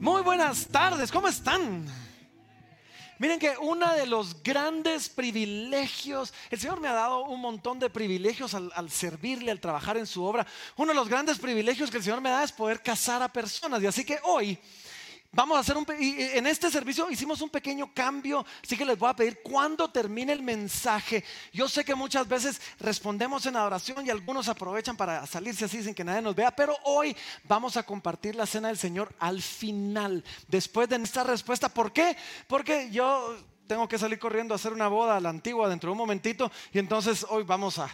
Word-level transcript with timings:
Muy 0.00 0.22
buenas 0.22 0.66
tardes, 0.68 1.12
¿cómo 1.12 1.28
están? 1.28 1.84
Miren 3.18 3.38
que 3.38 3.54
uno 3.60 3.92
de 3.92 4.06
los 4.06 4.42
grandes 4.42 5.10
privilegios, 5.10 6.32
el 6.48 6.58
Señor 6.58 6.80
me 6.80 6.88
ha 6.88 6.94
dado 6.94 7.24
un 7.24 7.38
montón 7.38 7.78
de 7.78 7.90
privilegios 7.90 8.54
al, 8.54 8.72
al, 8.74 8.90
servirle, 8.90 9.50
al 9.50 9.60
trabajar 9.60 9.98
en 9.98 10.06
su 10.06 10.24
obra. 10.24 10.46
Uno 10.76 10.92
de 10.92 10.94
los 10.94 11.06
grandes 11.06 11.38
privilegios 11.38 11.90
que 11.90 11.98
el 11.98 12.02
Señor 12.02 12.22
me 12.22 12.30
da 12.30 12.42
es 12.42 12.50
poder 12.50 12.82
casar 12.82 13.22
a 13.22 13.30
personas. 13.30 13.82
Y 13.82 13.88
así 13.88 14.02
que 14.02 14.18
hoy 14.22 14.58
Vamos 15.32 15.56
a 15.56 15.60
hacer 15.60 15.76
un, 15.76 15.86
en 15.88 16.46
este 16.48 16.72
servicio 16.72 17.08
hicimos 17.08 17.40
un 17.40 17.50
pequeño 17.50 17.94
cambio, 17.94 18.44
así 18.64 18.76
que 18.76 18.84
les 18.84 18.98
voy 18.98 19.08
a 19.08 19.14
pedir 19.14 19.40
cuando 19.42 19.88
termine 19.88 20.32
el 20.32 20.42
mensaje. 20.42 21.22
Yo 21.52 21.68
sé 21.68 21.84
que 21.84 21.94
muchas 21.94 22.26
veces 22.26 22.60
respondemos 22.80 23.46
en 23.46 23.54
adoración 23.54 24.04
y 24.04 24.10
algunos 24.10 24.48
aprovechan 24.48 24.96
para 24.96 25.24
salirse 25.28 25.66
así 25.66 25.84
sin 25.84 25.94
que 25.94 26.02
nadie 26.02 26.20
nos 26.20 26.34
vea, 26.34 26.50
pero 26.50 26.76
hoy 26.82 27.16
vamos 27.44 27.76
a 27.76 27.84
compartir 27.84 28.34
la 28.34 28.44
cena 28.44 28.68
del 28.68 28.76
Señor 28.76 29.14
al 29.20 29.40
final, 29.40 30.24
después 30.48 30.88
de 30.88 30.96
esta 30.96 31.22
respuesta. 31.22 31.68
¿Por 31.68 31.92
qué? 31.92 32.16
Porque 32.48 32.90
yo 32.90 33.36
tengo 33.68 33.86
que 33.86 33.98
salir 33.98 34.18
corriendo 34.18 34.52
a 34.52 34.56
hacer 34.56 34.72
una 34.72 34.88
boda 34.88 35.16
a 35.16 35.20
la 35.20 35.28
antigua 35.28 35.68
dentro 35.68 35.90
de 35.90 35.92
un 35.92 35.98
momentito 35.98 36.50
y 36.72 36.80
entonces 36.80 37.24
hoy 37.28 37.44
vamos 37.44 37.78
a 37.78 37.88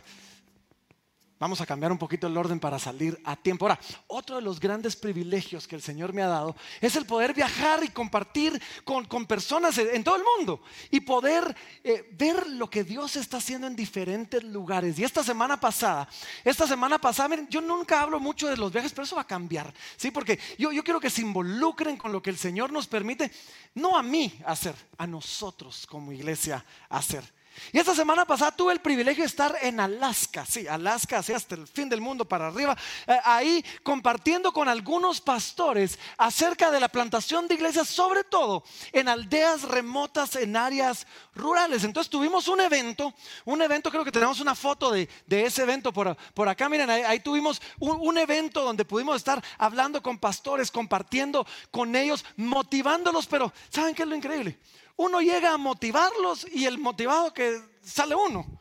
Vamos 1.38 1.60
a 1.60 1.66
cambiar 1.66 1.92
un 1.92 1.98
poquito 1.98 2.26
el 2.26 2.36
orden 2.36 2.58
para 2.58 2.78
salir 2.78 3.20
a 3.22 3.36
tiempo. 3.36 3.66
Ahora, 3.66 3.78
otro 4.06 4.36
de 4.36 4.42
los 4.42 4.58
grandes 4.58 4.96
privilegios 4.96 5.68
que 5.68 5.76
el 5.76 5.82
Señor 5.82 6.14
me 6.14 6.22
ha 6.22 6.28
dado 6.28 6.56
es 6.80 6.96
el 6.96 7.04
poder 7.04 7.34
viajar 7.34 7.84
y 7.84 7.88
compartir 7.88 8.58
con, 8.84 9.04
personas 9.26 9.76
en 9.76 10.02
todo 10.02 10.16
el 10.16 10.22
mundo 10.38 10.62
y 10.90 11.00
poder 11.00 11.54
eh, 11.84 12.08
ver 12.12 12.46
lo 12.48 12.70
que 12.70 12.84
Dios 12.84 13.16
está 13.16 13.36
haciendo 13.36 13.66
en 13.66 13.76
diferentes 13.76 14.42
lugares. 14.44 14.98
Y 14.98 15.04
esta 15.04 15.22
semana 15.22 15.60
pasada, 15.60 16.08
esta 16.42 16.66
semana 16.66 16.98
pasada, 16.98 17.28
miren, 17.28 17.48
yo 17.48 17.60
nunca 17.60 18.00
hablo 18.00 18.18
mucho 18.18 18.48
de 18.48 18.56
los 18.56 18.72
viajes, 18.72 18.92
pero 18.92 19.04
eso 19.04 19.16
va 19.16 19.22
a 19.22 19.26
cambiar, 19.26 19.74
¿sí? 19.98 20.10
Porque 20.10 20.38
yo, 20.58 20.72
yo 20.72 20.82
quiero 20.82 21.00
que 21.00 21.10
se 21.10 21.20
involucren 21.20 21.98
con 21.98 22.12
lo 22.12 22.22
que 22.22 22.30
el 22.30 22.38
Señor 22.38 22.72
nos 22.72 22.86
permite, 22.86 23.30
no 23.74 23.98
a 23.98 24.02
mí 24.02 24.32
hacer, 24.46 24.74
a 24.96 25.06
nosotros 25.06 25.86
como 25.86 26.12
iglesia 26.12 26.64
hacer. 26.88 27.36
Y 27.72 27.78
esta 27.78 27.94
semana 27.94 28.24
pasada 28.24 28.52
tuve 28.52 28.72
el 28.72 28.80
privilegio 28.80 29.22
de 29.22 29.28
estar 29.28 29.56
en 29.62 29.80
Alaska, 29.80 30.44
sí, 30.46 30.66
Alaska, 30.66 31.18
así 31.18 31.32
hasta 31.32 31.54
el 31.54 31.66
fin 31.66 31.88
del 31.88 32.00
mundo 32.00 32.24
para 32.24 32.48
arriba, 32.48 32.76
eh, 33.06 33.18
ahí 33.24 33.64
compartiendo 33.82 34.52
con 34.52 34.68
algunos 34.68 35.20
pastores 35.20 35.98
acerca 36.18 36.70
de 36.70 36.80
la 36.80 36.88
plantación 36.88 37.48
de 37.48 37.54
iglesias, 37.54 37.88
sobre 37.88 38.24
todo 38.24 38.64
en 38.92 39.08
aldeas 39.08 39.62
remotas, 39.62 40.36
en 40.36 40.56
áreas 40.56 41.06
rurales. 41.34 41.84
Entonces 41.84 42.10
tuvimos 42.10 42.48
un 42.48 42.60
evento, 42.60 43.14
un 43.44 43.62
evento, 43.62 43.90
creo 43.90 44.04
que 44.04 44.12
tenemos 44.12 44.40
una 44.40 44.54
foto 44.54 44.90
de, 44.90 45.08
ese 45.28 45.62
evento 45.62 45.92
por, 45.92 46.16
por, 46.34 46.48
acá, 46.48 46.68
miren, 46.68 46.90
ahí, 46.90 47.20
tuvimos 47.20 47.60
un, 47.78 47.98
un 48.00 48.18
evento 48.18 48.62
donde 48.62 48.84
pudimos 48.84 49.16
estar 49.16 49.42
hablando 49.58 50.02
con 50.02 50.18
pastores, 50.18 50.70
compartiendo 50.70 51.46
con 51.70 51.94
ellos, 51.96 52.24
motivándolos, 52.36 53.26
pero 53.26 53.52
¿saben 53.70 53.94
qué 53.94 54.02
es 54.02 54.08
lo 54.08 54.16
increíble? 54.16 54.58
Uno 54.96 55.20
llega 55.20 55.52
a 55.52 55.58
motivarlos 55.58 56.46
y 56.52 56.66
el 56.66 56.78
motivado 56.78 57.32
que 57.32 57.60
sale 57.82 58.14
uno. 58.14 58.60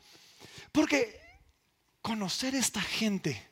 Porque 0.72 1.20
conocer 2.02 2.54
esta 2.54 2.82
gente, 2.82 3.50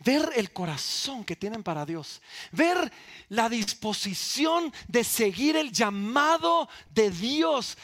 ver 0.00 0.30
el 0.36 0.52
corazón 0.52 1.24
que 1.24 1.36
tienen 1.36 1.62
para 1.62 1.84
Dios, 1.84 2.20
ver 2.52 2.92
la 3.28 3.48
disposición 3.48 4.72
de 4.86 5.02
seguir 5.02 5.56
el 5.56 5.72
llamado 5.72 6.68
de 6.90 7.10
Dios 7.10 7.76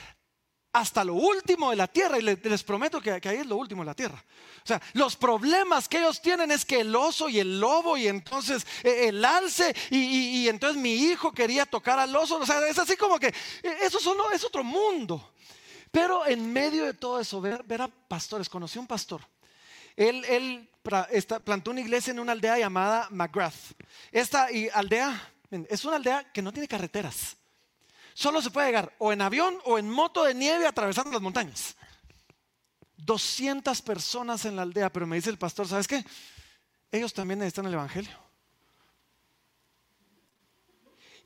hasta 0.75 1.05
lo 1.05 1.14
último 1.14 1.70
de 1.70 1.77
la 1.77 1.86
tierra. 1.86 2.19
Y 2.19 2.22
les, 2.22 2.62
prometo 2.64 3.00
que, 3.00 3.12
ahí 3.12 3.39
es 3.39 3.47
lo 3.47 3.56
último 3.56 3.83
de 3.83 3.86
la 3.86 3.94
tierra. 3.94 4.22
O 4.62 4.67
sea, 4.67 4.83
los 4.92 5.17
problemas 5.17 5.89
que 5.89 5.98
ellos 5.98 6.20
tienen 6.20 6.50
es 6.50 6.64
que 6.64 6.80
el 6.80 6.94
oso 6.94 7.28
y 7.28 7.39
el 7.39 7.61
lobo 7.61 7.97
y 7.97 8.08
entonces 8.08 8.67
eh, 8.83 9.08
el 9.08 9.25
alce 9.25 9.75
y, 9.91 10.48
entonces 10.48 10.80
mi 10.80 10.92
hijo 10.92 11.33
quería 11.33 11.64
tocar 11.64 11.98
al 11.98 12.14
oso. 12.14 12.39
O 12.39 12.47
sea, 12.47 12.67
es 12.67 12.78
así 12.78 12.97
como 12.97 13.19
que 13.20 13.28
eh, 13.28 13.77
eso 13.83 14.00
solo 14.00 14.30
es 14.33 14.42
otro 14.45 14.64
mundo. 14.64 15.33
Pero 15.92 16.27
en 16.27 16.52
medio 16.52 16.84
de 16.84 16.95
todo 16.95 17.20
eso, 17.20 17.41
ver, 17.41 17.62
a 17.80 17.86
pastores, 17.86 18.48
conocí 18.48 18.79
a 18.79 18.80
un 18.80 18.89
pastor. 18.89 19.20
Él, 19.95 20.24
él 20.24 20.68
plantó 21.45 21.70
una 21.70 21.80
iglesia 21.80 22.11
en 22.11 22.18
una 22.18 22.33
aldea 22.33 22.58
llamada 22.58 23.06
McGrath. 23.12 23.55
Esta 24.11 24.48
aldea 24.73 25.33
es 25.51 25.85
una 25.85 25.96
aldea 25.96 26.33
que 26.33 26.42
no 26.42 26.52
tiene 26.52 26.67
carreteras 26.67 27.36
solo 28.14 28.41
se 28.41 28.51
puede 28.51 28.69
llegar 28.69 28.95
o 28.98 29.13
en 29.13 29.20
avión 29.20 29.58
o 29.67 29.79
en 29.79 29.91
moto 29.91 30.25
de 30.25 30.35
nieve 30.35 30.67
atravesando 30.67 31.13
las 31.13 31.20
montañas. 31.20 31.77
200 32.97 33.83
personas 33.83 34.47
en 34.47 34.57
la 34.57 34.63
aldea, 34.63 34.91
pero 34.91 35.07
me 35.07 35.17
dice 35.17 35.29
el 35.29 35.36
pastor, 35.36 35.69
¿sabes 35.69 35.86
qué? 35.86 36.02
Ellos 36.91 37.13
también 37.13 37.41
necesitan 37.41 37.67
el 37.67 37.74
Evangelio. 37.74 38.17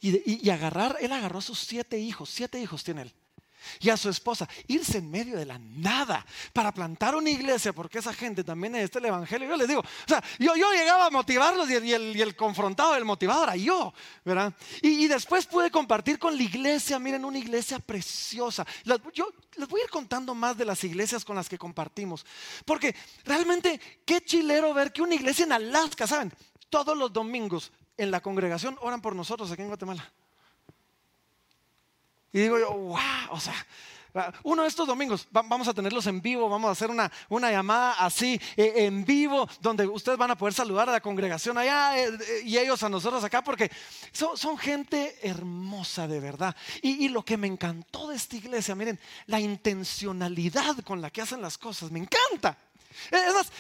Y, 0.01 0.47
y, 0.47 0.51
agarrar, 0.51 0.97
él 1.01 1.13
agarró 1.13 1.39
a 1.39 1.43
sus 1.43 1.59
siete 1.61 1.99
hijos, 1.99 2.31
siete 2.31 2.61
hijos 2.61 2.83
tiene 2.83 3.03
él 3.03 3.15
y 3.81 3.91
a 3.91 3.97
su 3.97 4.09
esposa, 4.09 4.49
irse 4.67 4.99
en 4.99 5.11
medio 5.11 5.37
de 5.37 5.47
la 5.47 5.59
nada 5.59 6.25
para 6.53 6.73
plantar 6.73 7.15
una 7.15 7.31
iglesia, 7.31 7.73
porque 7.73 7.99
esa 7.99 8.13
gente 8.13 8.45
también 8.45 8.75
es 8.77 8.95
el 8.95 9.05
evangelio. 9.05 9.49
Yo 9.49 9.57
les 9.57 9.69
digo, 9.69 9.81
o 9.81 10.09
sea, 10.09 10.23
yo, 10.39 10.55
yo 10.57 10.73
llegaba 10.73 11.07
a 11.07 11.11
motivarlos 11.11 11.71
y 11.71 11.75
el, 11.75 12.17
y 12.17 12.21
el, 12.21 12.37
confrontado, 12.37 12.95
el 12.97 13.05
motivado 13.05 13.45
era 13.45 13.57
yo, 13.57 13.93
¿verdad? 14.25 14.53
Y, 14.83 15.09
después 15.09 15.47
pude 15.47 15.71
compartir 15.71 16.19
con 16.19 16.37
la 16.37 16.43
iglesia, 16.43 16.99
miren, 16.99 17.25
una 17.25 17.39
iglesia 17.39 17.79
preciosa. 17.79 18.67
yo 19.15 19.33
les 19.57 19.69
voy 19.69 19.81
a 19.81 19.85
ir 19.85 19.91
contando 19.91 20.35
más 20.35 20.57
de 20.57 20.65
las 20.65 20.83
iglesias 20.85 21.25
con 21.25 21.37
las 21.37 21.49
que 21.49 21.59
compartimos, 21.59 22.25
porque 22.65 22.95
realmente 23.25 23.81
qué 24.05 24.21
chilero 24.21 24.75
ver 24.75 24.93
que 24.93 25.03
una 25.03 25.15
iglesia 25.15 25.45
en 25.45 25.53
Alaska, 25.53 26.07
¿saben? 26.07 26.33
Todos 26.69 26.97
los 26.97 27.13
domingos 27.13 27.73
en 27.97 28.11
la 28.11 28.21
congregación 28.21 28.79
oran 28.81 29.01
por 29.01 29.15
nosotros 29.15 29.51
aquí 29.51 29.63
en 29.63 29.69
Guatemala. 29.69 30.13
Y 32.33 32.41
digo 32.41 32.59
yo, 32.59 32.73
wow, 32.73 32.99
o 33.31 33.41
sea, 33.41 33.55
uno 34.43 34.63
de 34.63 34.69
estos 34.69 34.87
domingos 34.87 35.29
vamos 35.31 35.69
a 35.69 35.75
tenerlos 35.75 36.07
en 36.07 36.21
vivo, 36.21 36.49
vamos 36.49 36.69
a 36.69 36.73
hacer 36.73 36.91
una, 36.91 37.11
una 37.29 37.51
llamada 37.51 37.93
así 37.93 38.41
eh, 38.57 38.73
en 38.77 39.05
vivo, 39.05 39.49
donde 39.61 39.87
ustedes 39.87 40.19
van 40.19 40.31
a 40.31 40.37
poder 40.37 40.55
saludar 40.55 40.89
a 40.89 40.93
la 40.93 41.01
congregación 41.01 41.59
allá 41.59 41.99
eh, 41.99 42.09
eh, 42.09 42.43
y 42.45 42.59
ellos 42.59 42.83
a 42.83 42.89
nosotros 42.89 43.23
acá, 43.23 43.43
porque 43.43 43.71
son, 44.13 44.37
son 44.37 44.57
gente 44.59 45.19
hermosa 45.23 46.09
de 46.09 46.21
verdad. 46.21 46.57
Y, 46.83 47.05
y, 47.05 47.09
lo 47.09 47.25
que 47.25 47.37
me 47.37 47.47
encantó 47.47 48.09
de 48.09 48.17
esta 48.17 48.37
iglesia, 48.37 48.75
miren, 48.75 48.99
la 49.27 49.41
intencionalidad 49.41 50.79
con 50.85 51.01
la 51.01 51.11
que 51.11 51.23
hacen 51.23 51.43
las 51.43 51.59
cosas, 51.59 51.91
me 51.91 52.01
encanta. 52.01 52.57
Es 53.11 53.53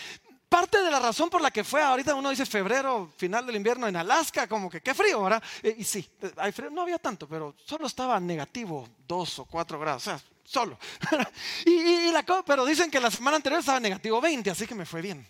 Parte 0.48 0.82
de 0.82 0.90
la 0.90 0.98
razón 0.98 1.28
por 1.28 1.42
la 1.42 1.50
que 1.50 1.62
fue, 1.62 1.82
ahorita 1.82 2.14
uno 2.14 2.30
dice 2.30 2.46
febrero, 2.46 3.12
final 3.16 3.44
del 3.44 3.56
invierno 3.56 3.86
en 3.86 3.96
Alaska, 3.96 4.46
como 4.46 4.70
que 4.70 4.80
qué 4.80 4.94
frío, 4.94 5.22
¿verdad? 5.22 5.42
Eh, 5.62 5.76
y 5.78 5.84
sí, 5.84 6.08
hay 6.36 6.52
frío, 6.52 6.70
no 6.70 6.82
había 6.82 6.98
tanto, 6.98 7.28
pero 7.28 7.54
solo 7.66 7.86
estaba 7.86 8.18
negativo 8.18 8.88
dos 9.06 9.38
o 9.40 9.44
cuatro 9.44 9.78
grados, 9.78 10.06
o 10.06 10.10
sea, 10.10 10.20
solo. 10.44 10.78
y, 11.66 12.10
pero 12.46 12.64
dicen 12.64 12.90
que 12.90 12.98
la 12.98 13.10
semana 13.10 13.36
anterior 13.36 13.60
estaba 13.60 13.78
negativo 13.78 14.20
20, 14.22 14.50
así 14.50 14.66
que 14.66 14.74
me 14.74 14.86
fue 14.86 15.02
bien. 15.02 15.28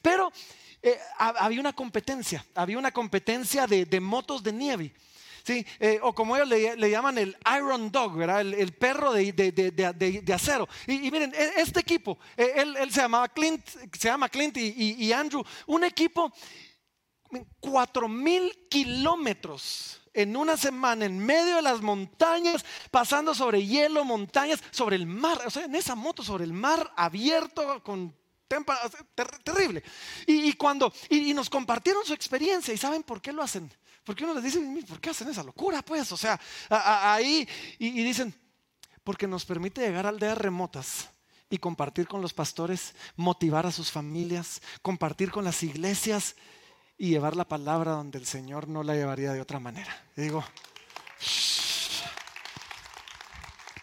Pero 0.00 0.32
eh, 0.80 1.00
había 1.18 1.58
una 1.58 1.72
competencia, 1.72 2.46
había 2.54 2.78
una 2.78 2.92
competencia 2.92 3.66
de 3.66 4.00
motos 4.00 4.40
de 4.42 4.52
nieve. 4.52 4.94
¿Sí? 5.46 5.64
Eh, 5.78 6.00
o 6.02 6.12
como 6.12 6.36
ellos 6.36 6.48
le, 6.48 6.90
llaman 6.90 7.18
el 7.18 7.36
Iron 7.56 7.92
Dog, 7.92 8.16
¿verdad? 8.16 8.40
El, 8.40 8.72
perro 8.72 9.12
de, 9.12 10.32
acero. 10.34 10.68
Y, 10.86 11.10
miren, 11.10 11.32
e, 11.34 11.60
este 11.60 11.80
equipo, 11.80 12.18
e, 12.36 12.52
él, 12.56 12.90
se 12.90 13.02
llamaba 13.02 13.28
Clint, 13.28 13.64
llama 13.98 14.28
Clint 14.28 14.56
y, 14.56 15.12
Andrew, 15.12 15.44
un 15.66 15.84
equipo, 15.84 16.32
cuatro 17.60 18.08
mil 18.08 18.66
kilómetros 18.68 20.00
en 20.12 20.36
una 20.36 20.56
semana 20.56 21.04
en 21.04 21.18
medio 21.18 21.56
de 21.56 21.62
las 21.62 21.80
montañas, 21.82 22.64
pasando 22.90 23.34
sobre 23.34 23.64
hielo, 23.64 24.04
montañas, 24.04 24.62
sobre 24.70 24.96
el 24.96 25.06
mar, 25.06 25.40
o 25.46 25.50
sea, 25.50 25.64
en 25.66 25.74
esa 25.74 25.94
moto 25.94 26.22
sobre 26.22 26.44
el 26.44 26.54
mar 26.54 26.90
abierto 26.96 27.82
con 27.84 28.14
terrible. 29.44 29.82
Y, 30.26 30.52
cuando 30.54 30.92
y, 31.10 31.34
nos 31.34 31.50
compartieron 31.50 32.04
su 32.04 32.14
experiencia 32.14 32.72
y 32.72 32.78
saben 32.78 33.02
por 33.02 33.20
qué 33.20 33.32
lo 33.32 33.42
hacen. 33.42 33.70
Porque 34.06 34.22
uno 34.22 34.34
les 34.34 34.44
dice, 34.44 34.60
¿por 34.88 35.00
qué 35.00 35.10
hacen 35.10 35.28
esa 35.28 35.42
locura? 35.42 35.82
Pues, 35.82 36.12
o 36.12 36.16
sea, 36.16 36.38
ahí 36.70 37.46
y, 37.76 38.04
dicen, 38.04 38.32
porque 39.02 39.26
nos 39.26 39.44
permite 39.44 39.80
llegar 39.80 40.06
a 40.06 40.10
aldeas 40.10 40.38
remotas 40.38 41.10
y 41.50 41.58
compartir 41.58 42.06
con 42.06 42.22
los 42.22 42.32
pastores, 42.32 42.94
motivar 43.16 43.66
a 43.66 43.72
sus 43.72 43.90
familias, 43.90 44.62
compartir 44.80 45.32
con 45.32 45.42
las 45.42 45.60
iglesias 45.64 46.36
y 46.96 47.08
llevar 47.08 47.34
la 47.34 47.48
palabra 47.48 47.92
donde 47.92 48.18
el 48.18 48.26
Señor 48.26 48.68
no 48.68 48.84
la 48.84 48.94
llevaría 48.94 49.32
de 49.32 49.40
otra 49.40 49.58
manera. 49.58 50.06
digo, 50.14 50.44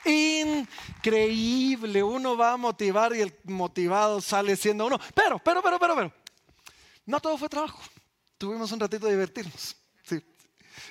increíble, 0.06 2.02
uno 2.02 2.38
va 2.38 2.54
a 2.54 2.58
motivar 2.58 3.14
y 3.14 3.20
el 3.20 3.38
motivado 3.44 4.22
sale 4.22 4.56
siendo 4.56 4.86
uno. 4.86 4.98
Pero, 5.14 5.38
pero, 5.40 5.62
pero, 5.62 5.78
pero, 5.78 5.96
pero, 5.96 6.14
no 7.08 7.20
todo 7.20 7.38
fue 7.38 7.50
trabajo. 7.50 7.82
Tuvimos 8.38 8.72
un 8.72 8.80
ratito 8.80 9.06
de 9.08 9.12
divertirnos. 9.12 9.83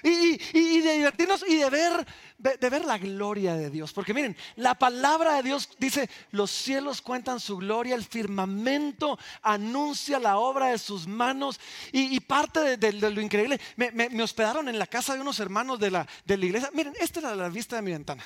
Y, 0.02 0.80
de 0.80 0.92
divertirnos 0.94 1.44
y 1.46 1.56
de 1.56 1.70
ver, 1.70 2.06
de 2.38 2.70
ver 2.70 2.84
la 2.84 2.98
gloria 2.98 3.54
de 3.54 3.70
Dios. 3.70 3.92
Porque 3.92 4.14
miren, 4.14 4.36
la 4.56 4.74
palabra 4.74 5.36
de 5.36 5.42
Dios 5.42 5.68
dice, 5.78 6.08
los 6.30 6.50
cielos 6.50 7.02
cuentan 7.02 7.40
su 7.40 7.56
gloria, 7.56 7.94
el 7.94 8.04
firmamento 8.04 9.18
anuncia 9.42 10.18
la 10.18 10.38
obra 10.38 10.68
de 10.68 10.78
sus 10.78 11.06
manos. 11.06 11.60
Y, 11.92 12.18
parte 12.20 12.76
de, 12.76 12.92
lo 12.92 13.20
increíble, 13.20 13.60
me, 13.76 14.22
hospedaron 14.22 14.68
en 14.68 14.78
la 14.78 14.86
casa 14.86 15.14
de 15.14 15.20
unos 15.20 15.40
hermanos 15.40 15.78
de 15.78 15.90
la, 15.90 16.06
de 16.24 16.36
la 16.36 16.46
iglesia. 16.46 16.70
Miren, 16.72 16.94
esta 17.00 17.20
era 17.20 17.34
la 17.34 17.48
vista 17.48 17.76
de 17.76 17.82
mi 17.82 17.92
ventana 17.92 18.24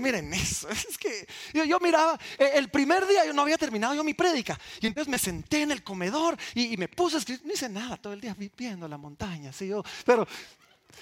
miren 0.00 0.32
eso, 0.32 0.68
es 0.88 0.98
que 0.98 1.26
yo, 1.52 1.78
miraba, 1.80 2.18
eh, 2.38 2.52
el 2.54 2.68
primer 2.68 3.06
día 3.06 3.26
yo 3.26 3.32
no 3.32 3.42
había 3.42 3.58
terminado 3.58 3.94
yo 3.94 4.04
mi 4.04 4.14
prédica 4.14 4.58
y 4.80 4.86
entonces 4.86 5.10
me 5.10 5.18
senté 5.18 5.62
en 5.62 5.70
el 5.70 5.82
comedor 5.82 6.36
y, 6.54 6.76
me 6.76 6.88
puse 6.88 7.16
a 7.16 7.18
escribir, 7.18 7.44
no 7.44 7.52
hice 7.52 7.68
nada 7.68 7.96
todo 7.96 8.12
el 8.12 8.20
día 8.20 8.36
viendo 8.56 8.88
la 8.88 8.98
montaña, 8.98 9.52
¿sí? 9.52 9.70
pero 10.04 10.26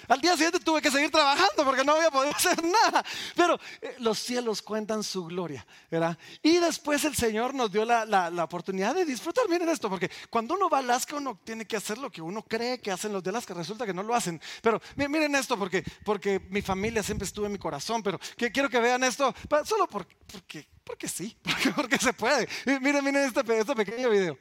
al 0.07 0.21
día 0.21 0.33
siguiente 0.33 0.59
tuve 0.59 0.81
que 0.81 0.91
seguir 0.91 1.11
trabajando 1.11 1.63
porque 1.63 1.83
no 1.83 1.93
había 1.93 2.11
podido 2.11 2.31
hacer 2.35 2.63
nada. 2.63 3.03
Pero 3.35 3.59
eh, 3.81 3.95
los 3.99 4.19
cielos 4.19 4.61
cuentan 4.61 5.03
su 5.03 5.25
gloria, 5.25 5.65
¿verdad? 5.89 6.17
Y 6.41 6.57
después 6.57 7.03
el 7.05 7.15
Señor 7.15 7.53
nos 7.53 7.71
dio 7.71 7.83
la, 7.85 8.05
la, 8.05 8.43
oportunidad 8.43 8.95
de 8.95 9.05
disfrutar. 9.05 9.47
Miren 9.49 9.69
esto, 9.69 9.89
porque 9.89 10.09
cuando 10.29 10.53
uno 10.53 10.69
va 10.69 10.77
a 10.77 10.81
Alaska 10.81 11.15
uno 11.15 11.39
tiene 11.43 11.65
que 11.65 11.77
hacer 11.77 11.97
lo 11.97 12.09
que 12.09 12.21
uno 12.21 12.41
cree 12.43 12.79
que 12.79 12.91
hacen 12.91 13.11
los 13.11 13.23
de 13.23 13.31
Alaska. 13.31 13.53
Resulta 13.53 13.85
que 13.85 13.93
no 13.93 14.03
lo 14.03 14.13
hacen. 14.13 14.41
Pero 14.61 14.81
miren 14.95 15.35
esto, 15.35 15.57
porque, 15.57 15.83
porque 16.05 16.39
mi 16.49 16.61
familia 16.61 17.03
siempre 17.03 17.25
estuvo 17.25 17.45
en 17.45 17.51
mi 17.51 17.59
corazón. 17.59 18.03
Pero 18.03 18.19
que, 18.37 18.51
quiero 18.51 18.69
que 18.69 18.79
vean 18.79 19.03
esto 19.03 19.33
solo 19.65 19.87
porque, 19.87 20.15
porque, 20.31 20.67
porque 20.83 21.07
sí, 21.07 21.35
porque, 21.41 21.69
porque 21.75 21.97
se 21.97 22.13
puede. 22.13 22.47
Miren, 22.65 23.03
miren 23.03 23.25
este, 23.25 23.41
este 23.59 23.75
pequeño 23.75 24.09
video. 24.09 24.37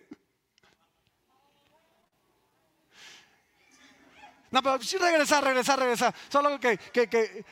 No, 4.51 4.63
pero 4.63 4.83
sí 4.83 4.97
regresar, 4.97 5.43
regresar, 5.45 5.79
regresar. 5.79 6.15
Solo 6.29 6.59
que, 6.61 6.79
que, 6.79 7.09
que... 7.09 7.45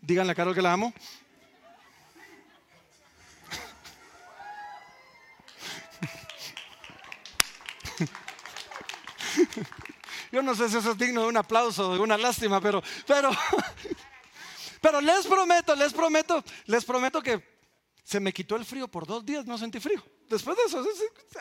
Díganle 0.00 0.32
a 0.32 0.34
Carol 0.34 0.54
que 0.54 0.62
la 0.62 0.72
amo. 0.72 0.92
Yo 10.32 10.42
no 10.42 10.54
sé 10.56 10.68
si 10.68 10.76
eso 10.78 10.90
es 10.90 10.98
digno 10.98 11.22
de 11.22 11.28
un 11.28 11.36
aplauso 11.36 11.90
o 11.90 11.94
de 11.94 12.00
una 12.00 12.18
lástima, 12.18 12.60
pero, 12.60 12.82
pero, 13.06 13.30
pero 14.80 15.00
les 15.00 15.26
prometo, 15.26 15.76
les 15.76 15.92
prometo, 15.92 16.44
les 16.66 16.84
prometo 16.84 17.22
que 17.22 17.53
se 18.04 18.20
me 18.20 18.32
quitó 18.32 18.56
el 18.56 18.64
frío 18.64 18.86
por 18.86 19.06
dos 19.06 19.24
días, 19.24 19.46
no 19.46 19.56
sentí 19.56 19.80
frío. 19.80 20.02
Después 20.28 20.56
de 20.56 20.62
eso, 20.64 20.84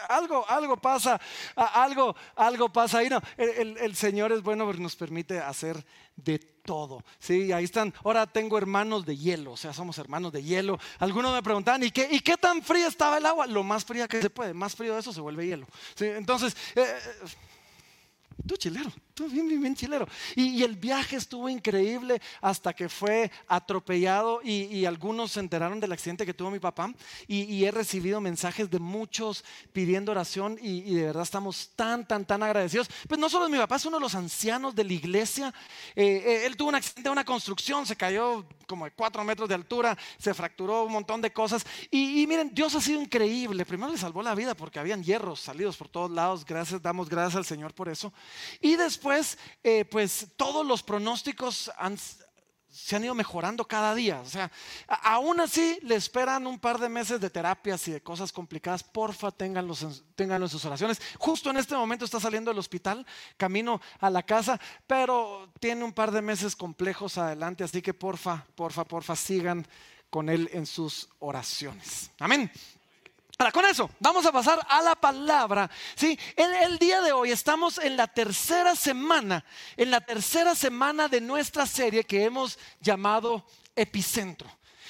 algo, 0.09 0.49
algo 0.49 0.77
pasa, 0.77 1.19
algo, 1.55 2.15
algo 2.35 2.71
pasa 2.71 2.99
ahí. 2.99 3.09
No, 3.09 3.21
el, 3.37 3.95
Señor 3.95 4.31
es 4.31 4.41
bueno, 4.41 4.65
pero 4.65 4.79
nos 4.79 4.95
permite 4.95 5.39
hacer 5.39 5.85
de 6.15 6.39
todo. 6.39 7.03
Sí, 7.19 7.51
ahí 7.51 7.65
están. 7.65 7.93
Ahora 8.03 8.25
tengo 8.25 8.57
hermanos 8.57 9.05
de 9.05 9.17
hielo, 9.17 9.51
o 9.51 9.57
sea, 9.57 9.73
somos 9.73 9.97
hermanos 9.97 10.31
de 10.31 10.43
hielo. 10.43 10.79
Algunos 10.99 11.33
me 11.33 11.43
preguntan, 11.43 11.83
¿y 11.83 11.91
qué, 11.91 12.07
¿y 12.09 12.19
qué 12.21 12.37
tan 12.37 12.61
fría 12.61 12.87
estaba 12.87 13.17
el 13.17 13.25
agua? 13.25 13.45
Lo 13.45 13.63
más 13.63 13.83
fría 13.85 14.07
que 14.07 14.21
se 14.21 14.29
puede, 14.29 14.53
más 14.53 14.75
frío 14.75 14.93
de 14.93 15.01
eso 15.01 15.13
se 15.13 15.21
vuelve 15.21 15.47
hielo. 15.47 15.67
¿Sí? 15.95 16.05
Entonces, 16.05 16.55
eh, 16.75 16.99
Tú 18.47 18.57
chilero, 18.57 18.91
tú 19.13 19.27
bien, 19.29 19.47
bien, 19.47 19.61
bien 19.61 19.75
chilero. 19.75 20.07
Y, 20.35 20.63
el 20.63 20.75
viaje 20.75 21.17
estuvo 21.17 21.49
increíble 21.49 22.21
hasta 22.41 22.73
que 22.73 22.89
fue 22.89 23.31
atropellado 23.47 24.41
y, 24.43 24.85
algunos 24.85 25.33
se 25.33 25.39
enteraron 25.39 25.79
del 25.79 25.91
accidente 25.91 26.25
que 26.25 26.33
tuvo 26.33 26.51
mi 26.51 26.59
papá. 26.59 26.93
Y, 27.27 27.63
he 27.63 27.71
recibido 27.71 28.19
mensajes 28.21 28.69
de 28.69 28.79
muchos 28.79 29.43
pidiendo 29.71 30.11
oración 30.11 30.57
y, 30.61 30.95
de 30.95 31.03
verdad 31.03 31.23
estamos 31.23 31.71
tan, 31.75 32.07
tan, 32.07 32.25
tan 32.25 32.43
agradecidos. 32.43 32.89
Pues 33.07 33.19
no 33.19 33.29
solo 33.29 33.49
mi 33.49 33.57
papá, 33.57 33.75
es 33.75 33.85
uno 33.85 33.97
de 33.97 34.01
los 34.01 34.15
ancianos 34.15 34.75
de 34.75 34.83
la 34.83 34.93
iglesia. 34.93 35.53
Eh, 35.95 36.23
eh, 36.25 36.45
él 36.45 36.57
tuvo 36.57 36.69
un 36.69 36.75
accidente 36.75 37.03
de 37.03 37.09
una 37.09 37.25
construcción, 37.25 37.85
se 37.85 37.95
cayó 37.95 38.45
como 38.67 38.85
de 38.85 38.91
cuatro 38.91 39.23
metros 39.23 39.47
de 39.47 39.55
altura, 39.55 39.97
se 40.17 40.33
fracturó 40.33 40.85
un 40.85 40.91
montón 40.91 41.21
de 41.21 41.31
cosas. 41.31 41.65
Y, 41.91 42.25
miren, 42.27 42.53
Dios 42.53 42.73
ha 42.75 42.81
sido 42.81 43.01
increíble. 43.01 43.65
Primero 43.65 43.91
le 43.91 43.97
salvó 43.97 44.23
la 44.23 44.35
vida 44.35 44.55
porque 44.55 44.79
habían 44.79 45.03
hierros 45.03 45.39
salidos 45.39 45.77
por 45.77 45.89
todos 45.89 46.09
lados. 46.09 46.45
Gracias, 46.45 46.81
damos 46.81 47.09
gracias 47.09 47.35
al 47.35 47.45
Señor 47.45 47.73
por 47.73 47.89
eso. 47.89 48.11
Y 48.61 48.75
después, 48.75 49.02
eh, 49.63 49.85
pues 49.85 50.27
todos 50.35 50.65
los 50.65 50.83
pronósticos 50.83 51.71
se 52.73 52.95
han 52.95 53.03
ido 53.03 53.13
mejorando 53.13 53.67
cada 53.67 53.93
día. 53.93 54.19
O 54.21 54.25
sea, 54.25 54.51
aún 54.87 55.39
así 55.39 55.77
le 55.83 55.95
esperan 55.95 56.47
un 56.47 56.57
par 56.57 56.79
de 56.79 56.89
meses 56.89 57.21
de 57.21 57.29
terapias 57.29 57.87
y 57.87 57.91
de 57.91 58.01
cosas 58.01 58.31
complicadas. 58.31 58.83
Porfa, 58.83 59.31
ténganlo 59.31 59.75
en 59.75 60.49
sus 60.49 60.65
oraciones. 60.65 60.99
Justo 61.19 61.51
en 61.51 61.57
este 61.57 61.75
momento 61.75 62.03
está 62.03 62.19
saliendo 62.19 62.49
del 62.49 62.57
hospital, 62.57 63.05
camino 63.37 63.79
a 63.99 64.09
la 64.09 64.23
casa, 64.23 64.59
pero 64.87 65.51
tiene 65.59 65.83
un 65.83 65.93
par 65.93 66.11
de 66.11 66.23
meses 66.23 66.55
complejos 66.55 67.19
adelante. 67.19 67.63
Así 67.63 67.81
que 67.81 67.93
porfa, 67.93 68.43
porfa, 68.55 68.85
porfa, 68.85 69.15
sigan 69.15 69.67
con 70.09 70.29
él 70.29 70.49
en 70.51 70.65
sus 70.65 71.09
oraciones. 71.19 72.09
Amén. 72.19 72.51
Ahora, 73.43 73.51
con 73.51 73.65
eso, 73.65 73.89
vamos 73.99 74.25
a 74.25 74.31
pasar 74.31 74.65
a 74.69 74.81
la 74.81 74.95
palabra. 74.95 75.69
¿sí? 75.95 76.17
El, 76.37 76.53
el, 76.53 76.77
día 76.77 77.01
de 77.01 77.11
hoy 77.11 77.29
estamos 77.29 77.77
en 77.77 77.97
la 77.97 78.07
tercera 78.07 78.73
semana, 78.73 79.43
en 79.75 79.91
la 79.91 79.99
tercera 79.99 80.55
semana 80.55 81.09
de 81.09 81.19
nuestra 81.19 81.65
serie 81.65 82.05
que 82.05 82.23
hemos 82.23 82.57
llamado 82.79 83.45
Epicentro. 83.75 84.49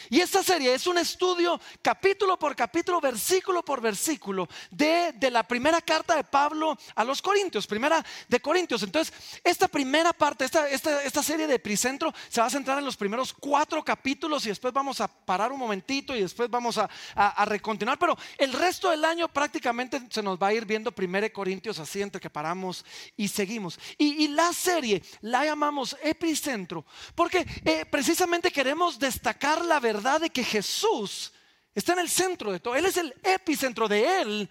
Y 0.09 0.19
esta 0.19 0.43
serie 0.43 0.73
es 0.73 0.87
un 0.87 0.97
estudio 0.97 1.59
capítulo 1.81 2.37
por 2.37 2.55
capítulo, 2.55 2.99
versículo 2.99 3.63
por 3.63 3.81
versículo 3.81 4.47
de, 4.71 5.13
la 5.31 5.43
primera 5.43 5.81
carta 5.81 6.15
de 6.15 6.23
Pablo 6.23 6.77
a 6.95 7.03
los 7.03 7.21
Corintios, 7.21 7.65
primera 7.65 8.03
de 8.27 8.39
Corintios. 8.39 8.83
Entonces, 8.83 9.13
esta 9.43 9.67
primera 9.67 10.13
parte, 10.13 10.45
esta, 10.45 10.69
esta, 10.69 11.23
serie 11.23 11.47
de 11.47 11.57
Pricentro 11.57 12.13
se 12.29 12.41
va 12.41 12.47
a 12.47 12.49
centrar 12.49 12.77
en 12.77 12.85
los 12.85 12.97
primeros 12.97 13.33
cuatro 13.33 13.83
capítulos 13.83 14.45
y 14.45 14.49
después 14.49 14.73
vamos 14.73 14.99
a 14.99 15.07
parar 15.07 15.51
un 15.51 15.59
momentito 15.59 16.15
y 16.15 16.21
después 16.21 16.49
vamos 16.49 16.77
a, 16.77 16.89
a, 17.15 17.45
recontinuar. 17.45 17.97
Pero 17.97 18.17
el 18.37 18.51
resto 18.51 18.89
del 18.89 19.05
año 19.05 19.27
prácticamente 19.29 20.01
se 20.09 20.21
nos 20.21 20.37
va 20.37 20.47
a 20.47 20.53
ir 20.53 20.65
viendo 20.65 20.91
primera 20.91 21.25
de 21.25 21.31
Corintios 21.31 21.79
así 21.79 22.01
entre 22.01 22.19
que 22.19 22.29
paramos 22.29 22.83
y 23.15 23.27
seguimos. 23.27 23.79
Y, 23.97 24.27
la 24.33 24.51
serie 24.51 25.03
la 25.21 25.45
llamamos 25.45 25.95
Epicentro 26.01 26.85
porque 27.13 27.45
eh, 27.63 27.85
precisamente 27.85 28.51
queremos 28.51 28.97
destacar 28.97 29.63
la 29.63 29.79
verdad 29.79 29.92
verdad 29.93 30.21
de 30.21 30.29
que 30.31 30.43
Jesús 30.43 31.31
está 31.75 31.93
en 31.93 31.99
el 31.99 32.09
centro 32.09 32.51
de 32.51 32.59
todo. 32.59 32.75
Él 32.75 32.85
es 32.85 32.97
el 32.97 33.13
epicentro 33.23 33.87
de 33.87 34.21
Él. 34.21 34.49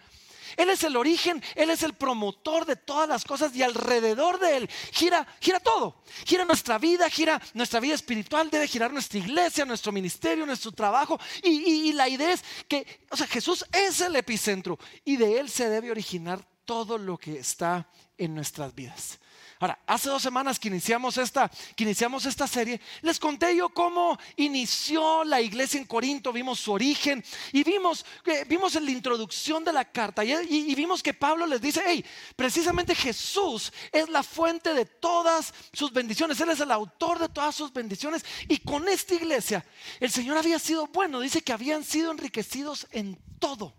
Él 0.56 0.68
es 0.68 0.84
el 0.84 0.96
origen, 0.96 1.42
Él 1.54 1.70
es 1.70 1.82
el 1.82 1.94
promotor 1.94 2.66
de 2.66 2.76
todas 2.76 3.08
las 3.08 3.24
cosas 3.24 3.56
y 3.56 3.62
alrededor 3.62 4.38
de 4.38 4.58
Él 4.58 4.70
gira, 4.92 5.26
gira 5.40 5.58
todo. 5.60 6.02
Gira 6.26 6.44
nuestra 6.44 6.76
vida, 6.78 7.08
gira 7.08 7.40
nuestra 7.54 7.80
vida 7.80 7.94
espiritual, 7.94 8.50
debe 8.50 8.68
girar 8.68 8.92
nuestra 8.92 9.18
iglesia, 9.18 9.64
nuestro 9.64 9.92
ministerio, 9.92 10.44
nuestro 10.44 10.70
trabajo. 10.70 11.18
Y, 11.42 11.88
y 11.88 11.92
la 11.94 12.06
idea 12.08 12.32
es 12.32 12.44
que, 12.68 13.00
o 13.10 13.16
sea, 13.16 13.26
Jesús 13.26 13.64
es 13.72 14.00
el 14.02 14.14
epicentro 14.14 14.78
y 15.06 15.16
de 15.16 15.40
Él 15.40 15.48
se 15.48 15.70
debe 15.70 15.90
originar 15.90 16.46
todo 16.66 16.98
lo 16.98 17.16
que 17.16 17.38
está 17.38 17.88
en 18.18 18.34
nuestras 18.34 18.74
vidas. 18.74 19.18
Ahora, 19.62 19.78
hace 19.86 20.08
dos 20.08 20.20
semanas 20.20 20.58
que 20.58 20.66
iniciamos 20.66 21.16
esta, 21.18 21.48
que 21.76 21.84
iniciamos 21.84 22.26
esta 22.26 22.48
serie, 22.48 22.80
les 23.00 23.20
conté 23.20 23.54
yo 23.54 23.68
cómo 23.68 24.18
inició 24.34 25.22
la 25.22 25.40
iglesia 25.40 25.78
en 25.78 25.86
Corinto, 25.86 26.32
vimos 26.32 26.58
su 26.58 26.72
origen 26.72 27.24
y 27.52 27.62
vimos, 27.62 28.04
vimos 28.48 28.74
en 28.74 28.84
la 28.84 28.90
introducción 28.90 29.62
de 29.62 29.72
la 29.72 29.84
carta 29.84 30.24
y, 30.24 30.74
vimos 30.74 31.00
que 31.00 31.14
Pablo 31.14 31.46
les 31.46 31.60
dice, 31.60 31.80
hey, 31.86 32.04
precisamente 32.34 32.92
Jesús 32.96 33.72
es 33.92 34.08
la 34.08 34.24
fuente 34.24 34.74
de 34.74 34.84
todas 34.84 35.54
sus 35.72 35.92
bendiciones, 35.92 36.40
Él 36.40 36.50
es 36.50 36.58
el 36.58 36.72
autor 36.72 37.20
de 37.20 37.28
todas 37.28 37.54
sus 37.54 37.72
bendiciones 37.72 38.24
y 38.48 38.58
con 38.58 38.88
esta 38.88 39.14
iglesia 39.14 39.64
el 40.00 40.10
Señor 40.10 40.38
había 40.38 40.58
sido 40.58 40.88
bueno, 40.88 41.20
dice 41.20 41.40
que 41.40 41.52
habían 41.52 41.84
sido 41.84 42.10
enriquecidos 42.10 42.88
en 42.90 43.16
todo. 43.38 43.76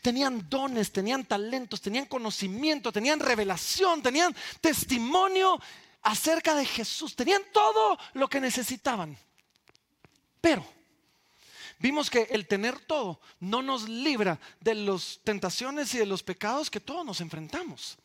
Tenían 0.00 0.48
dones, 0.48 0.92
tenían 0.92 1.24
talentos, 1.24 1.80
tenían 1.80 2.06
conocimiento, 2.06 2.92
tenían 2.92 3.20
revelación, 3.20 4.02
tenían 4.02 4.34
testimonio 4.60 5.60
acerca 6.02 6.54
de 6.54 6.66
Jesús, 6.66 7.14
tenían 7.14 7.42
todo 7.52 7.98
lo 8.14 8.28
que 8.28 8.40
necesitaban. 8.40 9.16
Pero 10.40 10.66
vimos 11.78 12.10
que 12.10 12.22
el 12.30 12.46
tener 12.46 12.78
todo 12.80 13.20
no 13.40 13.62
nos 13.62 13.88
libra 13.88 14.38
de 14.60 14.74
las 14.74 15.20
tentaciones 15.24 15.94
y 15.94 15.98
de 15.98 16.06
los 16.06 16.22
pecados 16.22 16.70
que 16.70 16.80
todos 16.80 17.04
nos 17.06 17.20
enfrentamos. 17.20 17.98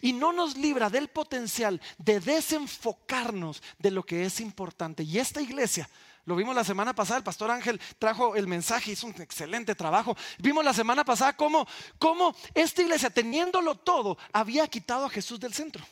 Y 0.00 0.12
no 0.12 0.32
nos 0.32 0.56
libra 0.56 0.90
del 0.90 1.08
potencial 1.08 1.80
de 1.98 2.20
desenfocarnos 2.20 3.62
de 3.78 3.90
lo 3.90 4.04
que 4.04 4.24
es 4.24 4.40
importante. 4.40 5.02
Y 5.02 5.18
esta 5.18 5.40
iglesia 5.40 5.88
lo 6.24 6.36
vimos 6.36 6.54
la 6.54 6.62
semana 6.62 6.94
pasada, 6.94 7.18
el 7.18 7.24
pastor 7.24 7.50
Ángel 7.50 7.80
trajo 7.98 8.36
el 8.36 8.46
mensaje, 8.46 8.92
hizo 8.92 9.08
un 9.08 9.20
excelente 9.20 9.74
trabajo. 9.74 10.16
Vimos 10.38 10.64
la 10.64 10.72
semana 10.72 11.04
pasada 11.04 11.36
cómo, 11.36 11.66
cómo 11.98 12.36
esta 12.54 12.82
iglesia, 12.82 13.10
teniéndolo 13.10 13.74
todo, 13.74 14.16
había 14.32 14.68
quitado 14.68 15.06
a 15.06 15.10
Jesús 15.10 15.40
del 15.40 15.52
centro. 15.52 15.84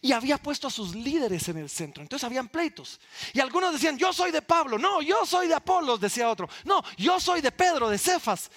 Y 0.00 0.12
había 0.12 0.38
puesto 0.38 0.68
a 0.68 0.70
sus 0.70 0.94
líderes 0.94 1.48
en 1.48 1.56
el 1.56 1.70
centro. 1.70 2.02
Entonces 2.02 2.24
habían 2.24 2.48
pleitos. 2.48 3.00
Y 3.32 3.40
algunos 3.40 3.72
decían, 3.72 3.96
yo 3.96 4.12
soy 4.12 4.30
de 4.30 4.42
Pablo. 4.42 4.78
No, 4.78 5.00
yo 5.00 5.24
soy 5.24 5.48
de 5.48 5.54
Apolos, 5.54 5.98
decía 5.98 6.28
otro. 6.28 6.48
No, 6.64 6.84
yo 6.98 7.18
soy 7.18 7.40
de 7.40 7.50
Pedro, 7.50 7.88
de 7.88 7.98
Cefas. 7.98 8.50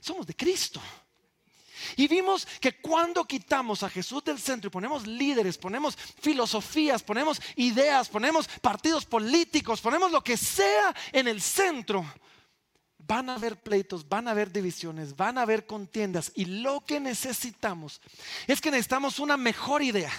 Somos 0.00 0.26
de 0.26 0.34
Cristo. 0.34 0.82
Y 1.96 2.08
vimos 2.08 2.46
que 2.60 2.80
cuando 2.80 3.24
quitamos 3.24 3.82
a 3.82 3.90
Jesús 3.90 4.24
del 4.24 4.38
centro 4.38 4.68
y 4.68 4.70
ponemos 4.70 5.06
líderes, 5.06 5.58
ponemos 5.58 5.96
filosofías, 5.96 7.02
ponemos 7.02 7.40
ideas, 7.56 8.08
ponemos 8.08 8.48
partidos 8.60 9.04
políticos, 9.04 9.80
ponemos 9.80 10.10
lo 10.10 10.22
que 10.22 10.36
sea 10.36 10.94
en 11.12 11.28
el 11.28 11.40
centro, 11.40 12.04
van 12.98 13.30
a 13.30 13.34
haber 13.34 13.60
pleitos, 13.60 14.08
van 14.08 14.28
a 14.28 14.32
haber 14.32 14.52
divisiones, 14.52 15.16
van 15.16 15.38
a 15.38 15.42
haber 15.42 15.66
contiendas. 15.66 16.32
Y 16.34 16.46
lo 16.46 16.84
que 16.84 17.00
necesitamos 17.00 18.00
es 18.46 18.60
que 18.60 18.70
necesitamos 18.70 19.18
una 19.18 19.36
mejor 19.36 19.82
idea. 19.82 20.12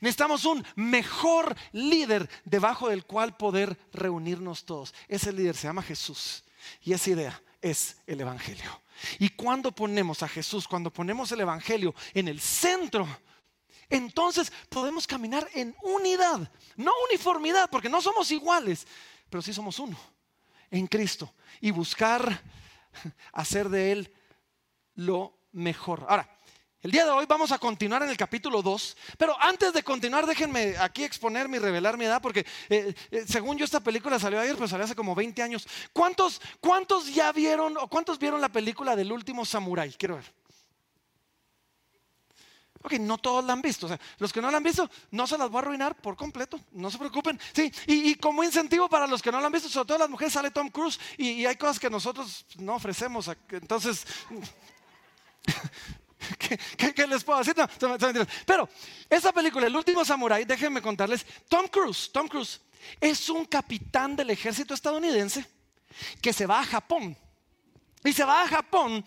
Necesitamos 0.00 0.44
un 0.44 0.64
mejor 0.74 1.56
líder 1.72 2.28
debajo 2.44 2.88
del 2.88 3.04
cual 3.04 3.36
poder 3.36 3.78
reunirnos 3.92 4.64
todos. 4.64 4.92
Ese 5.06 5.32
líder 5.32 5.56
se 5.56 5.68
llama 5.68 5.82
Jesús. 5.82 6.44
Y 6.82 6.92
esa 6.92 7.10
idea 7.10 7.42
es 7.62 7.96
el 8.06 8.20
Evangelio. 8.20 8.82
Y 9.18 9.30
cuando 9.30 9.72
ponemos 9.72 10.22
a 10.22 10.28
Jesús, 10.28 10.66
cuando 10.66 10.92
ponemos 10.92 11.30
el 11.32 11.40
Evangelio 11.40 11.94
en 12.14 12.28
el 12.28 12.40
centro, 12.40 13.06
entonces 13.88 14.52
podemos 14.68 15.06
caminar 15.06 15.48
en 15.54 15.74
unidad, 15.82 16.50
no 16.76 16.92
uniformidad, 17.08 17.70
porque 17.70 17.88
no 17.88 18.02
somos 18.02 18.30
iguales, 18.30 18.86
pero 19.30 19.42
sí 19.42 19.52
somos 19.52 19.78
uno 19.78 19.98
en 20.70 20.86
Cristo 20.86 21.32
y 21.60 21.70
buscar 21.70 22.42
hacer 23.32 23.68
de 23.68 23.92
Él 23.92 24.14
lo 24.94 25.38
mejor. 25.52 26.04
Ahora, 26.08 26.37
el 26.80 26.92
día 26.92 27.04
de 27.04 27.10
hoy 27.10 27.26
vamos 27.26 27.50
a 27.50 27.58
continuar 27.58 28.04
en 28.04 28.10
el 28.10 28.16
capítulo 28.16 28.62
2, 28.62 28.96
pero 29.16 29.36
antes 29.40 29.72
de 29.72 29.82
continuar 29.82 30.26
déjenme 30.26 30.76
aquí 30.78 31.02
exponerme 31.02 31.56
y 31.56 31.60
revelar 31.60 31.98
mi 31.98 32.04
edad, 32.04 32.22
porque 32.22 32.46
eh, 32.68 32.94
eh, 33.10 33.24
según 33.26 33.58
yo 33.58 33.64
esta 33.64 33.80
película 33.80 34.18
salió 34.18 34.40
ayer, 34.40 34.54
pero 34.54 34.68
salió 34.68 34.84
hace 34.84 34.94
como 34.94 35.14
20 35.14 35.42
años. 35.42 35.66
¿Cuántos, 35.92 36.40
¿Cuántos 36.60 37.12
ya 37.12 37.32
vieron 37.32 37.76
o 37.76 37.88
cuántos 37.88 38.18
vieron 38.18 38.40
la 38.40 38.48
película 38.48 38.94
del 38.94 39.10
último 39.10 39.44
samurái? 39.44 39.94
Quiero 39.94 40.16
ver. 40.16 40.32
Ok, 42.80 42.92
no 42.92 43.18
todos 43.18 43.44
la 43.44 43.54
han 43.54 43.62
visto. 43.62 43.86
O 43.86 43.88
sea, 43.88 43.98
los 44.18 44.32
que 44.32 44.40
no 44.40 44.48
la 44.48 44.58
han 44.58 44.62
visto, 44.62 44.88
no 45.10 45.26
se 45.26 45.36
las 45.36 45.50
voy 45.50 45.58
a 45.58 45.62
arruinar 45.62 45.96
por 45.96 46.16
completo. 46.16 46.60
No 46.70 46.92
se 46.92 46.98
preocupen. 46.98 47.40
Sí, 47.52 47.72
y, 47.88 48.14
como 48.14 48.44
incentivo 48.44 48.88
para 48.88 49.08
los 49.08 49.20
que 49.20 49.32
no 49.32 49.40
la 49.40 49.46
han 49.46 49.52
visto, 49.52 49.68
sobre 49.68 49.88
todo 49.88 49.98
las 49.98 50.10
mujeres, 50.10 50.32
sale 50.32 50.52
Tom 50.52 50.68
Cruise 50.68 51.00
y, 51.16 51.30
y 51.30 51.46
hay 51.46 51.56
cosas 51.56 51.80
que 51.80 51.90
nosotros 51.90 52.46
no 52.56 52.76
ofrecemos. 52.76 53.28
Entonces, 53.50 54.06
¿Qué, 56.38 57.06
les 57.06 57.22
puedo 57.24 57.38
decir? 57.38 57.54
pero 58.44 58.68
esa 59.08 59.32
película, 59.32 59.66
El 59.66 59.76
último 59.76 60.04
samurái, 60.04 60.44
déjenme 60.44 60.82
contarles, 60.82 61.24
Tom 61.48 61.66
Cruise, 61.68 62.10
Tom 62.12 62.28
Cruise 62.28 62.60
es 63.00 63.28
un 63.28 63.44
capitán 63.44 64.16
del 64.16 64.30
ejército 64.30 64.74
estadounidense 64.74 65.44
que 66.20 66.32
se 66.32 66.46
va 66.46 66.60
a 66.60 66.64
Japón. 66.64 67.16
Y 68.04 68.12
se 68.12 68.24
va 68.24 68.42
a 68.42 68.48
Japón 68.48 69.04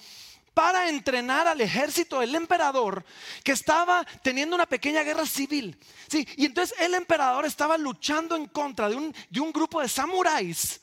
para 0.53 0.89
entrenar 0.89 1.47
al 1.47 1.61
ejército 1.61 2.19
del 2.19 2.35
emperador 2.35 3.05
que 3.43 3.53
estaba 3.53 4.05
teniendo 4.21 4.55
una 4.55 4.65
pequeña 4.65 5.03
guerra 5.03 5.25
civil. 5.25 5.77
Sí, 6.09 6.27
y 6.35 6.45
entonces 6.45 6.77
el 6.79 6.93
emperador 6.93 7.45
estaba 7.45 7.77
luchando 7.77 8.35
en 8.35 8.47
contra 8.47 8.89
de 8.89 8.95
un, 8.95 9.15
de 9.29 9.39
un 9.39 9.51
grupo 9.51 9.81
de 9.81 9.87
samuráis 9.87 10.81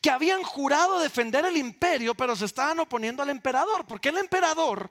que 0.00 0.10
habían 0.10 0.42
jurado 0.42 0.98
defender 0.98 1.44
el 1.44 1.56
imperio, 1.56 2.14
pero 2.14 2.36
se 2.36 2.44
estaban 2.44 2.78
oponiendo 2.78 3.22
al 3.22 3.30
emperador, 3.30 3.86
porque 3.86 4.10
el 4.10 4.18
emperador 4.18 4.90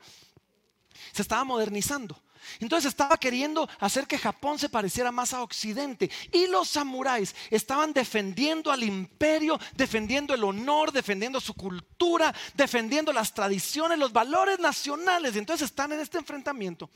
se 1.14 1.22
estaba 1.22 1.44
modernizando. 1.44 2.22
Entonces 2.60 2.90
estaba 2.90 3.18
queriendo 3.18 3.70
hacer 3.80 4.08
que 4.08 4.18
Japón 4.18 4.60
se 4.60 4.70
pareciera 4.70 5.12
más 5.12 5.34
a 5.34 5.42
Occidente. 5.42 6.10
Y 6.32 6.48
los 6.48 6.70
samuráis 6.70 7.36
estaban 7.50 7.94
defendiendo 7.94 8.72
al 8.72 8.84
imperio, 8.84 9.60
defendiendo 9.76 10.34
el 10.34 10.44
honor, 10.44 10.92
defendiendo 10.92 11.40
su 11.40 11.54
cultura, 11.54 12.34
defendiendo 12.56 13.14
las 13.14 13.34
tradiciones, 13.34 14.00
los 14.00 14.14
valores 14.14 14.60
nacionales. 14.60 15.36
Y 15.36 15.40
entonces 15.40 15.70
están 15.70 15.92
en 15.92 16.00
este 16.00 16.18
enfrentamiento. 16.18 16.90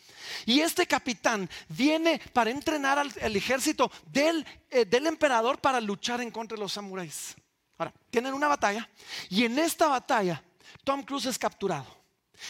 Y 0.45 0.59
este 0.59 0.87
capitán 0.87 1.49
viene 1.69 2.19
para 2.33 2.49
entrenar 2.49 2.99
al, 2.99 3.35
ejército 3.35 3.91
del, 4.11 4.45
eh, 4.69 4.85
del 4.85 5.07
emperador 5.07 5.59
para 5.59 5.79
luchar 5.79 6.21
en 6.21 6.31
contra 6.31 6.55
de 6.55 6.61
los 6.61 6.73
samuráis. 6.73 7.35
Ahora, 7.77 7.93
tienen 8.09 8.33
una 8.33 8.47
batalla. 8.47 8.87
Y 9.29 9.45
en 9.45 9.59
esta 9.59 9.87
batalla, 9.87 10.43
Tom 10.83 11.03
Cruise 11.03 11.25
es 11.25 11.37
capturado. 11.37 12.02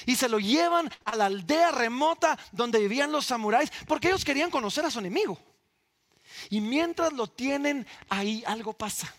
Y 0.05 0.15
se 0.15 0.29
lo 0.29 0.39
llevan 0.39 0.91
a 1.05 1.15
la 1.15 1.25
aldea 1.25 1.71
remota 1.71 2.37
donde 2.51 2.79
vivían 2.79 3.11
los 3.11 3.25
samuráis 3.25 3.71
porque 3.87 4.09
ellos 4.09 4.25
querían 4.25 4.51
conocer 4.51 4.85
a 4.85 4.91
su 4.91 4.99
enemigo. 4.99 5.37
Y 6.49 6.61
mientras 6.61 7.13
lo 7.13 7.27
tienen 7.27 7.87
ahí, 8.09 8.43
algo 8.45 8.73
pasa. 8.73 9.13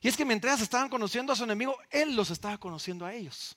Y 0.00 0.08
es 0.08 0.16
que 0.16 0.24
mientras 0.24 0.60
estaban 0.60 0.88
conociendo 0.88 1.32
a 1.32 1.36
su 1.36 1.44
enemigo, 1.44 1.76
él 1.90 2.16
los 2.16 2.30
estaba 2.30 2.58
conociendo 2.58 3.04
a 3.04 3.12
ellos. 3.12 3.56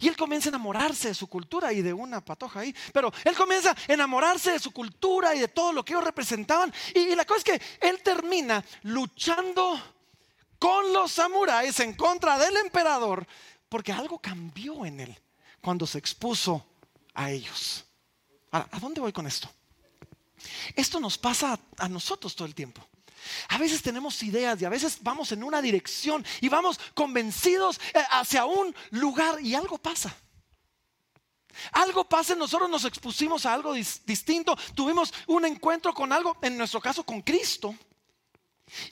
Y 0.00 0.08
él 0.08 0.16
comienza 0.16 0.48
a 0.48 0.50
enamorarse 0.50 1.08
de 1.08 1.14
su 1.14 1.28
cultura 1.28 1.72
y 1.72 1.82
de 1.82 1.92
una 1.92 2.24
patoja 2.24 2.60
ahí. 2.60 2.74
Pero 2.92 3.12
él 3.24 3.36
comienza 3.36 3.70
a 3.70 3.92
enamorarse 3.92 4.52
de 4.52 4.58
su 4.58 4.72
cultura 4.72 5.34
y 5.34 5.40
de 5.40 5.48
todo 5.48 5.72
lo 5.72 5.84
que 5.84 5.92
ellos 5.92 6.04
representaban. 6.04 6.72
Y, 6.94 7.00
y 7.00 7.14
la 7.14 7.24
cosa 7.24 7.38
es 7.38 7.44
que 7.44 7.86
él 7.86 8.02
termina 8.02 8.64
luchando 8.82 9.80
con 10.58 10.92
los 10.92 11.12
samuráis 11.12 11.78
en 11.80 11.94
contra 11.94 12.38
del 12.38 12.56
emperador 12.56 13.26
porque 13.74 13.90
algo 13.90 14.20
cambió 14.20 14.86
en 14.86 15.00
él 15.00 15.18
cuando 15.60 15.84
se 15.84 15.98
expuso 15.98 16.64
a 17.12 17.32
ellos. 17.32 17.84
Ahora, 18.52 18.68
¿a 18.70 18.78
dónde 18.78 19.00
voy 19.00 19.12
con 19.12 19.26
esto? 19.26 19.50
Esto 20.76 21.00
nos 21.00 21.18
pasa 21.18 21.58
a, 21.78 21.88
nosotros 21.88 22.36
todo 22.36 22.46
el 22.46 22.54
tiempo. 22.54 22.86
A 23.48 23.58
veces 23.58 23.82
tenemos 23.82 24.22
ideas 24.22 24.62
y 24.62 24.64
a 24.64 24.68
veces 24.68 24.98
vamos 25.00 25.32
en 25.32 25.42
una 25.42 25.60
dirección 25.60 26.24
y 26.40 26.48
vamos 26.48 26.78
convencidos 26.94 27.80
eh, 27.92 28.00
hacia 28.12 28.44
un 28.44 28.72
lugar 28.92 29.40
y 29.42 29.56
algo 29.56 29.76
pasa. 29.76 30.16
Algo 31.72 32.08
pasa, 32.08 32.36
nosotros 32.36 32.70
nos 32.70 32.84
expusimos 32.84 33.44
a 33.44 33.54
algo 33.54 33.72
distinto, 33.72 34.56
tuvimos 34.76 35.12
un 35.26 35.46
encuentro 35.46 35.92
con 35.92 36.12
algo, 36.12 36.36
en 36.42 36.56
nuestro 36.56 36.80
caso 36.80 37.04
con 37.04 37.22
Cristo. 37.22 37.74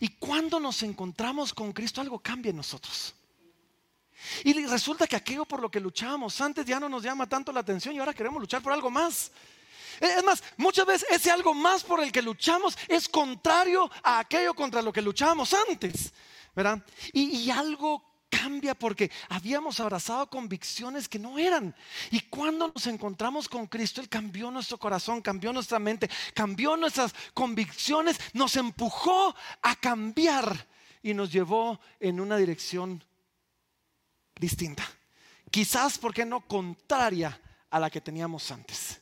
Y 0.00 0.08
cuando 0.08 0.58
nos 0.58 0.82
encontramos 0.82 1.54
con 1.54 1.72
Cristo, 1.72 2.00
algo 2.00 2.18
cambia 2.18 2.50
en 2.50 2.56
nosotros. 2.56 3.14
Y 4.44 4.52
resulta 4.66 5.06
que 5.06 5.16
aquello 5.16 5.44
por 5.44 5.60
lo 5.60 5.70
que 5.70 5.80
luchábamos 5.80 6.40
antes 6.40 6.64
ya 6.66 6.78
no 6.78 6.88
nos 6.88 7.02
llama 7.02 7.28
tanto 7.28 7.52
la 7.52 7.60
atención 7.60 7.94
y 7.94 7.98
ahora 7.98 8.14
queremos 8.14 8.40
luchar 8.40 8.62
por 8.62 8.72
algo 8.72 8.90
más. 8.90 9.32
Es 10.00 10.24
más, 10.24 10.42
muchas 10.56 10.86
veces 10.86 11.08
ese 11.10 11.30
algo 11.30 11.54
más 11.54 11.84
por 11.84 12.02
el 12.02 12.10
que 12.10 12.22
luchamos 12.22 12.76
es 12.88 13.08
contrario 13.08 13.90
a 14.02 14.20
aquello 14.20 14.54
contra 14.54 14.82
lo 14.82 14.92
que 14.92 15.02
luchábamos 15.02 15.54
antes. 15.68 16.12
¿Verdad? 16.54 16.84
Y, 17.12 17.36
y 17.38 17.50
algo 17.50 18.12
cambia 18.32 18.74
porque 18.74 19.10
habíamos 19.28 19.78
abrazado 19.78 20.28
convicciones 20.28 21.08
que 21.08 21.18
no 21.18 21.38
eran. 21.38 21.74
Y 22.10 22.20
cuando 22.20 22.72
nos 22.74 22.86
encontramos 22.86 23.48
con 23.48 23.66
Cristo, 23.66 24.00
Él 24.00 24.08
cambió 24.08 24.50
nuestro 24.50 24.78
corazón, 24.78 25.20
cambió 25.20 25.52
nuestra 25.52 25.78
mente, 25.78 26.10
cambió 26.34 26.76
nuestras 26.76 27.14
convicciones, 27.34 28.18
nos 28.32 28.56
empujó 28.56 29.34
a 29.60 29.76
cambiar 29.76 30.66
y 31.02 31.12
nos 31.14 31.30
llevó 31.30 31.78
en 32.00 32.20
una 32.20 32.36
dirección 32.36 33.04
distinta. 34.42 34.84
Quizás, 35.50 35.98
porque 35.98 36.24
no? 36.24 36.40
Contraria 36.40 37.40
a 37.70 37.78
la 37.78 37.88
que 37.88 38.00
teníamos 38.00 38.50
antes. 38.50 39.00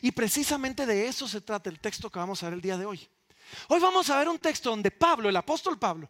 Y 0.00 0.12
precisamente 0.12 0.86
de 0.86 1.08
eso 1.08 1.26
se 1.26 1.40
trata 1.40 1.68
el 1.68 1.80
texto 1.80 2.08
que 2.08 2.20
vamos 2.20 2.42
a 2.42 2.46
ver 2.46 2.54
el 2.54 2.62
día 2.62 2.78
de 2.78 2.86
hoy. 2.86 3.08
Hoy 3.68 3.80
vamos 3.80 4.08
a 4.08 4.18
ver 4.18 4.28
un 4.28 4.38
texto 4.38 4.70
donde 4.70 4.90
Pablo, 4.90 5.28
el 5.28 5.36
apóstol 5.36 5.78
Pablo, 5.78 6.08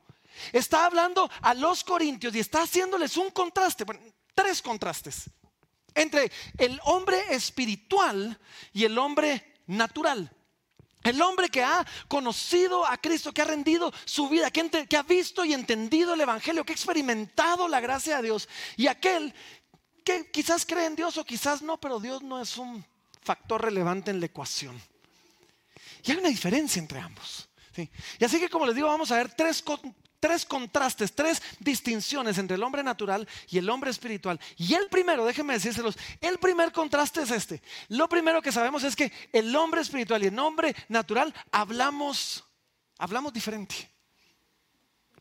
está 0.52 0.84
hablando 0.84 1.28
a 1.40 1.54
los 1.54 1.82
corintios 1.82 2.34
y 2.34 2.40
está 2.40 2.62
haciéndoles 2.62 3.16
un 3.16 3.30
contraste, 3.30 3.84
bueno, 3.84 4.02
tres 4.34 4.60
contrastes, 4.60 5.30
entre 5.94 6.30
el 6.58 6.78
hombre 6.84 7.18
espiritual 7.30 8.38
y 8.72 8.84
el 8.84 8.98
hombre 8.98 9.54
natural. 9.66 10.30
El 11.02 11.20
hombre 11.20 11.48
que 11.48 11.62
ha 11.62 11.84
conocido 12.08 12.86
a 12.86 12.96
Cristo, 12.96 13.32
que 13.32 13.42
ha 13.42 13.46
rendido 13.46 13.92
su 14.04 14.28
vida, 14.28 14.50
que, 14.50 14.96
ha 14.96 15.02
visto 15.02 15.44
y 15.44 15.52
entendido 15.52 16.14
el 16.14 16.20
Evangelio, 16.20 16.64
que 16.64 16.72
ha 16.72 16.74
experimentado 16.74 17.68
la 17.68 17.80
gracia 17.80 18.16
de 18.16 18.22
Dios. 18.24 18.48
Y 18.76 18.86
aquel 18.86 19.34
que 20.04 20.30
quizás 20.30 20.64
cree 20.64 20.86
en 20.86 20.96
Dios 20.96 21.16
o 21.16 21.24
quizás 21.24 21.62
no, 21.62 21.78
pero 21.78 21.98
Dios 21.98 22.22
no 22.22 22.40
es 22.40 22.56
un 22.56 22.84
factor 23.20 23.62
relevante 23.62 24.10
en 24.10 24.20
la 24.20 24.26
ecuación. 24.26 24.80
Y 26.04 26.10
hay 26.10 26.18
una 26.18 26.28
diferencia 26.28 26.80
entre 26.80 27.00
ambos. 27.00 27.48
Y 28.18 28.24
así 28.24 28.38
que 28.38 28.48
como 28.48 28.66
les 28.66 28.74
digo, 28.74 28.88
vamos 28.88 29.10
a 29.10 29.16
ver 29.16 29.34
tres, 29.34 29.62
tres 30.22 30.46
contrastes, 30.46 31.12
tres 31.12 31.42
distinciones 31.58 32.38
entre 32.38 32.54
el 32.54 32.62
hombre 32.62 32.84
natural 32.84 33.28
y 33.50 33.58
el 33.58 33.68
hombre 33.68 33.90
espiritual. 33.90 34.38
Y 34.56 34.74
el 34.74 34.86
primero, 34.88 35.24
déjenme 35.24 35.54
decírselos, 35.54 35.98
el 36.20 36.38
primer 36.38 36.70
contraste 36.70 37.22
es 37.22 37.32
este. 37.32 37.60
Lo 37.88 38.08
primero 38.08 38.40
que 38.40 38.52
sabemos 38.52 38.84
es 38.84 38.94
que 38.94 39.10
el 39.32 39.54
hombre 39.56 39.80
espiritual 39.80 40.22
y 40.22 40.28
el 40.28 40.38
hombre 40.38 40.76
natural 40.88 41.34
hablamos, 41.50 42.44
hablamos 42.98 43.32
diferente. 43.32 43.90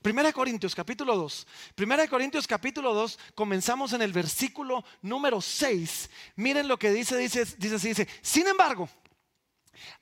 Primera 0.03 0.27
de 0.27 0.33
Corintios 0.33 0.75
capítulo 0.75 1.15
2. 1.15 1.47
Primera 1.73 2.03
de 2.03 2.07
Corintios 2.07 2.45
capítulo 2.45 2.93
2, 2.93 3.17
comenzamos 3.33 3.93
en 3.93 4.03
el 4.03 4.13
versículo 4.13 4.83
número 5.01 5.41
6. 5.41 6.11
Miren 6.35 6.67
lo 6.67 6.77
que 6.77 6.91
dice, 6.91 7.17
dice, 7.17 7.43
dice 7.57 7.87
dice, 7.87 8.07
sin 8.21 8.47
embargo, 8.47 8.87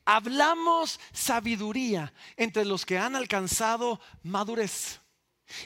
hablamos 0.06 1.00
sabiduría 1.14 2.14
entre 2.36 2.66
los 2.66 2.86
que 2.86 2.98
han 2.98 3.16
alcanzado 3.16 4.00
madurez. 4.24 5.00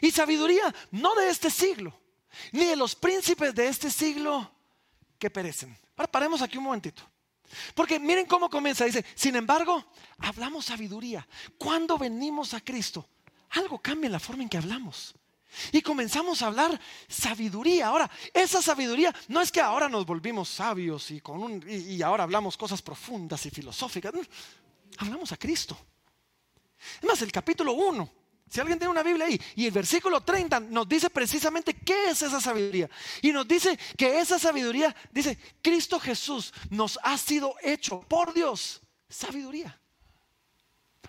Y 0.01 0.11
sabiduría 0.11 0.73
no 0.91 1.13
de 1.15 1.29
este 1.29 1.49
siglo, 1.49 1.99
ni 2.51 2.65
de 2.65 2.75
los 2.75 2.95
príncipes 2.95 3.53
de 3.53 3.67
este 3.67 3.91
siglo 3.91 4.49
que 5.19 5.29
perecen. 5.29 5.77
Paremos 6.11 6.41
aquí 6.41 6.57
un 6.57 6.65
momentito. 6.65 7.03
Porque 7.75 7.99
miren 7.99 8.25
cómo 8.25 8.49
comienza. 8.49 8.85
Dice, 8.85 9.05
sin 9.15 9.35
embargo, 9.35 9.85
hablamos 10.17 10.65
sabiduría. 10.65 11.27
Cuando 11.57 11.97
venimos 11.97 12.53
a 12.53 12.61
Cristo, 12.61 13.07
algo 13.51 13.79
cambia 13.79 14.07
en 14.07 14.13
la 14.13 14.19
forma 14.19 14.43
en 14.43 14.49
que 14.49 14.57
hablamos. 14.57 15.13
Y 15.71 15.81
comenzamos 15.81 16.41
a 16.41 16.47
hablar 16.47 16.79
sabiduría. 17.07 17.87
Ahora, 17.87 18.09
esa 18.33 18.61
sabiduría 18.61 19.13
no 19.27 19.41
es 19.41 19.51
que 19.51 19.61
ahora 19.61 19.89
nos 19.89 20.05
volvimos 20.05 20.49
sabios 20.49 21.11
y, 21.11 21.21
con 21.21 21.63
y, 21.67 22.01
ahora 22.01 22.23
hablamos 22.23 22.57
cosas 22.57 22.81
profundas 22.81 23.45
y 23.45 23.49
filosóficas. 23.49 24.13
hablamos 24.97 25.31
a 25.31 25.37
Cristo. 25.37 25.77
Es 27.01 27.07
más, 27.07 27.21
el 27.21 27.31
capítulo 27.31 27.73
1, 27.73 28.09
si 28.49 28.59
alguien 28.59 28.77
tiene 28.77 28.91
una 28.91 29.03
Biblia 29.03 29.25
ahí, 29.25 29.39
y 29.55 29.65
el 29.65 29.71
versículo 29.71 30.21
30 30.21 30.59
nos 30.59 30.87
dice 30.87 31.09
precisamente 31.09 31.73
qué 31.73 32.09
es 32.09 32.21
esa 32.21 32.41
sabiduría. 32.41 32.89
Y 33.21 33.31
nos 33.31 33.47
dice 33.47 33.77
que 33.97 34.19
esa 34.19 34.37
sabiduría, 34.37 34.95
dice, 35.11 35.37
Cristo 35.61 35.99
Jesús 35.99 36.53
nos 36.69 36.99
ha 37.03 37.17
sido 37.17 37.55
hecho 37.61 38.01
por 38.01 38.33
Dios 38.33 38.81
sabiduría. 39.09 39.79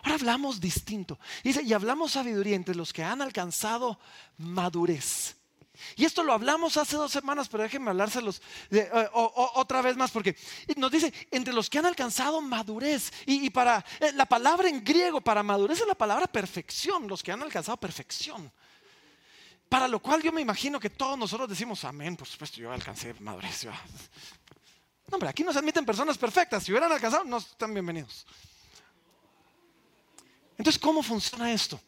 Ahora 0.02 0.14
hablamos 0.14 0.60
distinto. 0.60 1.18
Dice, 1.42 1.62
y 1.62 1.72
hablamos 1.72 2.12
sabiduría 2.12 2.56
entre 2.56 2.74
los 2.74 2.92
que 2.92 3.02
han 3.02 3.22
alcanzado 3.22 3.98
madurez. 4.38 5.36
Y 5.96 6.04
esto 6.04 6.22
lo 6.22 6.32
hablamos 6.32 6.76
hace 6.76 6.96
dos 6.96 7.10
semanas, 7.10 7.48
pero 7.48 7.64
déjenme 7.64 7.90
hablárselos 7.90 8.40
de, 8.70 8.88
otra 9.12 9.82
vez 9.82 9.96
más, 9.96 10.10
porque 10.10 10.36
nos 10.76 10.90
dice, 10.90 11.12
entre 11.30 11.52
los 11.52 11.68
que 11.68 11.78
han 11.78 11.86
alcanzado 11.86 12.40
madurez, 12.40 13.12
y, 13.26 13.50
para 13.50 13.84
eh, 13.98 14.12
la 14.12 14.24
palabra 14.24 14.68
en 14.68 14.84
griego 14.84 15.20
para 15.20 15.42
madurez 15.42 15.80
es 15.80 15.86
la 15.86 15.96
palabra 15.96 16.26
perfección, 16.26 17.08
los 17.08 17.22
que 17.22 17.32
han 17.32 17.42
alcanzado 17.42 17.76
perfección. 17.76 18.52
Para 19.68 19.88
lo 19.88 20.00
cual 20.00 20.22
yo 20.22 20.30
me 20.30 20.40
imagino 20.40 20.78
que 20.78 20.90
todos 20.90 21.18
nosotros 21.18 21.48
decimos, 21.48 21.84
amén, 21.84 22.16
por 22.16 22.28
supuesto, 22.28 22.58
yo 22.58 22.70
alcancé 22.70 23.14
madurez. 23.18 23.64
No, 23.64 23.72
hombre, 25.16 25.28
aquí 25.28 25.42
no 25.42 25.52
se 25.52 25.58
admiten 25.58 25.84
personas 25.84 26.16
perfectas, 26.16 26.62
si 26.62 26.70
hubieran 26.70 26.92
alcanzado, 26.92 27.24
no 27.24 27.38
están 27.38 27.74
bienvenidos. 27.74 28.24
Entonces, 30.56 30.78
¿cómo 30.78 31.02
funciona 31.02 31.52
esto? 31.52 31.80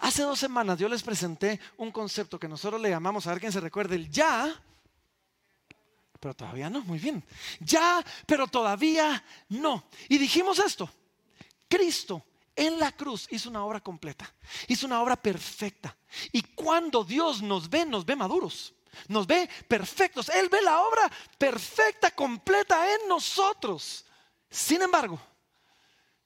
Hace 0.00 0.22
dos 0.22 0.38
semanas 0.38 0.78
yo 0.78 0.88
les 0.88 1.02
presenté 1.02 1.60
un 1.76 1.92
concepto 1.92 2.38
que 2.38 2.48
nosotros 2.48 2.80
le 2.80 2.90
llamamos, 2.90 3.26
a 3.26 3.30
ver 3.30 3.40
quién 3.40 3.52
se 3.52 3.60
recuerde, 3.60 3.96
el 3.96 4.10
ya, 4.10 4.62
pero 6.18 6.34
todavía 6.34 6.68
no, 6.68 6.82
muy 6.82 6.98
bien. 6.98 7.24
Ya, 7.60 8.04
pero 8.26 8.46
todavía 8.46 9.22
no. 9.48 9.84
Y 10.08 10.18
dijimos 10.18 10.58
esto, 10.58 10.88
Cristo 11.68 12.24
en 12.54 12.78
la 12.78 12.92
cruz 12.92 13.26
hizo 13.30 13.48
una 13.48 13.64
obra 13.64 13.80
completa, 13.80 14.32
hizo 14.68 14.86
una 14.86 15.00
obra 15.00 15.16
perfecta. 15.16 15.96
Y 16.32 16.42
cuando 16.42 17.04
Dios 17.04 17.40
nos 17.40 17.70
ve, 17.70 17.86
nos 17.86 18.04
ve 18.04 18.16
maduros, 18.16 18.74
nos 19.08 19.26
ve 19.26 19.48
perfectos. 19.66 20.28
Él 20.28 20.48
ve 20.50 20.60
la 20.60 20.80
obra 20.80 21.10
perfecta, 21.38 22.10
completa 22.10 22.94
en 22.94 23.08
nosotros. 23.08 24.04
Sin 24.50 24.82
embargo, 24.82 25.20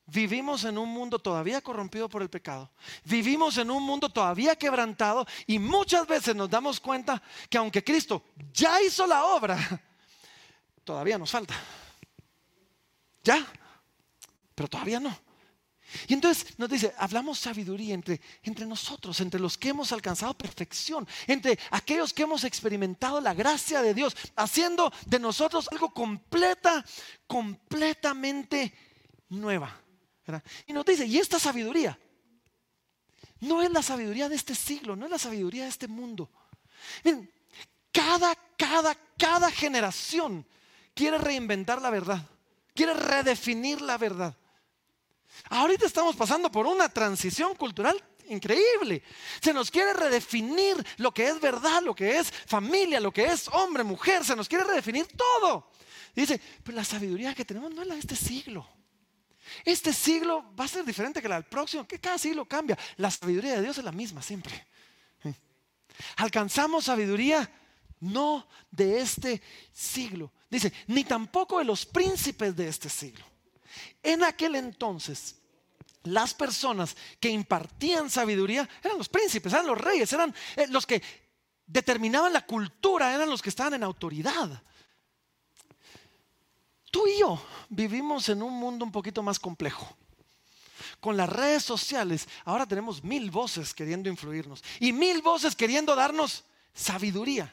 Vivimos 0.07 0.65
en 0.65 0.77
un 0.77 0.91
mundo 0.91 1.19
todavía 1.19 1.63
corrompido 1.63 2.09
por 2.09 2.21
el 2.21 2.29
pecado. 2.29 2.71
Vivimos 3.05 3.57
en 3.57 3.71
un 3.71 3.83
mundo 3.83 4.11
todavía 4.11 4.55
quebrantado 4.55 5.27
y 5.47 5.59
muchas 5.59 6.07
veces 6.07 6.37
nos 6.37 6.51
damos 6.51 6.79
cuenta 6.79 7.23
que 7.49 7.57
aunque 7.57 7.83
Cristo 7.83 8.23
ya 8.53 8.83
hizo 8.83 9.07
la 9.07 9.25
obra, 9.25 9.57
todavía 10.85 11.17
nos 11.17 11.31
falta. 11.31 11.55
Ya, 13.23 13.47
pero 14.55 14.69
todavía 14.69 15.01
no. 15.01 15.19
Y 16.09 16.15
entonces 16.15 16.59
nos 16.59 16.69
dice, 16.69 16.93
hablamos 16.99 17.39
sabiduría 17.39 17.95
entre, 17.95 18.21
nosotros, 18.67 19.21
entre 19.21 19.41
los 19.41 19.57
que 19.57 19.71
hemos 19.71 19.93
alcanzado 19.93 20.35
perfección, 20.35 21.07
entre 21.27 21.59
aquellos 21.71 22.13
que 22.13 22.25
hemos 22.25 22.45
experimentado 22.45 23.21
la 23.21 23.33
gracia 23.33 23.81
de 23.81 23.95
Dios, 23.95 24.17
haciendo 24.37 24.93
de 25.07 25.19
nosotros 25.19 25.69
algo 25.71 25.93
completa, 25.95 26.85
completamente 27.27 28.75
nueva. 29.29 29.84
Y 30.67 30.73
nos 30.73 30.85
dice, 30.85 31.07
y 31.07 31.19
esta 31.19 31.39
sabiduría 31.39 31.99
no 33.41 33.63
es 33.63 33.71
la 33.71 33.83
sabiduría 33.83 34.29
de 34.29 34.37
este 34.37 34.55
siglo, 34.55 34.97
no 34.97 35.05
es 35.05 35.11
la 35.11 35.19
sabiduría 35.19 35.65
de 35.65 35.69
este 35.69 35.89
mundo. 35.89 36.31
Cada, 37.93 38.35
cada, 38.57 38.97
cada 39.17 39.51
generación 39.51 40.47
quiere 40.95 41.19
reinventar 41.19 41.81
la 41.81 41.91
verdad, 41.91 42.27
quiere 42.75 42.95
redefinir 42.95 43.81
la 43.81 43.99
verdad. 43.99 44.35
Ahorita 45.51 45.87
estamos 45.87 46.17
pasando 46.17 46.51
por 46.51 46.67
una 46.67 46.89
transición 46.89 47.55
cultural 47.55 48.03
increíble. 48.29 49.03
Se 49.41 49.53
nos 49.53 49.71
quiere 49.71 49.93
redefinir 49.93 50.77
lo 50.97 51.13
que 51.13 51.29
es 51.29 51.41
verdad, 51.41 51.83
lo 51.83 51.95
que 51.95 52.19
es 52.19 52.31
familia, 52.31 53.01
lo 53.01 53.13
que 53.13 53.27
es 53.27 53.49
hombre, 53.49 53.85
mujer, 53.85 54.25
se 54.25 54.37
nos 54.37 54.49
quiere 54.49 54.65
redefinir 54.65 55.07
todo. 55.09 55.71
dice, 56.15 56.41
pero 56.63 56.77
la 56.77 56.85
sabiduría 56.85 57.35
que 57.35 57.45
tenemos 57.45 57.73
no 57.73 57.83
es 57.83 57.89
la 57.89 57.95
de 57.95 58.01
este 58.01 58.17
siglo. 58.17 58.67
Este 59.65 59.93
siglo 59.93 60.55
va 60.59 60.65
a 60.65 60.69
ser 60.69 60.85
diferente 60.85 61.21
que 61.21 61.29
del 61.29 61.45
próximo, 61.45 61.87
que 61.87 61.99
cada 61.99 62.19
siglo 62.19 62.47
cambia. 62.47 62.79
La 62.97 63.11
sabiduría 63.11 63.57
de 63.57 63.63
Dios 63.63 63.79
es 63.79 63.85
la 63.85 63.93
misma 63.93 64.23
siempre. 64.23 64.67
Alcanzamos 66.17 66.85
sabiduría 66.85 67.51
no 68.01 68.47
de 68.71 69.01
este 69.01 69.41
siglo. 69.73 70.33
Dice, 70.51 70.73
ni 70.89 71.05
tampoco 71.05 71.59
de 71.59 71.65
los 71.65 71.87
príncipes 71.87 72.55
de 72.55 72.69
este 72.69 72.89
siglo. 72.89 73.25
En 74.03 74.23
aquel 74.23 74.57
entonces, 74.57 75.37
las 76.05 76.35
personas 76.35 76.97
que 77.19 77.31
impartían 77.31 78.11
sabiduría 78.11 78.69
eran 78.83 78.99
los 78.99 79.09
príncipes, 79.09 79.53
eran 79.53 79.67
los 79.67 79.79
reyes, 79.79 80.13
eran 80.13 80.35
eh, 80.57 80.67
los 80.69 80.87
que 80.87 81.03
determinaban 81.67 82.33
la 82.33 82.45
cultura, 82.45 83.15
eran 83.15 83.31
los 83.31 83.41
que 83.41 83.49
estaban 83.49 83.75
en 83.75 83.83
autoridad. 83.83 84.63
Tú 86.95 87.09
y 87.09 87.19
yo 87.19 87.43
vivimos 87.71 88.29
en 88.29 88.41
un 88.41 88.53
mundo 88.53 88.85
un 88.85 88.93
poquito 88.93 89.21
más 89.21 89.41
complejo. 89.41 89.97
Con 91.01 91.17
las 91.17 91.29
redes 91.29 91.65
sociales, 91.65 92.29
ahora 92.45 92.67
tenemos 92.67 93.03
mil 93.03 93.33
voces 93.33 93.75
queriendo 93.75 94.09
influirnos 94.09 94.63
y 94.79 94.93
mil 94.93 95.21
voces 95.21 95.57
queriendo 95.57 95.97
darnos 95.97 96.45
sabiduría. 96.73 97.53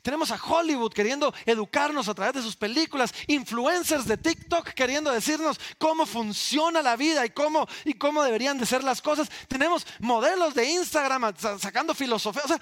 Tenemos 0.00 0.30
a 0.30 0.42
Hollywood 0.42 0.94
queriendo 0.94 1.34
educarnos 1.44 2.08
a 2.08 2.14
través 2.14 2.36
de 2.36 2.42
sus 2.42 2.56
películas, 2.56 3.12
influencers 3.26 4.06
de 4.06 4.16
TikTok 4.16 4.70
queriendo 4.70 5.12
decirnos 5.12 5.60
cómo 5.76 6.06
funciona 6.06 6.80
la 6.80 6.96
vida 6.96 7.26
y 7.26 7.30
cómo, 7.30 7.68
y 7.84 7.92
cómo 7.92 8.22
deberían 8.22 8.56
de 8.56 8.64
ser 8.64 8.82
las 8.82 9.02
cosas. 9.02 9.28
Tenemos 9.46 9.86
modelos 9.98 10.54
de 10.54 10.70
Instagram 10.70 11.34
sacando 11.36 11.94
filosofía. 11.94 12.44
O 12.46 12.48
sea, 12.48 12.60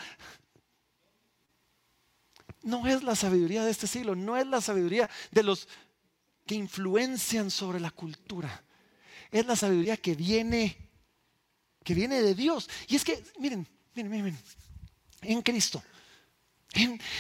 no 2.63 2.89
es 2.89 3.05
la 3.05 3.15
sabiduría 3.15 3.65
de 3.65 3.71
este 3.71 3.87
siglo, 3.87 4.17
no 4.17 4.37
es 4.37 4.49
la 4.49 4.61
sabiduría 4.61 5.09
de 5.31 5.45
los 5.45 5.69
que 6.49 6.55
influencian 6.55 7.51
sobre 7.51 7.79
la 7.79 7.91
cultura. 7.91 8.65
Es 9.31 9.45
la 9.47 9.55
sabiduría 9.55 9.99
que 9.99 10.15
viene, 10.15 10.77
que 11.85 11.93
viene 11.93 12.23
de 12.23 12.35
Dios. 12.35 12.69
Y 12.89 12.97
es 12.97 13.05
que, 13.05 13.23
miren, 13.39 13.69
miren, 13.95 14.11
miren, 14.11 14.39
en 15.21 15.43
Cristo 15.43 15.83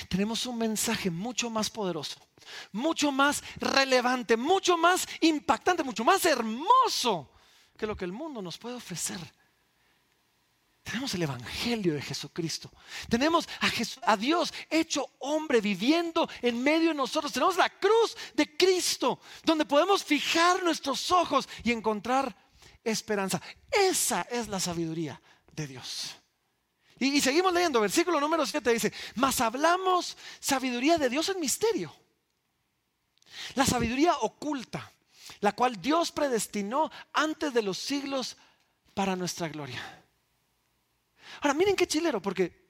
tenemos 0.08 0.46
un 0.46 0.56
mensaje 0.56 1.10
mucho 1.10 1.50
más 1.50 1.68
poderoso, 1.68 2.18
mucho 2.72 3.12
más 3.12 3.42
relevante, 3.56 4.36
mucho 4.36 4.78
más 4.78 5.06
impactante, 5.20 5.82
mucho 5.82 6.04
más 6.04 6.24
hermoso 6.24 7.30
que 7.76 7.86
lo 7.86 7.96
que 7.96 8.06
el 8.06 8.12
mundo 8.12 8.40
nos 8.40 8.56
puede 8.56 8.76
ofrecer. 8.76 9.18
Tenemos 10.88 11.12
el 11.12 11.22
Evangelio 11.22 11.92
de 11.92 12.00
Jesucristo. 12.00 12.70
Tenemos 13.10 13.46
a, 14.06 14.16
Dios 14.16 14.54
hecho 14.70 15.06
hombre 15.18 15.60
viviendo 15.60 16.26
en 16.40 16.62
medio 16.62 16.88
de 16.88 16.94
nosotros. 16.94 17.30
Tenemos 17.30 17.58
la 17.58 17.68
cruz 17.68 18.16
de 18.32 18.56
Cristo 18.56 19.20
donde 19.44 19.66
podemos 19.66 20.02
fijar 20.02 20.62
nuestros 20.62 21.10
ojos 21.10 21.46
y 21.62 21.72
encontrar 21.72 22.34
esperanza. 22.82 23.38
Esa 23.70 24.22
es 24.30 24.48
la 24.48 24.58
sabiduría 24.58 25.20
de 25.52 25.66
Dios. 25.66 26.16
Y, 26.98 27.08
y 27.08 27.20
seguimos 27.20 27.52
leyendo, 27.52 27.82
versículo 27.82 28.18
número 28.18 28.46
7 28.46 28.72
dice, 28.72 28.90
mas 29.16 29.42
hablamos 29.42 30.16
sabiduría 30.40 30.96
de 30.96 31.10
Dios 31.10 31.28
en 31.28 31.38
misterio. 31.38 31.94
La 33.56 33.66
sabiduría 33.66 34.16
oculta, 34.16 34.90
la 35.40 35.52
cual 35.52 35.82
Dios 35.82 36.12
predestinó 36.12 36.90
antes 37.12 37.52
de 37.52 37.60
los 37.60 37.76
siglos 37.76 38.38
para 38.94 39.16
nuestra 39.16 39.50
gloria. 39.50 39.97
Ahora, 41.40 41.54
miren 41.54 41.76
qué 41.76 41.86
chilero, 41.86 42.20
porque 42.20 42.68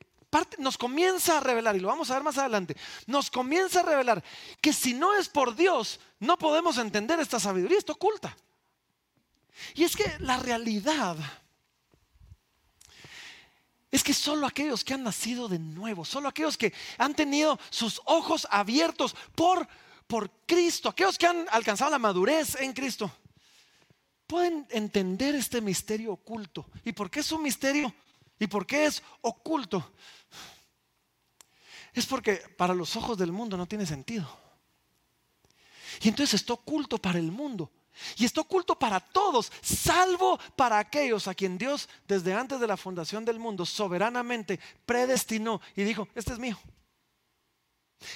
nos 0.59 0.77
comienza 0.77 1.39
a 1.39 1.41
revelar, 1.41 1.77
y 1.77 1.81
lo 1.81 1.89
vamos 1.89 2.11
a 2.11 2.15
ver 2.15 2.23
más 2.23 2.39
adelante, 2.39 2.77
nos 3.07 3.31
comienza 3.31 3.81
a 3.81 3.85
revelar 3.85 4.23
que 4.61 4.73
si 4.73 4.95
no 4.95 5.15
es 5.15 5.29
por 5.29 5.55
Dios, 5.55 6.01
no 6.21 6.39
podemos 6.39 6.79
entender 6.79 7.19
esta 7.21 7.41
sabiduría, 7.41 7.79
está 7.79 7.93
oculta. 7.93 8.37
Y 9.75 9.85
es 9.85 9.97
que 9.97 10.05
la 10.21 10.37
realidad 10.39 11.17
es 13.91 14.05
que 14.05 14.13
solo 14.13 14.47
aquellos 14.47 14.85
que 14.85 14.95
han 14.95 15.03
nacido 15.03 15.49
de 15.49 15.59
nuevo, 15.59 16.05
solo 16.05 16.29
aquellos 16.29 16.59
que 16.59 16.73
han 16.99 17.15
tenido 17.15 17.59
sus 17.71 18.01
ojos 18.05 18.47
abiertos 18.51 19.17
por, 19.35 19.67
por 20.07 20.31
Cristo, 20.47 20.91
aquellos 20.91 21.17
que 21.17 21.27
han 21.27 21.47
alcanzado 21.51 21.91
la 21.91 21.99
madurez 21.99 22.57
en 22.61 22.75
Cristo, 22.75 23.11
pueden 24.27 24.67
entender 24.71 25.35
este 25.35 25.63
misterio 25.63 26.13
oculto. 26.13 26.67
¿Y 26.85 26.93
por 26.93 27.11
qué 27.11 27.21
es 27.21 27.33
un 27.33 27.43
misterio? 27.43 27.95
¿Y 28.39 28.47
por 28.47 28.67
qué 28.67 28.87
es 28.87 29.03
oculto? 29.21 29.93
es 31.99 32.07
porque 32.07 32.37
para 32.57 32.75
los 32.75 32.97
ojos 32.97 33.19
del 33.19 33.33
mundo 33.33 33.57
no 33.57 33.67
tiene 33.67 33.85
sentido. 33.85 34.29
Y 36.01 36.09
entonces 36.09 36.41
está 36.41 36.53
oculto 36.53 36.99
para 36.99 37.19
el 37.19 37.31
mundo. 37.31 37.71
Y 38.17 38.25
está 38.25 38.43
oculto 38.43 38.79
para 38.79 39.01
todos, 39.01 39.51
salvo 39.61 40.39
para 40.55 40.79
aquellos 40.79 41.27
a 41.27 41.35
quien 41.35 41.59
Dios 41.59 41.89
desde 42.07 42.33
antes 42.33 42.61
de 42.61 42.67
la 42.69 42.77
fundación 42.77 43.25
del 43.25 43.41
mundo 43.41 43.67
soberanamente 43.67 44.61
predestinó 44.87 45.61
y 45.75 45.83
dijo, 45.83 46.07
este 46.15 46.33
es 46.33 46.39
mío. 46.39 46.57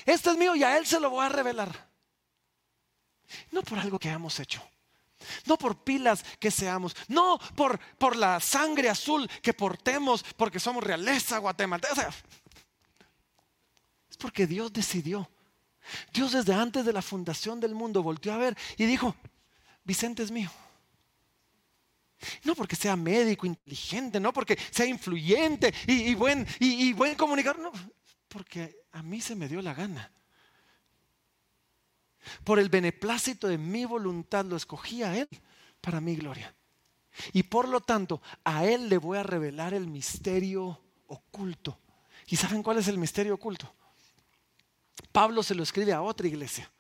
Este 0.07 0.31
es 0.31 0.37
mío 0.37 0.55
y 0.55 0.63
a 0.63 0.79
Él 0.79 0.87
se 0.87 1.01
lo 1.01 1.11
voy 1.11 1.27
a 1.27 1.29
revelar. 1.29 1.91
No 3.51 3.63
por 3.63 3.79
algo 3.81 3.99
que 3.99 4.09
hayamos 4.09 4.39
hecho. 4.39 4.63
No 5.47 5.57
por 5.57 5.83
pilas 5.83 6.25
que 6.39 6.51
seamos, 6.51 6.95
no 7.09 7.39
por, 7.55 7.79
por 7.99 8.17
la 8.17 8.41
sangre 8.41 8.89
azul 8.89 9.29
que 9.43 9.55
portemos 9.55 10.25
porque 10.37 10.61
somos 10.61 10.85
realeza 10.85 11.39
guatemalteca. 11.39 12.13
es 14.11 14.17
porque 14.17 14.47
Dios 14.47 14.73
decidió. 14.73 15.29
Dios 16.13 16.33
desde 16.33 16.55
antes 16.55 16.85
de 16.85 16.93
la 16.93 17.03
fundación 17.03 17.61
del 17.61 17.75
mundo 17.75 18.03
volvió 18.03 18.33
a 18.33 18.39
ver 18.39 18.57
y 18.77 18.87
dijo, 18.87 19.17
Vicente 19.85 20.23
es 20.23 20.31
mío. 20.31 20.51
No 22.45 22.55
porque 22.55 22.77
sea 22.77 22.95
médico, 22.95 23.47
inteligente, 23.47 24.21
no 24.21 24.33
porque 24.33 24.57
sea 24.71 24.87
influyente 24.87 25.75
y, 25.87 26.15
buen, 26.15 26.47
y, 26.61 26.89
y 26.89 26.93
buen 26.93 27.17
comunicador, 27.17 27.61
no, 27.61 27.73
porque 28.29 28.77
a 28.93 29.03
mí 29.03 29.21
se 29.21 29.35
me 29.35 29.49
dio 29.49 29.61
la 29.61 29.75
gana. 29.75 30.11
Por 32.45 32.59
el 32.59 32.69
beneplácito 32.69 33.49
de 33.49 33.59
mi 33.59 33.85
voluntad 33.85 34.45
lo 34.45 34.57
escogí 34.57 35.03
a 35.03 35.17
Él 35.17 35.29
para 35.81 36.01
mi 36.01 36.17
gloria. 36.17 36.55
Y 37.33 37.43
por 37.43 37.69
lo 37.69 37.81
tanto, 37.81 38.23
a 38.45 38.65
Él 38.65 38.89
le 38.89 38.99
voy 38.99 39.19
a 39.19 39.23
revelar 39.23 39.75
el 39.75 39.87
misterio 39.87 40.81
oculto. 41.09 41.79
¿Y 42.27 42.37
saben 42.37 42.63
cuál 42.63 42.79
es 42.79 42.89
el 42.89 42.99
misterio 42.99 43.35
oculto? 43.35 43.73
Pablo 45.11 45.43
se 45.43 45.55
lo 45.55 45.63
escribe 45.63 45.93
a 45.93 46.03
otra 46.03 46.27
iglesia, 46.27 46.71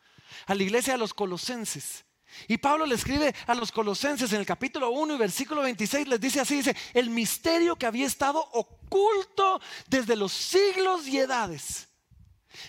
a 0.47 0.55
la 0.55 0.63
iglesia 0.63 0.95
de 0.95 0.99
los 0.99 1.13
colosenses. 1.13 2.05
Y 2.49 2.57
Pablo 2.57 2.87
le 2.87 2.95
escribe 2.95 3.35
a 3.47 3.55
los 3.55 3.71
colosenses 3.71 4.33
en 4.33 4.41
el 4.41 4.47
capítulo 4.47 4.91
1 4.91 5.15
y 5.15 5.19
versículo 5.19 5.63
26, 5.63 6.09
les 6.09 6.21
dice 6.21 6.41
así, 6.41 6.57
dice, 6.57 6.75
el 6.95 7.11
misterio 7.11 7.77
que 7.77 7.85
había 7.85 8.07
estado 8.07 8.41
oculto 8.53 9.61
desde 9.89 10.17
los 10.17 10.33
siglos 10.33 11.07
y 11.07 11.19
edades, 11.19 11.89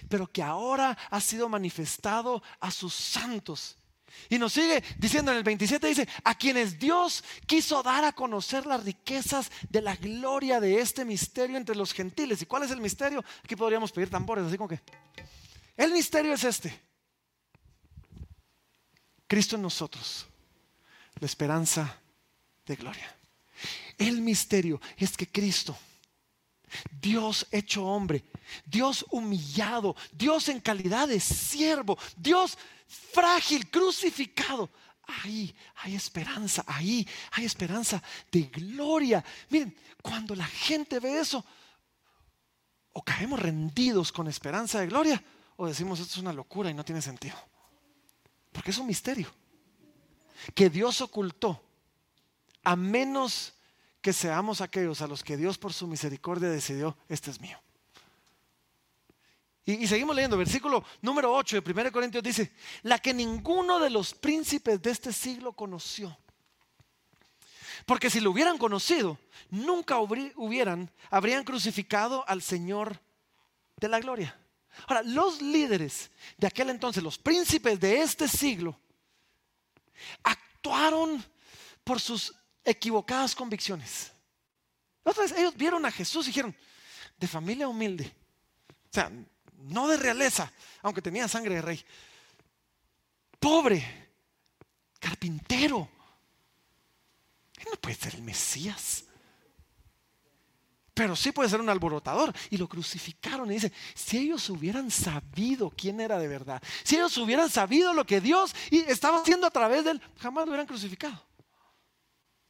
pero 0.09 0.27
que 0.27 0.43
ahora 0.43 0.97
ha 1.09 1.21
sido 1.21 1.49
manifestado 1.49 2.41
a 2.59 2.71
sus 2.71 2.93
santos. 2.93 3.77
Y 4.29 4.37
nos 4.37 4.53
sigue 4.53 4.83
diciendo 4.97 5.31
en 5.31 5.37
el 5.37 5.43
27, 5.43 5.87
dice, 5.87 6.07
a 6.23 6.35
quienes 6.35 6.79
Dios 6.79 7.23
quiso 7.45 7.83
dar 7.83 8.05
a 8.05 8.13
conocer 8.13 8.65
las 8.65 8.83
riquezas 8.83 9.51
de 9.69 9.81
la 9.81 9.95
gloria 9.95 10.59
de 10.59 10.79
este 10.79 11.03
misterio 11.03 11.57
entre 11.57 11.75
los 11.75 11.93
gentiles. 11.93 12.41
¿Y 12.41 12.45
cuál 12.45 12.63
es 12.63 12.71
el 12.71 12.79
misterio? 12.79 13.23
Aquí 13.43 13.55
podríamos 13.55 13.91
pedir 13.91 14.09
tambores, 14.09 14.45
así 14.45 14.57
como 14.57 14.69
que... 14.69 14.79
El 15.75 15.91
misterio 15.91 16.33
es 16.33 16.43
este 16.43 16.79
Cristo 19.27 19.55
en 19.55 19.63
nosotros, 19.63 20.27
la 21.19 21.25
esperanza 21.25 21.99
de 22.67 22.75
gloria. 22.75 23.15
El 23.97 24.21
misterio 24.21 24.79
es 24.97 25.17
que 25.17 25.27
Cristo, 25.27 25.75
Dios 27.01 27.47
hecho 27.51 27.85
hombre, 27.85 28.23
Dios 28.65 29.05
humillado, 29.11 29.95
Dios 30.11 30.49
en 30.49 30.59
calidad 30.59 31.07
de 31.07 31.19
siervo, 31.19 31.97
Dios 32.15 32.57
frágil, 32.87 33.69
crucificado, 33.69 34.69
ahí 35.05 35.55
hay 35.75 35.95
esperanza, 35.95 36.63
ahí 36.67 37.07
hay 37.31 37.45
esperanza 37.45 38.01
de 38.31 38.43
gloria. 38.43 39.23
Miren, 39.49 39.75
cuando 40.01 40.35
la 40.35 40.45
gente 40.45 40.99
ve 40.99 41.19
eso, 41.19 41.43
o 42.93 43.01
caemos 43.03 43.39
rendidos 43.39 44.11
con 44.11 44.27
esperanza 44.27 44.79
de 44.79 44.87
gloria, 44.87 45.23
o 45.55 45.67
decimos 45.67 45.99
esto 45.99 46.13
es 46.13 46.19
una 46.19 46.33
locura 46.33 46.69
y 46.69 46.73
no 46.73 46.85
tiene 46.85 47.01
sentido. 47.01 47.35
Porque 48.51 48.71
es 48.71 48.77
un 48.77 48.87
misterio 48.87 49.33
que 50.53 50.69
Dios 50.69 51.01
ocultó, 51.01 51.63
a 52.63 52.75
menos 52.75 53.52
que 54.03 54.11
seamos 54.11 54.59
aquellos 54.59 55.01
a 55.01 55.07
los 55.07 55.23
que 55.23 55.37
Dios 55.37 55.57
por 55.57 55.71
su 55.71 55.87
misericordia 55.87 56.49
decidió, 56.49 56.97
este 57.07 57.31
es 57.31 57.39
mío. 57.39 57.57
Y, 59.65 59.87
seguimos 59.87 60.13
leyendo, 60.13 60.37
versículo 60.37 60.83
número 61.01 61.33
8 61.33 61.61
de 61.61 61.71
1 61.71 61.91
Corintios 61.93 62.21
dice, 62.21 62.51
la 62.81 62.99
que 62.99 63.13
ninguno 63.13 63.79
de 63.79 63.89
los 63.89 64.13
príncipes 64.13 64.81
de 64.81 64.91
este 64.91 65.13
siglo 65.13 65.53
conoció. 65.53 66.17
Porque 67.85 68.09
si 68.09 68.19
lo 68.19 68.31
hubieran 68.31 68.57
conocido, 68.57 69.17
nunca 69.49 69.99
hubieran, 69.99 70.91
habrían 71.09 71.45
crucificado 71.45 72.27
al 72.27 72.41
Señor 72.41 72.99
de 73.77 73.87
la 73.87 74.01
gloria. 74.01 74.37
Ahora, 74.85 75.01
los 75.01 75.41
líderes 75.41 76.11
de 76.37 76.47
aquel 76.47 76.69
entonces, 76.71 77.01
los 77.01 77.17
príncipes 77.17 77.79
de 77.79 78.01
este 78.01 78.27
siglo, 78.27 78.77
actuaron 80.23 81.23
por 81.85 82.01
sus 82.01 82.35
equivocadas 82.63 83.35
convicciones. 83.35 84.11
Otra 85.03 85.23
vez, 85.23 85.33
ellos 85.33 85.55
vieron 85.55 85.85
a 85.85 85.91
Jesús 85.91 86.25
y 86.25 86.29
dijeron, 86.29 86.55
de 87.17 87.27
familia 87.27 87.67
humilde, 87.67 88.13
o 88.85 88.93
sea, 88.93 89.11
no 89.57 89.87
de 89.87 89.97
realeza, 89.97 90.51
aunque 90.81 91.01
tenía 91.01 91.27
sangre 91.27 91.55
de 91.55 91.61
rey, 91.61 91.85
pobre, 93.39 94.11
carpintero. 94.99 95.89
Él 97.57 97.65
no 97.71 97.79
puede 97.79 97.95
ser 97.95 98.15
el 98.15 98.21
Mesías 98.21 99.05
pero 100.93 101.15
sí 101.15 101.31
puede 101.31 101.49
ser 101.49 101.59
un 101.59 101.69
alborotador. 101.69 102.33
Y 102.49 102.57
lo 102.57 102.69
crucificaron 102.69 103.49
y 103.49 103.55
dice, 103.55 103.71
si 103.95 104.17
ellos 104.17 104.49
hubieran 104.49 104.91
sabido 104.91 105.71
quién 105.71 105.99
era 105.99 106.19
de 106.19 106.27
verdad, 106.27 106.61
si 106.83 106.95
ellos 106.95 107.17
hubieran 107.17 107.49
sabido 107.49 107.93
lo 107.93 108.05
que 108.05 108.21
Dios 108.21 108.55
estaba 108.69 109.21
haciendo 109.21 109.47
a 109.47 109.51
través 109.51 109.83
de 109.85 109.91
él, 109.91 110.01
jamás 110.19 110.45
lo 110.45 110.51
hubieran 110.51 110.67
crucificado. 110.67 111.19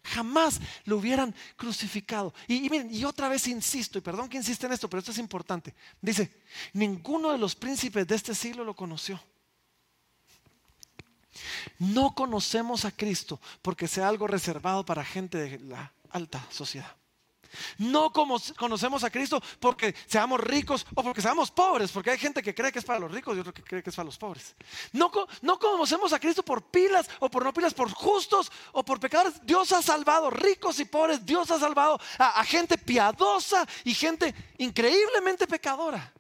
Jamás 0.04 0.60
lo 0.86 0.98
hubieran 0.98 1.34
crucificado. 1.56 2.34
Y, 2.48 2.70
miren, 2.70 2.94
y 2.94 3.06
otra 3.06 3.30
vez 3.30 3.48
insisto, 3.48 3.98
y 3.98 4.02
perdón 4.02 4.30
que 4.30 4.38
insiste 4.38 4.66
en 4.66 4.74
esto, 4.74 4.90
pero 4.90 5.00
esto 5.00 5.12
es 5.12 5.18
importante. 5.18 5.74
Dice, 6.02 6.42
ninguno 6.74 7.32
de 7.32 7.38
los 7.38 7.56
príncipes 7.56 8.08
de 8.08 8.16
este 8.16 8.36
siglo 8.36 8.64
lo 8.64 8.76
conoció. 8.76 9.22
No 11.80 12.14
conocemos 12.14 12.86
a 12.86 12.92
Cristo 12.92 13.40
porque 13.62 13.88
sea 13.88 14.08
algo 14.08 14.28
reservado 14.28 14.86
para 14.86 15.04
gente 15.06 15.38
de 15.38 15.60
la 15.60 15.94
alta 16.12 16.46
sociedad. 16.52 16.96
No 17.78 18.12
como 18.12 18.40
conocemos 18.58 19.04
a 19.04 19.10
Cristo 19.10 19.42
porque 19.60 19.96
seamos 20.08 20.40
ricos 20.40 20.86
o 20.96 21.04
porque 21.04 21.22
seamos 21.22 21.52
pobres, 21.52 21.92
porque 21.92 22.12
hay 22.12 22.18
gente 22.18 22.42
que 22.42 22.54
cree 22.54 22.72
que 22.72 22.80
es 22.80 22.86
para 22.86 23.00
los 23.00 23.12
ricos 23.12 23.36
y 23.36 23.40
otro 23.40 23.54
que 23.54 23.64
cree 23.64 23.84
que 23.84 23.90
es 23.90 23.96
para 23.96 24.06
los 24.06 24.18
pobres. 24.18 24.56
No, 24.92 25.12
no 25.42 25.60
conocemos 25.60 26.14
a 26.14 26.20
Cristo 26.20 26.44
por 26.44 26.64
pilas 26.64 27.10
o 27.20 27.30
por 27.30 27.44
no 27.44 27.54
pilas, 27.54 27.74
por 27.74 27.92
justos 27.92 28.52
o 28.72 28.84
por 28.84 29.00
pecadores. 29.00 29.34
Dios 29.44 29.72
ha 29.72 29.82
salvado 29.82 30.30
ricos 30.30 30.80
y 30.80 30.86
pobres, 30.86 31.26
Dios 31.26 31.52
ha 31.52 31.60
salvado 31.60 32.00
a, 32.18 32.40
a 32.40 32.44
gente 32.44 32.78
piadosa 32.78 33.68
y 33.84 33.94
gente 33.94 34.34
increíblemente 34.58 35.48
pecadora. 35.48 36.14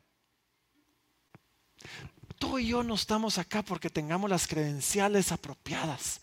Tú 2.37 2.59
y 2.59 2.67
yo 2.67 2.83
no 2.83 2.95
estamos 2.95 3.37
acá 3.37 3.63
porque 3.63 3.89
tengamos 3.89 4.29
las 4.29 4.47
credenciales 4.47 5.31
apropiadas. 5.31 6.19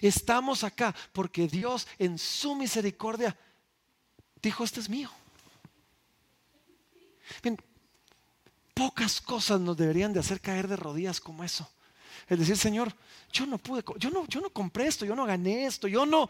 Estamos 0.00 0.64
acá 0.64 0.94
porque 1.12 1.46
Dios 1.46 1.86
en 1.98 2.18
su 2.18 2.54
misericordia 2.54 3.36
dijo, 4.42 4.64
este 4.64 4.80
es 4.80 4.88
mío. 4.88 5.10
Bien, 7.42 7.56
pocas 8.74 9.20
cosas 9.20 9.60
nos 9.60 9.76
deberían 9.76 10.12
de 10.12 10.20
hacer 10.20 10.40
caer 10.40 10.68
de 10.68 10.76
rodillas 10.76 11.20
como 11.20 11.44
eso. 11.44 11.70
Es 12.28 12.38
decir, 12.38 12.56
Señor, 12.56 12.94
yo 13.32 13.46
no 13.46 13.58
pude, 13.58 13.84
yo 13.98 14.10
no, 14.10 14.26
yo 14.26 14.40
no 14.40 14.50
compré 14.50 14.86
esto, 14.86 15.04
yo 15.04 15.14
no 15.14 15.24
gané 15.24 15.66
esto, 15.66 15.88
yo 15.88 16.06
no, 16.06 16.28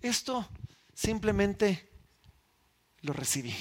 esto 0.00 0.48
simplemente 0.94 1.88
lo 3.02 3.12
recibí. 3.12 3.54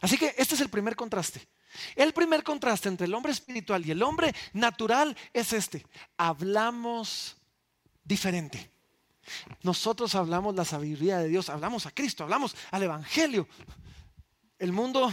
Así 0.00 0.18
que 0.18 0.34
este 0.36 0.54
es 0.54 0.60
el 0.60 0.68
primer 0.68 0.96
contraste. 0.96 1.46
El 1.96 2.12
primer 2.12 2.42
contraste 2.42 2.88
entre 2.88 3.06
el 3.06 3.14
hombre 3.14 3.32
espiritual 3.32 3.86
y 3.86 3.92
el 3.92 4.02
hombre 4.02 4.34
natural 4.52 5.16
es 5.32 5.52
este. 5.52 5.86
Hablamos 6.16 7.36
diferente. 8.04 8.71
Nosotros 9.62 10.14
hablamos 10.14 10.54
la 10.54 10.64
sabiduría 10.64 11.18
de 11.18 11.28
Dios, 11.28 11.48
hablamos 11.48 11.86
a 11.86 11.90
Cristo, 11.90 12.24
hablamos 12.24 12.56
al 12.70 12.82
Evangelio. 12.82 13.46
El 14.58 14.72
mundo, 14.72 15.12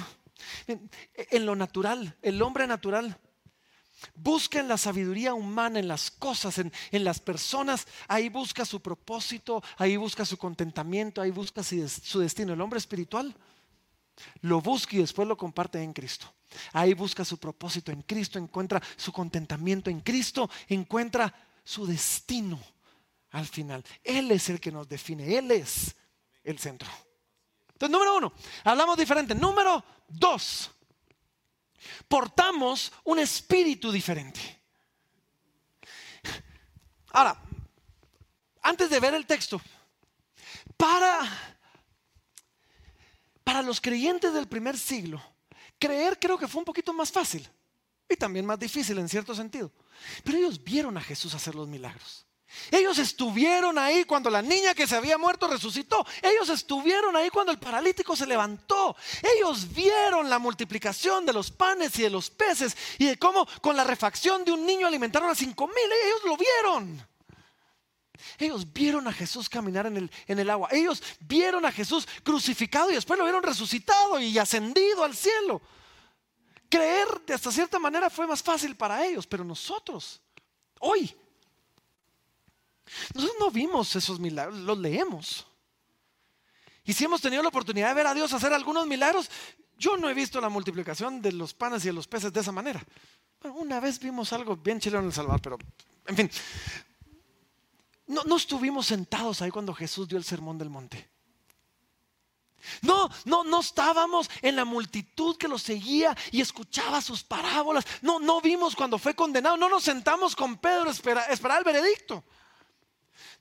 en 1.15 1.45
lo 1.45 1.56
natural, 1.56 2.17
el 2.22 2.41
hombre 2.41 2.67
natural, 2.67 3.19
busca 4.15 4.60
en 4.60 4.67
la 4.67 4.78
sabiduría 4.78 5.34
humana, 5.34 5.80
en 5.80 5.88
las 5.88 6.12
cosas, 6.12 6.58
en, 6.58 6.72
las 7.04 7.19
personas, 7.19 7.88
ahí 8.08 8.30
busca 8.30 8.65
su 8.65 8.82
propósito, 8.82 9.62
ahí 9.78 9.98
busca 9.98 10.26
su 10.26 10.38
contentamiento, 10.38 11.22
ahí 11.22 11.32
busca 11.32 11.63
su 11.63 12.19
destino. 12.19 12.54
El 12.54 12.62
hombre 12.62 12.80
espiritual 12.80 13.36
lo 14.41 14.62
busca 14.62 14.95
y 14.95 15.00
después 15.00 15.28
lo 15.28 15.38
comparte 15.38 15.82
en 15.82 15.93
Cristo. 15.93 16.32
Ahí 16.74 16.93
busca 16.93 17.24
su 17.24 17.38
propósito 17.38 17.91
en 17.91 18.02
Cristo, 18.02 18.39
encuentra 18.39 18.82
su 18.98 19.12
contentamiento 19.12 19.89
en 19.89 20.02
Cristo, 20.02 20.50
encuentra 20.67 21.34
su 21.63 21.86
destino 21.86 22.60
al 23.32 23.46
final. 23.46 23.84
Él 24.04 24.32
es 24.32 24.50
el 24.50 24.60
que 24.60 24.72
nos 24.72 24.88
define, 24.88 25.38
Él 25.38 25.52
es 25.52 25.96
el 26.44 26.60
centro. 26.60 26.89
Entonces, 27.74 27.92
número 27.92 28.18
uno, 28.18 28.34
hablamos 28.63 28.98
diferente. 28.98 29.34
Número 29.34 29.84
dos, 30.08 30.72
portamos 32.08 32.92
un 33.06 33.20
espíritu 33.20 33.92
diferente. 33.92 34.39
Ahora, 37.12 37.42
antes 38.62 38.89
de 38.89 39.00
ver 39.00 39.13
el 39.13 39.26
texto, 39.26 39.62
para, 40.76 41.20
para 43.44 43.62
los 43.62 43.80
creyentes 43.82 44.34
del 44.34 44.48
primer 44.48 44.78
siglo, 44.78 45.22
creer 45.78 46.20
creo 46.20 46.38
que 46.38 46.48
fue 46.48 46.60
un 46.60 46.65
poquito 46.65 46.94
más 46.94 47.12
fácil 47.12 47.48
y 48.08 48.15
también 48.15 48.46
más 48.46 48.60
difícil 48.60 48.98
en 49.00 49.10
cierto 49.10 49.34
sentido. 49.34 49.72
Pero 50.24 50.38
ellos 50.38 50.63
vieron 50.63 50.98
a 50.98 51.02
Jesús 51.02 51.34
hacer 51.34 51.56
los 51.56 51.68
milagros. 51.68 52.26
Ellos 52.72 52.98
estuvieron 52.98 53.78
ahí 53.78 54.06
cuando 54.06 54.30
la 54.30 54.42
niña 54.42 54.74
que 54.74 54.88
se 54.88 54.96
había 54.96 55.18
muerto 55.18 55.48
resucitó. 55.48 56.06
Ellos 56.22 56.50
estuvieron 56.50 57.16
ahí 57.16 57.30
cuando 57.30 57.52
el 57.52 57.60
paralítico 57.60 58.16
se 58.16 58.26
levantó. 58.26 58.96
Ellos 59.36 59.72
vieron 59.74 60.30
la 60.30 60.40
multiplicación 60.40 61.26
de 61.26 61.34
los 61.34 61.52
panes 61.52 61.98
y 62.00 62.04
de 62.04 62.10
los 62.10 62.30
peces 62.30 62.76
y 62.98 63.06
de 63.06 63.18
cómo 63.18 63.48
con 63.62 63.76
la 63.76 63.84
refacción 63.84 64.44
de 64.44 64.52
un 64.52 64.66
niño 64.66 64.88
alimentaron 64.88 65.30
a 65.30 65.36
cinco 65.36 65.68
mil. 65.68 65.78
Ellos 66.06 66.22
lo 66.26 66.38
vieron. 66.38 67.08
Ellos 68.38 68.72
vieron 68.72 69.08
a 69.08 69.14
Jesús 69.14 69.48
caminar 69.48 69.86
en 69.86 69.98
el, 69.98 70.12
en 70.28 70.40
el 70.40 70.50
agua. 70.50 70.70
Ellos 70.72 71.02
vieron 71.20 71.66
a 71.66 71.72
Jesús 71.72 72.08
crucificado 72.24 72.92
y 72.92 72.96
después 72.96 73.18
lo 73.18 73.26
vieron 73.26 73.44
resucitado 73.44 74.20
y 74.20 74.38
ascendido 74.38 75.04
al 75.04 75.16
cielo. 75.16 75.62
Creer 76.70 77.08
de 77.26 77.34
hasta 77.34 77.52
cierta 77.52 77.80
manera 77.80 78.10
fue 78.10 78.28
más 78.28 78.44
fácil 78.44 78.76
para 78.76 79.06
ellos, 79.06 79.26
pero 79.26 79.44
nosotros, 79.44 80.22
hoy, 80.80 81.16
nosotros 83.13 83.38
no 83.39 83.52
vimos 83.52 83.95
esos 83.95 84.19
milagros, 84.19 84.60
los 84.60 84.78
leemos. 84.78 85.45
Y 86.84 86.93
si 86.93 87.06
hemos 87.06 87.21
tenido 87.21 87.43
la 87.43 87.49
oportunidad 87.49 87.89
de 87.89 87.93
ver 87.93 88.08
a 88.08 88.13
Dios 88.13 88.34
hacer 88.34 88.52
algunos 88.54 88.88
milagros, 88.88 89.30
yo 89.78 89.97
no 89.97 90.10
he 90.10 90.13
visto 90.13 90.41
la 90.41 90.49
multiplicación 90.49 91.21
de 91.21 91.32
los 91.32 91.54
panes 91.54 91.84
y 91.84 91.88
de 91.88 91.93
los 91.93 92.08
peces 92.08 92.34
de 92.34 92.39
esa 92.39 92.52
manera. 92.52 92.84
una 93.43 93.80
vez 93.80 93.99
vimos 93.99 94.34
algo 94.34 94.56
bien 94.58 94.80
chileno 94.80 95.02
en 95.02 95.08
El 95.08 95.13
Salvador, 95.13 95.41
pero 95.41 95.58
en 96.08 96.15
fin, 96.15 96.32
no, 98.08 98.23
no 98.23 98.38
estuvimos 98.38 98.88
sentados 98.88 99.41
ahí 99.41 99.52
cuando 99.52 99.73
Jesús 99.73 100.08
dio 100.08 100.17
el 100.17 100.23
sermón 100.23 100.58
del 100.58 100.69
monte. 100.69 101.10
No, 102.82 103.10
no, 103.25 103.43
no 103.43 103.62
estábamos 103.62 104.30
en 104.41 104.56
la 104.56 104.65
multitud 104.65 105.38
que 105.38 105.47
lo 105.47 105.58
seguía 105.58 106.15
y 106.32 106.41
escuchaba 106.41 107.02
sus 107.02 107.23
parábolas. 107.23 107.86
No, 108.02 108.19
no 108.19 108.41
vimos 108.41 108.75
cuando 108.75 108.97
fue 108.97 109.15
condenado. 109.15 109.58
No 109.58 109.69
nos 109.69 109.84
sentamos 109.84 110.36
con 110.36 110.58
Pedro 110.58 110.89
esperar 110.89 111.60
el 111.60 111.63
veredicto. 111.63 112.23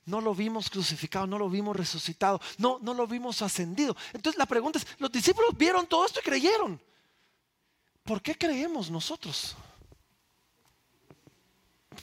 No 0.09 0.21
lo 0.21 0.33
vimos 0.33 0.69
crucificado, 0.69 1.27
no 1.27 1.37
lo 1.37 1.49
vimos 1.49 1.75
resucitado, 1.75 2.41
no, 2.57 2.79
no 2.81 2.95
lo 2.95 3.05
vimos 3.05 3.43
ascendido. 3.43 3.95
Entonces 4.11 4.39
la 4.39 4.47
pregunta 4.47 4.79
es, 4.79 4.87
los 4.97 5.11
discípulos 5.11 5.55
vieron 5.55 5.85
todo 5.85 6.05
esto 6.05 6.19
y 6.19 6.23
creyeron. 6.23 6.81
¿Por 8.03 8.19
qué 8.19 8.35
creemos 8.35 8.89
nosotros? 8.89 9.55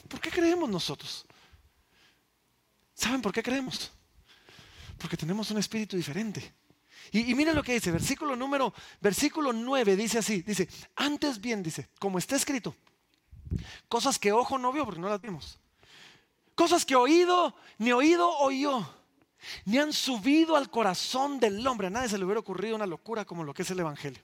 ¿Por 0.07 0.21
qué 0.21 0.31
creemos 0.31 0.69
nosotros? 0.69 1.25
¿Saben 2.93 3.21
por 3.21 3.33
qué 3.33 3.43
creemos? 3.43 3.91
Porque 4.97 5.17
tenemos 5.17 5.51
un 5.51 5.57
espíritu 5.57 5.97
diferente. 5.97 6.53
Y, 7.11 7.35
miren 7.35 7.55
lo 7.55 7.63
que 7.63 7.73
dice, 7.73 7.91
versículo 7.91 8.37
número, 8.37 8.73
versículo 9.01 9.51
9 9.51 9.95
dice 9.97 10.19
así, 10.19 10.41
dice, 10.43 10.69
antes 10.95 11.39
bien, 11.39 11.61
dice, 11.61 11.89
como 11.99 12.17
está 12.19 12.35
escrito, 12.35 12.75
cosas 13.87 14.17
que 14.17 14.31
ojo 14.31 14.57
no 14.57 14.71
vio 14.71 14.85
porque 14.85 14.99
no 14.99 15.09
las 15.09 15.21
vimos, 15.21 15.59
cosas 16.57 16.83
que 16.83 16.95
oído, 16.95 17.53
ni 17.77 17.91
oído 17.91 18.27
oyó, 18.39 18.83
ni 19.65 19.77
han 19.77 19.93
subido 19.93 20.57
al 20.57 20.71
corazón 20.71 21.39
del 21.39 21.65
hombre, 21.67 21.85
a 21.85 21.91
nadie 21.91 22.09
se 22.09 22.17
le 22.17 22.25
hubiera 22.25 22.39
ocurrido 22.39 22.75
una 22.75 22.87
locura 22.87 23.25
como 23.25 23.43
lo 23.43 23.53
que 23.53 23.61
es 23.61 23.69
el 23.69 23.79
Evangelio. 23.79 24.21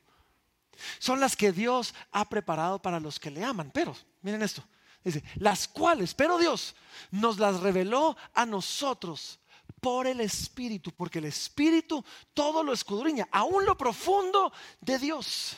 Son 0.97 1.19
las 1.19 1.35
que 1.35 1.51
Dios 1.51 1.93
ha 2.11 2.27
preparado 2.27 2.81
para 2.81 2.99
los 2.99 3.19
que 3.19 3.29
le 3.29 3.43
aman, 3.43 3.69
pero, 3.71 3.95
miren 4.23 4.41
esto, 4.41 4.63
dice, 5.03 5.23
las 5.35 5.67
cuales, 5.67 6.15
pero 6.15 6.39
Dios 6.39 6.75
nos 7.11 7.37
las 7.37 7.59
reveló 7.59 8.17
a 8.33 8.47
nosotros 8.47 9.39
por 9.79 10.07
el 10.07 10.19
Espíritu, 10.19 10.91
porque 10.91 11.19
el 11.19 11.25
Espíritu 11.25 12.03
todo 12.33 12.63
lo 12.63 12.73
escudriña, 12.73 13.27
aún 13.31 13.63
lo 13.63 13.77
profundo 13.77 14.51
de 14.81 14.97
Dios. 14.97 15.55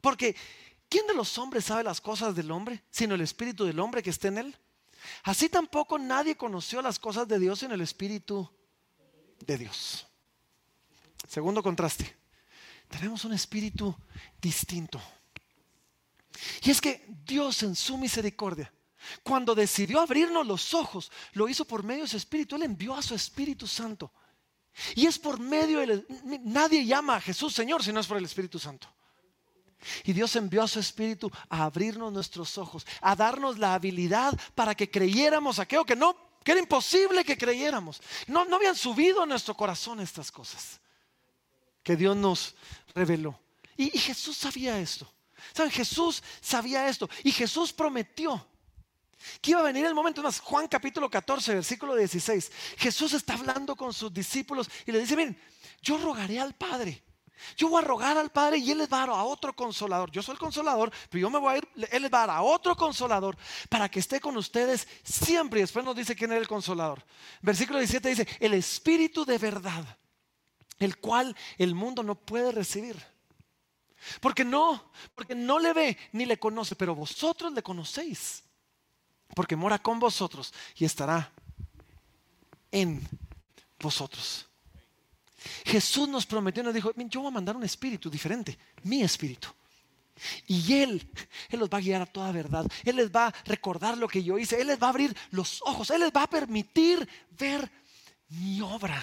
Porque, 0.00 0.34
¿quién 0.88 1.06
de 1.06 1.14
los 1.14 1.38
hombres 1.38 1.66
sabe 1.66 1.84
las 1.84 2.00
cosas 2.00 2.34
del 2.34 2.50
hombre, 2.50 2.82
sino 2.90 3.14
el 3.14 3.20
Espíritu 3.20 3.64
del 3.64 3.78
hombre 3.78 4.02
que 4.02 4.10
está 4.10 4.26
en 4.26 4.38
él? 4.38 4.58
Así 5.24 5.48
tampoco 5.48 5.98
nadie 5.98 6.36
conoció 6.36 6.82
las 6.82 6.98
cosas 6.98 7.26
de 7.28 7.38
Dios 7.38 7.58
sino 7.58 7.74
el 7.74 7.80
Espíritu 7.80 8.50
de 9.40 9.58
Dios. 9.58 10.06
Segundo 11.28 11.62
contraste, 11.62 12.16
tenemos 12.88 13.24
un 13.24 13.32
espíritu 13.32 13.96
distinto. 14.40 15.00
Y 16.62 16.70
es 16.70 16.80
que 16.80 17.06
Dios 17.24 17.62
en 17.62 17.74
su 17.74 17.96
misericordia 17.96 18.72
cuando 19.22 19.54
decidió 19.54 20.00
abrirnos 20.00 20.46
los 20.46 20.74
ojos, 20.74 21.10
lo 21.32 21.48
hizo 21.48 21.64
por 21.64 21.82
medio 21.82 22.02
de 22.02 22.08
su 22.08 22.16
Espíritu. 22.16 22.56
Él 22.56 22.62
envió 22.62 22.94
a 22.94 23.02
su 23.02 23.14
Espíritu 23.14 23.66
Santo. 23.66 24.12
Y 24.94 25.06
es 25.06 25.18
por 25.18 25.38
medio 25.38 25.80
de... 25.80 26.04
Nadie 26.44 26.84
llama 26.86 27.16
a 27.16 27.20
Jesús 27.20 27.52
Señor 27.54 27.82
si 27.82 27.92
no 27.92 28.00
es 28.00 28.06
por 28.06 28.16
el 28.16 28.24
Espíritu 28.24 28.58
Santo. 28.58 28.88
Y 30.04 30.12
Dios 30.12 30.36
envió 30.36 30.62
a 30.62 30.68
su 30.68 30.80
Espíritu 30.80 31.30
a 31.48 31.64
abrirnos 31.64 32.12
nuestros 32.12 32.58
ojos, 32.58 32.86
a 33.00 33.16
darnos 33.16 33.58
la 33.58 33.74
habilidad 33.74 34.38
para 34.54 34.74
que 34.74 34.90
creyéramos 34.90 35.58
aquello 35.58 35.84
que 35.84 35.96
no, 35.96 36.16
que 36.44 36.52
era 36.52 36.60
imposible 36.60 37.24
que 37.24 37.38
creyéramos. 37.38 38.00
No, 38.26 38.44
no 38.44 38.56
habían 38.56 38.76
subido 38.76 39.22
a 39.22 39.26
nuestro 39.26 39.54
corazón 39.54 40.00
estas 40.00 40.30
cosas 40.30 40.80
que 41.82 41.96
Dios 41.96 42.16
nos 42.16 42.54
reveló. 42.94 43.38
Y, 43.76 43.90
Jesús 43.98 44.36
sabía 44.36 44.78
esto. 44.78 45.10
¿Saben? 45.52 45.72
Jesús 45.72 46.22
sabía 46.40 46.88
esto. 46.88 47.08
Y 47.24 47.32
Jesús 47.32 47.72
prometió 47.72 48.46
que 49.40 49.52
iba 49.52 49.60
a 49.60 49.64
venir 49.64 49.84
el 49.86 49.94
momento, 49.94 50.22
más 50.22 50.40
Juan 50.40 50.68
capítulo 50.68 51.08
14, 51.08 51.54
versículo 51.54 51.94
16, 51.94 52.50
Jesús 52.76 53.12
está 53.12 53.34
hablando 53.34 53.76
con 53.76 53.92
sus 53.92 54.12
discípulos 54.12 54.68
y 54.84 54.92
le 54.92 54.98
dice, 54.98 55.16
miren, 55.16 55.40
yo 55.80 55.98
rogaré 55.98 56.40
al 56.40 56.54
Padre. 56.54 57.02
Yo 57.56 57.68
voy 57.68 57.82
a 57.82 57.86
rogar 57.86 58.16
al 58.16 58.30
Padre 58.30 58.58
y 58.58 58.70
Él 58.70 58.78
les 58.78 58.92
va 58.92 58.98
a 58.98 59.06
dar 59.06 59.16
a 59.16 59.24
otro 59.24 59.54
consolador. 59.54 60.10
Yo 60.10 60.22
soy 60.22 60.34
el 60.34 60.38
consolador, 60.38 60.92
pero 61.10 61.22
yo 61.22 61.30
me 61.30 61.38
voy 61.38 61.54
a 61.54 61.58
ir, 61.58 61.68
Él 61.90 62.02
les 62.02 62.12
va 62.12 62.24
a 62.24 62.26
dar 62.26 62.36
a 62.36 62.42
otro 62.42 62.76
consolador 62.76 63.36
para 63.68 63.88
que 63.88 64.00
esté 64.00 64.20
con 64.20 64.36
ustedes 64.36 64.86
siempre. 65.02 65.60
Y 65.60 65.62
después 65.62 65.84
nos 65.84 65.96
dice 65.96 66.14
quién 66.14 66.32
es 66.32 66.38
el 66.38 66.48
consolador. 66.48 67.04
Versículo 67.40 67.78
17 67.78 68.08
dice, 68.08 68.28
el 68.40 68.54
Espíritu 68.54 69.24
de 69.24 69.38
verdad, 69.38 69.84
el 70.78 70.98
cual 70.98 71.36
el 71.58 71.74
mundo 71.74 72.02
no 72.02 72.14
puede 72.14 72.52
recibir. 72.52 72.96
Porque 74.20 74.44
no, 74.44 74.90
porque 75.14 75.34
no 75.34 75.58
le 75.58 75.72
ve 75.72 75.98
ni 76.12 76.26
le 76.26 76.38
conoce, 76.38 76.74
pero 76.74 76.94
vosotros 76.94 77.52
le 77.52 77.62
conocéis 77.62 78.42
porque 79.34 79.56
mora 79.56 79.78
con 79.78 79.98
vosotros 79.98 80.52
y 80.76 80.84
estará 80.84 81.32
en 82.70 83.06
vosotros. 83.78 84.46
Jesús 85.64 86.08
nos 86.08 86.26
prometió, 86.26 86.62
nos 86.62 86.74
dijo, 86.74 86.92
yo 86.96 87.20
voy 87.20 87.28
a 87.28 87.32
mandar 87.32 87.56
un 87.56 87.64
espíritu 87.64 88.10
diferente, 88.10 88.58
mi 88.82 89.02
espíritu. 89.02 89.48
Y 90.46 90.74
Él, 90.74 91.10
Él 91.48 91.60
los 91.60 91.68
va 91.68 91.78
a 91.78 91.80
guiar 91.80 92.02
a 92.02 92.06
toda 92.06 92.32
verdad. 92.32 92.66
Él 92.84 92.96
les 92.96 93.10
va 93.10 93.28
a 93.28 93.34
recordar 93.44 93.96
lo 93.98 94.08
que 94.08 94.22
yo 94.22 94.38
hice. 94.38 94.60
Él 94.60 94.68
les 94.68 94.80
va 94.80 94.86
a 94.86 94.90
abrir 94.90 95.16
los 95.30 95.62
ojos. 95.62 95.90
Él 95.90 96.00
les 96.00 96.12
va 96.12 96.24
a 96.24 96.30
permitir 96.30 97.08
ver 97.30 97.70
mi 98.28 98.60
obra. 98.60 99.02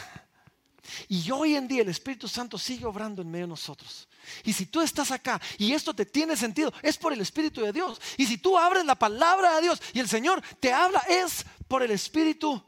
Y 1.07 1.29
hoy 1.31 1.55
en 1.55 1.67
día 1.67 1.81
el 1.81 1.89
Espíritu 1.89 2.27
Santo 2.27 2.57
sigue 2.57 2.85
obrando 2.85 3.21
en 3.21 3.29
medio 3.29 3.45
de 3.45 3.49
nosotros. 3.49 4.07
Y 4.43 4.53
si 4.53 4.65
tú 4.65 4.81
estás 4.81 5.11
acá 5.11 5.41
y 5.57 5.73
esto 5.73 5.93
te 5.93 6.05
tiene 6.05 6.35
sentido, 6.35 6.73
es 6.81 6.97
por 6.97 7.13
el 7.13 7.21
Espíritu 7.21 7.61
de 7.61 7.73
Dios. 7.73 7.99
Y 8.17 8.25
si 8.25 8.37
tú 8.37 8.57
abres 8.57 8.85
la 8.85 8.95
palabra 8.95 9.55
de 9.55 9.61
Dios 9.63 9.81
y 9.93 9.99
el 9.99 10.07
Señor 10.07 10.41
te 10.59 10.73
habla, 10.73 10.99
es 11.09 11.45
por 11.67 11.83
el 11.83 11.91
Espíritu 11.91 12.63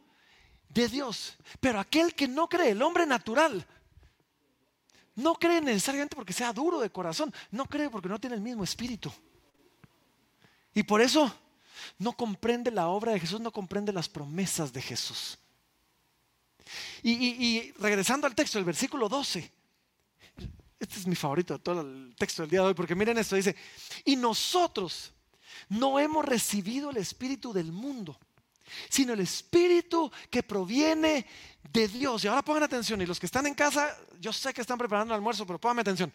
de 0.73 0.87
Dios. 0.87 1.37
Pero 1.59 1.79
aquel 1.79 2.13
que 2.13 2.27
no 2.27 2.47
cree, 2.47 2.71
el 2.71 2.81
hombre 2.81 3.05
natural, 3.05 3.65
no 5.15 5.35
cree 5.35 5.61
necesariamente 5.61 6.15
porque 6.15 6.33
sea 6.33 6.53
duro 6.53 6.79
de 6.79 6.89
corazón, 6.89 7.33
no 7.51 7.65
cree 7.65 7.89
porque 7.89 8.09
no 8.09 8.19
tiene 8.19 8.35
el 8.35 8.41
mismo 8.41 8.63
Espíritu. 8.63 9.11
Y 10.73 10.83
por 10.83 11.01
eso 11.01 11.33
no 11.97 12.13
comprende 12.13 12.71
la 12.71 12.87
obra 12.87 13.11
de 13.11 13.19
Jesús, 13.19 13.39
no 13.39 13.51
comprende 13.51 13.91
las 13.91 14.07
promesas 14.07 14.71
de 14.71 14.81
Jesús. 14.81 15.37
Y, 17.03 17.71
regresando 17.79 18.27
al 18.27 18.35
texto, 18.35 18.57
el 18.57 18.65
versículo 18.65 19.09
12. 19.09 19.51
Este 20.79 20.97
es 20.97 21.05
mi 21.05 21.15
favorito 21.15 21.53
de 21.53 21.59
todo 21.59 21.81
el 21.81 22.15
texto 22.17 22.41
del 22.41 22.49
día 22.49 22.61
de 22.61 22.67
hoy, 22.67 22.73
porque 22.73 22.95
miren 22.95 23.17
esto, 23.17 23.35
dice, 23.35 23.55
y 24.05 24.15
nosotros 24.15 25.13
no 25.69 25.99
hemos 25.99 26.25
recibido 26.25 26.89
el 26.89 26.97
espíritu 26.97 27.53
del 27.53 27.71
mundo, 27.71 28.17
sino 28.89 29.13
el 29.13 29.19
espíritu 29.19 30.11
que 30.29 30.43
proviene 30.43 31.25
de 31.71 31.87
Dios. 31.87 32.23
Y 32.23 32.27
ahora 32.27 32.43
pongan 32.43 32.63
atención, 32.63 33.01
y 33.01 33.05
los 33.05 33.19
que 33.19 33.25
están 33.25 33.47
en 33.47 33.53
casa, 33.53 33.97
yo 34.19 34.33
sé 34.33 34.53
que 34.53 34.61
están 34.61 34.77
preparando 34.77 35.13
el 35.13 35.17
almuerzo, 35.17 35.45
pero 35.45 35.59
pónganme 35.59 35.81
atención. 35.81 36.11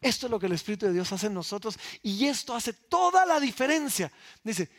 esto 0.00 0.26
es 0.26 0.30
lo 0.30 0.38
que 0.38 0.46
el 0.46 0.52
Espíritu 0.52 0.86
de 0.86 0.92
Dios 0.92 1.10
hace 1.12 1.26
en 1.26 1.34
nosotros 1.34 1.78
y 2.02 2.26
esto 2.26 2.54
hace 2.54 2.72
toda 2.72 3.24
la 3.26 3.40
diferencia. 3.40 4.12
Dice, 4.42 4.70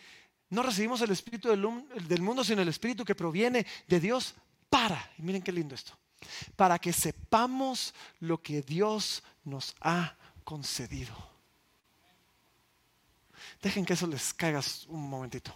no 0.50 0.64
recibimos 0.64 1.02
el 1.02 1.12
espíritu 1.12 1.50
del, 1.50 2.22
mundo, 2.22 2.44
sino 2.44 2.62
el 2.62 2.70
espíritu 2.70 3.04
que 3.04 3.16
proviene 3.16 3.66
de 3.88 4.00
Dios 4.00 4.34
para, 4.70 5.12
y 5.18 5.22
miren 5.22 5.42
qué 5.42 5.52
lindo 5.52 5.76
esto, 5.76 5.98
para 6.56 6.80
que 6.80 6.94
sepamos 6.94 7.94
lo 8.20 8.42
que 8.42 8.62
Dios 8.62 9.24
nos 9.44 9.76
ha 9.82 10.16
concedido. 10.44 11.14
Dejen 13.62 13.86
que 13.86 13.94
eso 13.94 14.08
les 14.08 14.34
caiga 14.34 14.62
un 14.88 15.10
momentito. 15.10 15.54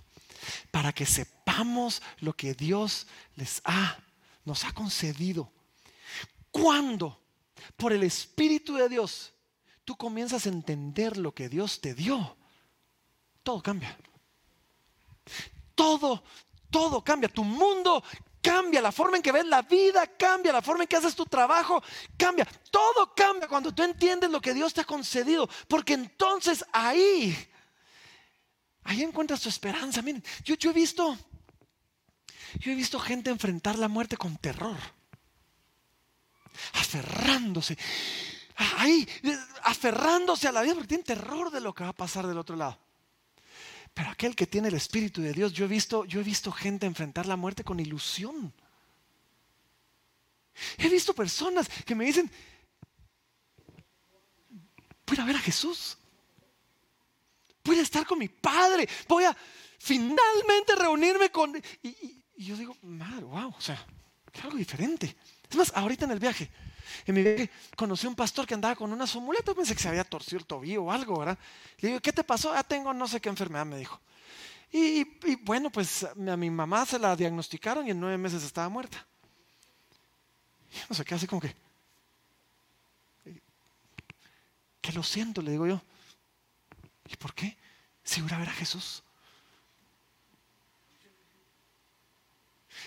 Para 0.72 0.94
que 0.94 1.06
sepamos 1.06 2.02
lo 2.20 2.34
que 2.34 2.54
Dios 2.54 3.08
les 3.36 3.62
ha, 3.66 3.98
nos 4.46 4.64
ha 4.66 4.74
concedido. 4.74 5.52
Cuando 6.52 7.22
por 7.78 7.94
el 7.94 8.04
Espíritu 8.04 8.76
de 8.76 8.90
Dios 8.90 9.34
tú 9.86 9.96
comienzas 9.96 10.46
a 10.46 10.50
entender 10.50 11.18
lo 11.18 11.34
que 11.34 11.50
Dios 11.50 11.82
te 11.82 11.94
dio, 11.94 12.36
todo 13.44 13.62
cambia. 13.62 13.98
Todo, 15.76 16.24
todo 16.70 17.04
cambia. 17.04 17.30
Tu 17.30 17.44
mundo 17.44 18.04
cambia, 18.42 18.82
la 18.82 18.92
forma 18.92 19.18
en 19.18 19.24
que 19.24 19.32
ves 19.32 19.46
la 19.46 19.62
vida 19.62 20.06
cambia, 20.08 20.52
la 20.52 20.62
forma 20.62 20.84
en 20.84 20.88
que 20.88 20.96
haces 20.96 21.16
tu 21.16 21.26
trabajo 21.26 21.82
cambia. 22.18 22.46
Todo 22.70 23.14
cambia 23.16 23.48
cuando 23.48 23.72
tú 23.74 23.84
entiendes 23.84 24.30
lo 24.30 24.42
que 24.42 24.54
Dios 24.54 24.74
te 24.74 24.82
ha 24.82 24.86
concedido, 24.86 25.48
porque 25.68 25.94
entonces 25.94 26.66
ahí, 26.72 27.36
ahí 28.84 29.04
encuentras 29.04 29.42
tu 29.42 29.50
esperanza. 29.50 30.02
Miren, 30.02 30.24
yo, 30.44 30.56
he 30.70 30.74
visto, 30.74 31.18
yo 32.60 32.72
he 32.72 32.76
visto 32.76 33.00
gente 33.00 33.30
enfrentar 33.30 33.78
la 33.78 33.88
muerte 33.88 34.18
con 34.18 34.38
terror, 34.38 34.78
aferrándose, 36.74 37.78
ahí, 38.78 39.08
aferrándose 39.64 40.48
a 40.48 40.52
la 40.52 40.62
vida 40.62 40.74
porque 40.74 40.88
tienen 40.88 41.06
terror 41.06 41.52
de 41.52 41.62
lo 41.62 41.74
que 41.74 41.84
va 41.84 41.90
a 41.90 41.94
pasar 41.94 42.28
del 42.28 42.38
otro 42.38 42.56
lado. 42.56 42.80
Pero 43.94 44.10
aquel 44.10 44.36
que 44.36 44.48
tiene 44.48 44.70
el 44.70 44.76
Espíritu 44.76 45.22
de 45.22 45.34
Dios, 45.34 45.52
yo 45.52 45.66
he 45.66 45.68
visto, 45.68 46.06
yo 46.06 46.22
he 46.22 46.24
visto 46.24 46.52
gente 46.52 46.86
enfrentar 46.86 47.26
la 47.26 47.36
muerte 47.36 47.64
con 47.64 47.80
ilusión. 47.80 48.54
He 50.78 50.90
visto 50.90 51.14
personas 51.14 51.68
que 51.86 51.96
me 51.96 52.06
dicen, 52.06 52.32
voy 55.06 55.18
a 55.20 55.26
ver 55.26 55.36
a 55.36 55.40
Jesús. 55.40 55.98
Voy 57.72 57.80
a 57.80 57.84
estar 57.84 58.06
con 58.06 58.20
mi 58.20 58.28
Padre. 58.28 58.86
Voy 59.08 59.24
a 59.24 59.38
finalmente 59.80 60.76
reunirme 60.78 61.32
con... 61.32 61.56
Y, 61.82 62.22
yo 62.36 62.58
digo, 62.58 62.76
madre, 62.82 63.24
wow, 63.24 63.56
o 63.58 63.62
sea, 63.62 63.82
algo 64.44 64.58
diferente. 64.58 65.16
Es 65.50 65.56
más, 65.56 65.72
ahorita 65.74 66.04
en 66.04 66.12
el 66.12 66.20
viaje, 66.20 66.52
en 67.06 67.16
mi 67.16 67.24
viaje 67.24 67.50
conocí 67.78 68.08
a 68.08 68.10
un 68.10 68.16
pastor 68.16 68.46
que 68.46 68.56
andaba 68.56 68.76
con 68.76 68.92
unas 68.92 69.16
amuletas, 69.16 69.56
pensé 69.56 69.74
que 69.74 69.82
se 69.82 69.88
había 69.88 70.04
torcido 70.04 70.40
el 70.40 70.46
tobillo 70.46 70.84
o 70.84 70.92
algo, 70.92 71.20
¿verdad? 71.20 71.40
Le 71.80 71.88
digo, 71.88 72.02
¿qué 72.02 72.12
te 72.12 72.26
pasó? 72.26 72.52
Ah, 72.54 72.62
tengo 72.62 72.94
no 72.94 73.08
sé 73.08 73.22
qué 73.22 73.30
enfermedad, 73.30 73.66
me 73.66 73.78
dijo. 73.78 74.02
Y, 74.74 75.06
bueno, 75.36 75.70
pues 75.70 76.04
a 76.04 76.36
mi 76.36 76.50
mamá 76.50 76.86
se 76.86 77.00
la 77.00 77.16
diagnosticaron 77.16 77.88
y 77.88 77.92
en 77.92 78.02
nueve 78.02 78.18
meses 78.18 78.44
estaba 78.44 78.68
muerta. 78.68 79.08
Y 80.74 80.76
no 80.90 80.96
sé 80.96 81.06
qué, 81.06 81.16
así 81.16 81.26
como 81.26 81.40
que, 81.40 81.56
que 84.82 84.92
lo 84.92 85.04
siento, 85.04 85.42
le 85.42 85.52
digo 85.52 85.68
yo. 85.68 85.82
¿Y 87.12 87.16
por 87.16 87.34
qué? 87.34 87.61
Si 88.04 88.22
voy 88.22 88.32
a 88.32 88.38
ver 88.38 88.50
a 88.50 88.54
Jesús. 88.54 89.04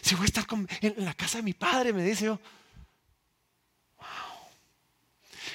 Si 0.03 0.15
voy 0.15 0.25
a 0.25 0.27
estar 0.27 0.47
en 0.81 1.05
la 1.05 1.15
casa 1.15 1.39
de 1.39 1.45
mi 1.45 1.55
padre, 1.55 1.93
me 1.93 2.03
dice 2.05 2.27
yo. 2.27 2.39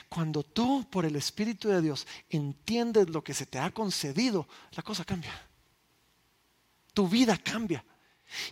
Cuando 0.10 0.41
tú 0.41 0.88
por 0.89 1.06
el 1.06 1.15
Espíritu 1.15 1.69
de 1.69 1.82
Dios 1.82 2.08
entiendes 2.30 3.10
lo 3.10 3.24
que 3.24 3.34
se 3.34 3.45
te 3.45 3.60
ha 3.60 3.69
concedido, 3.72 4.48
la 4.72 4.82
cosa 4.82 5.06
cambia. 5.06 5.32
Tu 6.93 7.08
vida 7.08 7.38
cambia. 7.38 7.86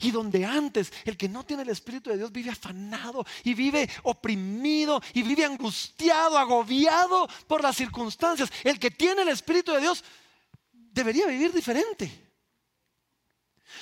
Y 0.02 0.12
donde 0.12 0.46
antes 0.46 0.92
el 1.06 1.18
que 1.18 1.30
no 1.30 1.44
tiene 1.44 1.64
el 1.64 1.70
Espíritu 1.70 2.10
de 2.10 2.18
Dios 2.18 2.32
vive 2.32 2.52
afanado 2.52 3.26
y 3.44 3.54
vive 3.54 3.90
oprimido 4.04 5.02
y 5.14 5.24
vive 5.24 5.46
angustiado, 5.46 6.38
agobiado 6.38 7.28
por 7.48 7.62
las 7.62 7.76
circunstancias, 7.76 8.52
el 8.64 8.80
que 8.80 8.92
tiene 8.92 9.24
el 9.24 9.30
Espíritu 9.30 9.74
de 9.74 9.82
Dios 9.82 10.04
debería 10.98 11.28
vivir 11.28 11.54
diferente. 11.54 12.12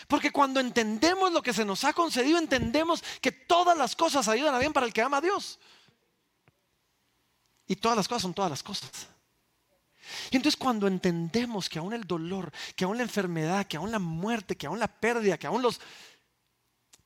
Porque 0.08 0.32
cuando 0.32 0.60
entendemos 0.60 1.32
lo 1.32 1.42
que 1.42 1.54
se 1.54 1.66
nos 1.66 1.84
ha 1.84 1.94
concedido, 1.94 2.38
entendemos 2.38 3.04
que 3.22 3.32
todas 3.32 3.78
las 3.78 3.96
cosas 3.96 4.28
ayudan 4.28 4.54
a 4.54 4.60
bien 4.60 4.74
para 4.74 4.86
el 4.86 4.94
que 4.94 5.02
ama 5.02 5.18
a 5.18 5.22
Dios. 5.22 5.58
Y 7.68 7.76
todas 7.78 7.98
las 7.98 8.08
cosas 8.08 8.22
son 8.22 8.34
todas 8.34 8.52
las 8.52 8.62
cosas. 8.62 8.92
Y 10.30 10.36
entonces 10.36 10.58
cuando 10.58 10.86
entendemos 10.88 11.68
que 11.70 11.80
aún 11.80 11.94
el 11.94 12.04
dolor, 12.04 12.52
que 12.76 12.84
aún 12.84 12.98
la 12.98 13.04
enfermedad, 13.04 13.66
que 13.66 13.78
aún 13.78 13.92
la 13.92 14.00
muerte, 14.00 14.56
que 14.56 14.68
aún 14.68 14.80
la 14.80 14.88
pérdida, 14.88 15.38
que 15.38 15.48
aún 15.48 15.62
los... 15.62 15.80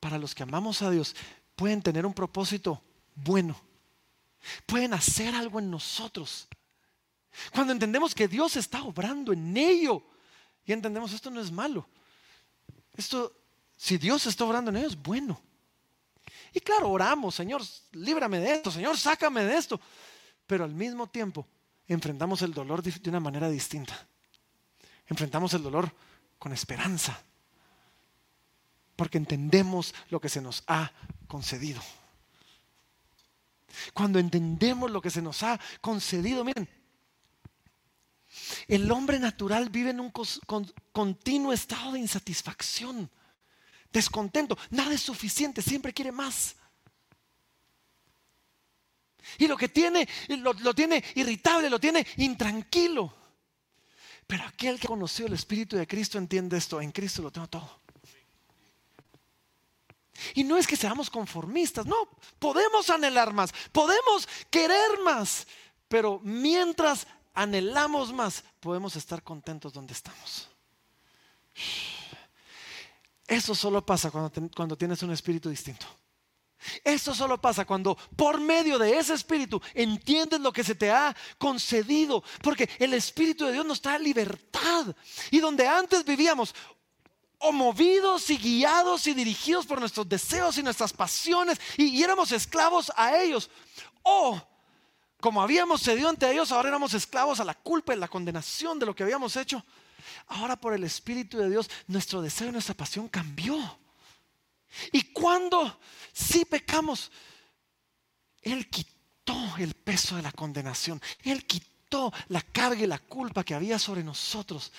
Para 0.00 0.18
los 0.18 0.34
que 0.34 0.42
amamos 0.42 0.82
a 0.82 0.90
Dios, 0.90 1.14
pueden 1.54 1.82
tener 1.82 2.04
un 2.04 2.14
propósito 2.14 2.82
bueno. 3.14 3.58
Pueden 4.66 4.94
hacer 4.94 5.34
algo 5.34 5.58
en 5.58 5.70
nosotros. 5.70 6.48
Cuando 7.52 7.72
entendemos 7.72 8.14
que 8.14 8.28
Dios 8.28 8.56
está 8.56 8.82
obrando 8.82 9.32
en 9.32 9.56
ello. 9.56 10.02
Y 10.64 10.72
entendemos, 10.72 11.12
esto 11.12 11.30
no 11.30 11.40
es 11.40 11.50
malo. 11.50 11.88
Esto, 12.96 13.32
si 13.76 13.98
Dios 13.98 14.26
está 14.26 14.44
obrando 14.44 14.70
en 14.70 14.78
ello, 14.78 14.88
es 14.88 15.00
bueno. 15.00 15.40
Y 16.52 16.60
claro, 16.60 16.90
oramos, 16.90 17.34
Señor, 17.34 17.62
líbrame 17.92 18.40
de 18.40 18.54
esto, 18.54 18.70
Señor, 18.70 18.98
sácame 18.98 19.44
de 19.44 19.56
esto 19.56 19.80
pero 20.50 20.64
al 20.64 20.74
mismo 20.74 21.06
tiempo 21.06 21.46
enfrentamos 21.86 22.42
el 22.42 22.52
dolor 22.52 22.82
de 22.82 23.08
una 23.08 23.20
manera 23.20 23.48
distinta. 23.48 24.04
Enfrentamos 25.06 25.54
el 25.54 25.62
dolor 25.62 25.94
con 26.40 26.52
esperanza, 26.52 27.22
porque 28.96 29.16
entendemos 29.16 29.94
lo 30.08 30.20
que 30.20 30.28
se 30.28 30.40
nos 30.40 30.64
ha 30.66 30.90
concedido. 31.28 31.80
Cuando 33.94 34.18
entendemos 34.18 34.90
lo 34.90 35.00
que 35.00 35.10
se 35.10 35.22
nos 35.22 35.40
ha 35.44 35.60
concedido, 35.80 36.42
miren, 36.42 36.68
el 38.68 38.90
hombre 38.90 39.18
natural 39.18 39.68
vive 39.70 39.90
en 39.90 40.00
un 40.00 40.12
continuo 40.92 41.52
estado 41.52 41.92
de 41.92 42.00
insatisfacción, 42.00 43.10
descontento, 43.92 44.56
nada 44.70 44.94
es 44.94 45.00
suficiente, 45.00 45.62
siempre 45.62 45.92
quiere 45.92 46.12
más. 46.12 46.56
Y 49.38 49.46
lo 49.46 49.56
que 49.56 49.68
tiene, 49.68 50.08
lo, 50.28 50.74
tiene 50.74 51.02
irritable, 51.14 51.70
lo 51.70 51.78
tiene 51.78 52.06
intranquilo. 52.16 53.14
Pero 54.26 54.44
aquel 54.44 54.78
que 54.78 54.88
conoció 54.88 55.26
el 55.26 55.32
Espíritu 55.32 55.76
de 55.76 55.86
Cristo 55.86 56.18
entiende 56.18 56.56
esto. 56.56 56.80
En 56.80 56.92
Cristo 56.92 57.22
lo 57.22 57.30
tengo 57.30 57.48
todo. 57.48 57.80
Y 60.34 60.44
no 60.44 60.56
es 60.56 60.66
que 60.66 60.76
seamos 60.76 61.10
conformistas, 61.10 61.86
no, 61.86 61.96
podemos 62.38 62.90
anhelar 62.90 63.32
más, 63.32 63.54
podemos 63.72 64.28
querer 64.50 65.00
más, 65.02 65.46
pero 65.88 66.20
mientras 66.22 67.06
anhelamos 67.34 68.12
más, 68.12 68.44
podemos 68.60 68.96
estar 68.96 69.22
contentos 69.22 69.72
donde 69.72 69.92
estamos. 69.92 70.48
Eso 73.26 73.54
solo 73.54 73.84
pasa 73.84 74.10
cuando, 74.10 74.32
cuando 74.54 74.76
tienes 74.76 75.02
un 75.02 75.12
espíritu 75.12 75.48
distinto. 75.48 75.86
Esto 76.84 77.14
solo 77.14 77.40
pasa 77.40 77.64
cuando 77.64 77.96
por 78.16 78.38
medio 78.40 78.78
de 78.78 78.98
ese 78.98 79.14
espíritu 79.14 79.62
entiendes 79.74 80.40
lo 80.40 80.52
que 80.52 80.64
se 80.64 80.74
te 80.74 80.90
ha 80.90 81.16
concedido, 81.38 82.22
porque 82.42 82.68
el 82.78 82.92
espíritu 82.92 83.46
de 83.46 83.52
Dios 83.52 83.64
nos 83.64 83.80
da 83.80 83.98
libertad. 83.98 84.94
Y 85.30 85.40
donde 85.40 85.66
antes 85.66 86.04
vivíamos 86.04 86.54
o 87.38 87.52
movidos 87.52 88.28
y 88.28 88.36
guiados 88.36 89.06
y 89.06 89.14
dirigidos 89.14 89.64
por 89.64 89.80
nuestros 89.80 90.06
deseos 90.06 90.58
y 90.58 90.62
nuestras 90.62 90.92
pasiones 90.92 91.58
y, 91.76 92.02
éramos 92.02 92.32
esclavos 92.32 92.92
a 92.94 93.16
ellos, 93.16 93.48
o 94.02 94.40
como 95.20 95.42
habíamos 95.42 95.82
cedido 95.82 96.08
ante 96.08 96.30
ellos, 96.30 96.50
ahora 96.52 96.68
éramos 96.68 96.94
esclavos 96.94 97.40
a 97.40 97.44
la 97.44 97.54
culpa 97.54 97.94
y 97.94 97.98
la 97.98 98.08
condenación 98.08 98.78
de 98.78 98.86
lo 98.86 98.94
que 98.94 99.02
habíamos 99.02 99.36
hecho. 99.36 99.64
Ahora 100.28 100.56
por 100.56 100.72
el 100.72 100.84
Espíritu 100.84 101.38
de 101.38 101.50
Dios, 101.50 101.70
nuestro 101.86 102.22
deseo 102.22 102.48
y 102.48 102.52
nuestra 102.52 102.74
pasión 102.74 103.08
cambió. 103.08 103.78
Y 104.92 105.12
cuando 105.12 105.80
sí 106.12 106.44
pecamos, 106.44 107.10
Él 108.42 108.68
quitó 108.68 109.56
el 109.58 109.74
peso 109.74 110.16
de 110.16 110.22
la 110.22 110.32
condenación. 110.32 111.00
Él 111.22 111.44
quitó 111.46 112.12
la 112.28 112.40
carga 112.40 112.82
y 112.82 112.86
la 112.86 112.98
culpa 112.98 113.44
que 113.44 113.54
había 113.54 113.78
sobre 113.78 114.02
nosotros. 114.02 114.72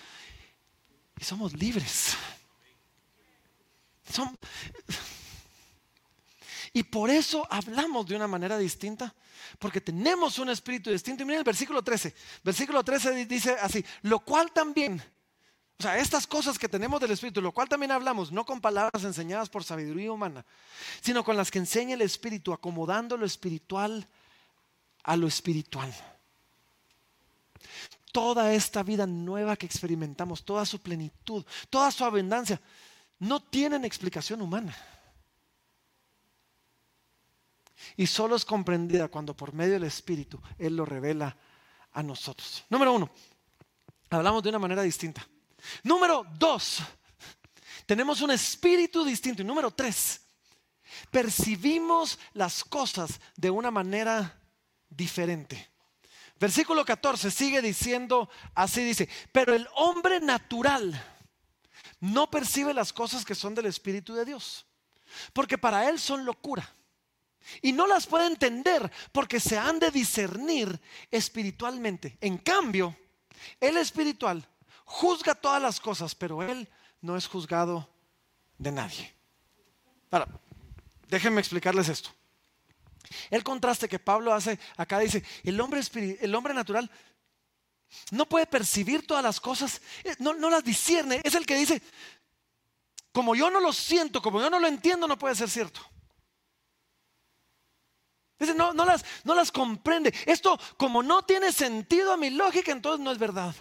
Y 1.20 1.24
somos 1.24 1.54
libres. 1.54 2.16
Y 6.74 6.84
por 6.84 7.10
eso 7.10 7.46
hablamos 7.50 8.06
de 8.08 8.16
una 8.16 8.28
manera 8.28 8.58
distinta, 8.58 9.14
porque 9.60 9.82
tenemos 9.82 10.40
un 10.40 10.50
espíritu 10.50 10.90
distinto. 10.90 11.24
Y 11.24 11.26
miren 11.26 11.40
el 11.40 11.46
versículo 11.46 11.84
13. 11.84 12.14
Versículo 12.44 12.84
13 12.84 13.26
dice 13.26 13.58
así, 13.62 13.84
lo 14.04 14.20
cual 14.20 14.52
también 14.52 15.04
o 15.82 15.84
sea, 15.84 15.98
estas 15.98 16.28
cosas 16.28 16.60
que 16.60 16.70
tenemos 16.70 17.02
del 17.02 17.10
Espíritu, 17.10 17.42
lo 17.42 17.52
cual 17.52 17.68
también 17.68 17.92
hablamos, 17.92 18.32
no 18.32 18.46
con 18.46 18.62
palabras 18.62 19.04
enseñadas 19.04 19.50
por 19.50 19.64
sabiduría 19.64 20.12
humana, 20.12 20.46
sino 21.02 21.24
con 21.24 21.36
las 21.36 21.50
que 21.50 21.58
enseña 21.58 21.96
el 21.96 22.04
Espíritu, 22.04 22.54
acomodando 22.54 23.18
lo 23.18 23.26
espiritual 23.26 24.08
a 25.02 25.18
lo 25.18 25.26
espiritual. 25.26 25.92
Toda 28.12 28.54
esta 28.54 28.84
vida 28.84 29.08
nueva 29.08 29.56
que 29.56 29.66
experimentamos, 29.66 30.46
toda 30.46 30.68
su 30.68 30.80
plenitud, 30.80 31.44
toda 31.72 31.90
su 31.90 32.06
abundancia, 32.06 32.62
no 33.18 33.42
tienen 33.42 33.84
explicación 33.84 34.44
humana. 34.44 34.78
Y 37.98 38.08
solo 38.08 38.36
es 38.36 38.46
comprendida 38.46 39.08
cuando 39.08 39.36
por 39.36 39.54
medio 39.54 39.74
del 39.74 39.84
Espíritu 39.84 40.42
Él 40.58 40.76
lo 40.76 40.86
revela 40.86 41.36
a 41.92 42.04
nosotros. 42.04 42.64
Número 42.70 42.94
uno, 42.94 43.10
hablamos 44.10 44.44
de 44.44 44.50
una 44.50 44.60
manera 44.60 44.82
distinta. 44.82 45.28
Número 45.84 46.26
dos, 46.38 46.80
tenemos 47.86 48.22
un 48.22 48.32
espíritu 48.32 49.04
distinto. 49.04 49.42
Y 49.42 49.46
número 49.46 49.72
tres, 49.72 50.22
percibimos 51.10 52.20
las 52.34 52.64
cosas 52.64 53.20
de 53.36 53.50
una 53.50 53.72
manera 53.72 54.40
diferente. 54.90 55.70
Versículo 56.40 56.84
14 56.84 57.30
sigue 57.30 57.62
diciendo, 57.62 58.30
así 58.56 58.84
dice, 58.84 59.08
pero 59.32 59.54
el 59.54 59.68
hombre 59.76 60.20
natural 60.20 61.00
no 62.00 62.32
percibe 62.32 62.74
las 62.74 62.92
cosas 62.92 63.24
que 63.24 63.36
son 63.36 63.54
del 63.54 63.68
Espíritu 63.68 64.16
de 64.16 64.26
Dios, 64.26 64.66
porque 65.34 65.58
para 65.58 65.88
él 65.88 66.00
son 66.00 66.26
locura. 66.26 66.68
Y 67.62 67.72
no 67.72 67.88
las 67.88 68.08
puede 68.08 68.28
entender 68.28 68.92
porque 69.12 69.40
se 69.40 69.58
han 69.58 69.80
de 69.80 69.92
discernir 69.92 70.80
espiritualmente. 71.10 72.18
En 72.22 72.38
cambio, 72.38 72.96
el 73.60 73.78
espiritual 73.78 74.48
juzga 74.86 75.36
todas 75.36 75.62
las 75.62 75.80
cosas, 75.80 76.16
pero 76.16 76.44
él 76.44 76.68
no 77.02 77.18
es 77.18 77.28
juzgado 77.28 77.90
de 78.58 78.72
nadie. 78.72 79.14
Ahora, 80.12 80.28
déjenme 81.08 81.42
explicarles 81.42 81.90
esto. 81.90 82.10
El 83.30 83.44
contraste 83.44 83.90
que 83.90 84.00
Pablo 84.00 84.34
hace 84.34 84.60
acá 84.78 85.00
dice, 85.00 85.24
el 85.44 85.60
hombre, 85.60 85.82
el 86.22 86.36
hombre 86.36 86.54
natural 86.54 86.90
no 88.12 88.26
puede 88.26 88.46
percibir 88.46 89.06
todas 89.06 89.24
las 89.24 89.40
cosas, 89.40 89.82
eh, 90.04 90.16
no, 90.20 90.34
no 90.34 90.50
las 90.50 90.64
discierne. 90.64 91.22
Es 91.24 91.36
el 91.36 91.46
que 91.46 91.56
dice, 91.56 91.82
como 93.12 93.36
yo 93.36 93.50
no 93.50 93.60
lo 93.60 93.74
siento, 93.74 94.22
como 94.22 94.40
yo 94.40 94.50
no 94.50 94.60
lo 94.60 94.68
entiendo, 94.68 95.08
no 95.08 95.18
puede 95.18 95.36
ser 95.36 95.50
cierto. 95.50 95.82
Dice, 98.42 98.54
no, 98.54 98.74
no, 98.74 98.86
las, 98.86 99.06
no 99.24 99.36
las 99.36 99.52
comprende. 99.52 100.14
Esto, 100.26 100.60
como 100.78 101.02
no 101.02 101.24
tiene 101.24 101.52
sentido 101.52 102.12
a 102.12 102.18
mi 102.18 102.30
lógica, 102.30 102.72
entonces 102.72 103.04
no 103.04 103.12
es 103.12 103.18
verdad. 103.18 103.56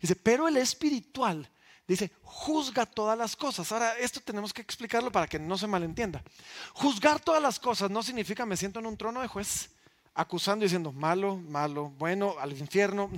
Dice, 0.00 0.16
pero 0.16 0.48
el 0.48 0.56
espiritual 0.56 1.48
Dice, 1.90 2.12
juzga 2.22 2.86
todas 2.86 3.18
las 3.18 3.34
cosas. 3.34 3.72
Ahora, 3.72 3.98
esto 3.98 4.20
tenemos 4.20 4.52
que 4.52 4.62
explicarlo 4.62 5.10
para 5.10 5.26
que 5.26 5.40
no 5.40 5.58
se 5.58 5.66
malentienda. 5.66 6.22
Juzgar 6.72 7.18
todas 7.18 7.42
las 7.42 7.58
cosas 7.58 7.90
no 7.90 8.00
significa 8.04 8.46
me 8.46 8.56
siento 8.56 8.78
en 8.78 8.86
un 8.86 8.96
trono 8.96 9.20
de 9.20 9.26
juez 9.26 9.70
acusando 10.14 10.64
y 10.64 10.68
diciendo 10.68 10.92
malo, 10.92 11.36
malo, 11.36 11.90
bueno, 11.98 12.36
al 12.38 12.56
infierno. 12.56 13.10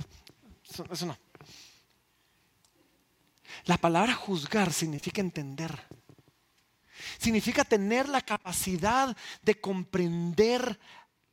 Eso, 0.89 1.05
no. 1.05 1.15
La 3.65 3.77
palabra 3.77 4.15
juzgar 4.15 4.73
significa 4.73 5.21
entender. 5.21 5.79
Significa 7.17 7.63
tener 7.63 8.09
la 8.09 8.21
capacidad 8.21 9.15
de 9.41 9.59
comprender 9.59 10.79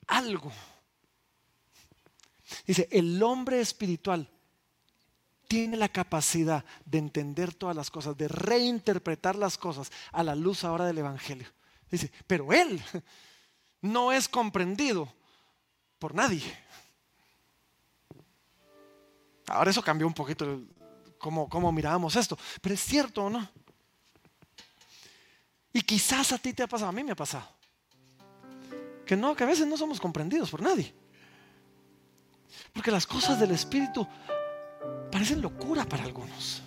algo. 0.07 0.53
Dice, 2.67 2.89
el 2.91 3.23
hombre 3.23 3.61
espiritual 3.61 4.29
tiene 5.49 5.77
la 5.77 5.89
capacidad 5.89 6.65
de 6.85 6.99
entender 6.99 7.55
todas 7.55 7.75
las 7.75 7.91
cosas, 7.91 8.17
de 8.17 8.29
reinterpretar 8.29 9.35
las 9.35 9.59
cosas 9.59 9.91
a 10.13 10.23
la 10.23 10.35
luz 10.35 10.63
ahora 10.63 10.87
del 10.87 10.99
Evangelio. 10.99 11.49
Dice, 11.91 12.13
pero 12.27 12.53
él 12.53 12.81
no 13.81 14.13
es 14.13 14.29
comprendido 14.29 15.13
por 15.99 16.15
nadie. 16.15 16.43
Ahora 19.49 19.71
eso 19.71 19.83
cambió 19.83 20.07
un 20.07 20.15
poquito 20.15 20.61
cómo, 21.19 21.49
cómo 21.49 21.73
mirábamos 21.73 22.15
esto, 22.15 22.39
pero 22.61 22.75
es 22.75 22.81
cierto 22.81 23.25
o 23.25 23.31
no. 23.31 23.51
Y 25.73 25.83
quizás 25.83 26.33
a 26.33 26.39
ti 26.39 26.53
te 26.53 26.63
ha 26.63 26.67
pasado, 26.67 26.89
a 26.89 26.93
mí 26.93 27.05
me 27.05 27.13
ha 27.13 27.17
pasado. 27.17 27.47
Que 29.07 29.17
no, 29.17 29.35
que 29.35 29.45
a 29.45 29.47
veces 29.47 29.67
no 29.67 29.77
somos 29.77 30.01
comprendidos 30.01 30.51
por 30.51 30.63
nadie. 30.63 30.95
Porque 32.73 32.91
las 32.91 33.07
cosas 33.07 33.39
del 33.39 33.53
Espíritu 33.53 34.07
parecen 35.11 35.41
locura 35.41 35.85
para 35.85 36.05
algunos. 36.05 36.63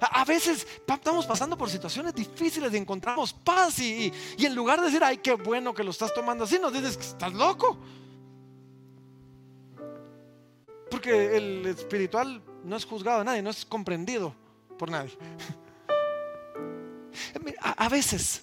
A, 0.00 0.24
veces 0.24 0.66
estamos 0.86 1.26
pasando 1.26 1.58
por 1.58 1.68
situaciones 1.68 2.14
difíciles 2.14 2.72
y 2.72 2.76
encontramos 2.78 3.34
paz 3.34 3.78
y, 3.80 4.12
en 4.38 4.54
lugar 4.54 4.80
de 4.80 4.86
decir, 4.86 5.04
ay, 5.04 5.18
qué 5.18 5.34
bueno 5.34 5.74
que 5.74 5.84
lo 5.84 5.90
estás 5.90 6.14
tomando 6.14 6.44
así, 6.44 6.58
nos 6.58 6.72
dices 6.72 6.96
que 6.96 7.04
estás 7.04 7.34
loco. 7.34 7.78
Porque 10.90 11.36
el 11.36 11.66
espiritual 11.66 12.42
no 12.64 12.76
es 12.76 12.84
juzgado 12.84 13.18
de 13.18 13.24
nadie, 13.26 13.42
no 13.42 13.50
es 13.50 13.64
comprendido 13.66 14.34
por 14.78 14.90
nadie. 14.90 15.16
A, 17.60 17.88
veces, 17.88 18.42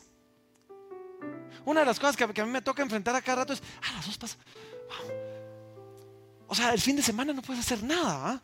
una 1.65 1.81
de 1.81 1.85
las 1.85 1.99
cosas 1.99 2.15
que, 2.17 2.23
a 2.23 2.45
mí 2.45 2.51
me 2.51 2.61
toca 2.61 2.81
enfrentar 2.83 3.15
a 3.15 3.21
cada 3.21 3.37
rato 3.37 3.53
es, 3.53 3.61
ah, 3.83 3.93
las 3.95 4.05
dos 4.05 4.17
pasan. 4.17 4.39
O 6.47 6.55
sea, 6.55 6.73
el 6.73 6.79
fin 6.79 6.95
de 6.95 7.01
semana 7.01 7.33
no 7.33 7.41
puedes 7.41 7.63
hacer 7.65 7.83
nada. 7.83 8.31
¿ah? 8.31 8.41